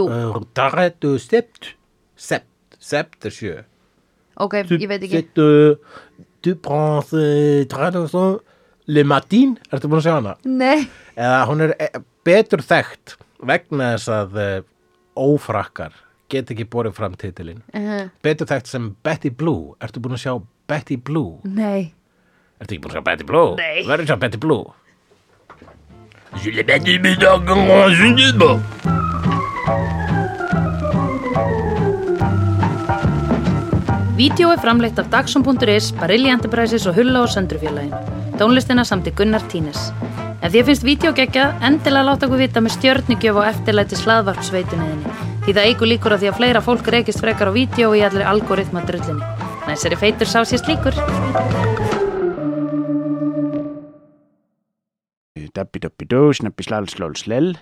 Uh, 0.00 0.40
Darretu 0.56 1.18
sept 1.18 1.74
Sept, 2.16 2.46
sept 2.78 3.24
er 3.24 3.30
sjö 3.30 3.62
Ok, 4.34 4.54
ég 4.54 4.88
veit 4.88 5.02
ekki 5.02 5.22
Du 6.42 6.50
uh, 6.50 7.02
traduction 7.68 8.38
Le 8.86 9.04
Matin, 9.04 9.58
ertu 9.70 9.86
búin 9.86 9.98
að 10.00 10.04
sjá 10.08 10.14
hana? 10.16 10.36
Nei, 10.44 10.88
Eða 11.14 11.46
hún 11.46 11.60
er 11.62 11.74
eh, 11.78 11.90
betur 12.24 12.62
þekkt 12.64 13.16
vegna 13.46 13.92
þess 13.94 14.08
að 14.08 14.64
ófrakkar 15.14 15.92
get 16.30 16.50
ekki 16.54 16.66
borið 16.70 16.96
fram 16.96 17.16
titilin 17.20 17.62
uh, 17.74 18.08
betur 18.24 18.48
þekkt 18.50 18.70
sem 18.72 18.90
Betty 19.04 19.30
Blue 19.30 19.74
Ertu 19.82 20.02
búin 20.02 20.18
að 20.18 20.24
sjá 20.26 20.36
Betty 20.70 20.96
Blue? 20.96 21.38
Nei 21.44 21.92
Ertu 22.60 22.74
ekki 22.74 22.82
búin 22.84 22.92
að 22.92 22.98
sjá 22.98 23.06
Betty 23.06 23.24
Blue? 23.24 23.56
Nei. 23.56 23.80
Verður 23.88 24.04
að 24.04 24.12
sjá 24.12 24.20
Betty 24.20 24.40
Blue? 24.40 24.64
Je 26.38 26.52
l'ai 26.54 26.62
pas 26.62 26.78
dit, 26.78 26.98
mais 27.02 27.16
dans 27.16 27.40
comment 27.44 27.88
je 27.88 28.14
dis 28.14 28.32
pas. 28.38 28.60
Vídeó 34.20 34.50
er 34.52 34.60
framleitt 34.60 34.98
af 35.00 35.08
Dagsum.is, 35.10 35.90
Barilli 35.96 36.28
Enterprises 36.28 36.86
og 36.86 36.94
Hulla 36.94 37.24
og 37.24 37.32
Söndrufjörlægin. 37.32 37.96
Tónlistina 38.36 38.84
samt 38.84 39.08
í 39.08 39.14
Gunnar 39.16 39.42
Tínes. 39.48 39.88
Ef 40.44 40.52
því 40.52 40.66
finnst 40.68 40.84
vídeo 40.84 41.14
geggjað, 41.16 41.56
endilega 41.64 42.10
láta 42.12 42.28
okkur 42.28 42.44
vita 42.44 42.60
með 42.60 42.76
stjörnigjöf 42.76 43.40
og 43.40 43.48
eftirlæti 43.48 43.98
slaðvarpsveitunniðinni. 44.04 45.29
Því 45.40 45.54
það 45.56 45.66
eigur 45.66 45.88
líkur 45.88 46.14
á 46.14 46.20
því 46.20 46.28
að 46.30 46.38
fleira 46.38 46.60
fólk 46.64 46.88
reykist 46.92 47.22
frekar 47.22 47.48
á 47.48 47.52
vídeo 47.56 47.94
í 47.96 48.04
allir 48.04 48.26
algoritma 48.28 48.84
drullinni. 48.84 49.24
Næsari 49.64 49.96
feitur 49.96 50.28
sá 50.28 50.44
sér 50.44 50.60
slíkur. 50.60 50.96
Dabbi 55.50 55.80
dabbi 55.82 56.06
dó, 56.06 56.28
snabbi 56.36 56.62
slal 56.62 56.86
slól 56.92 57.16
slell 57.18 57.54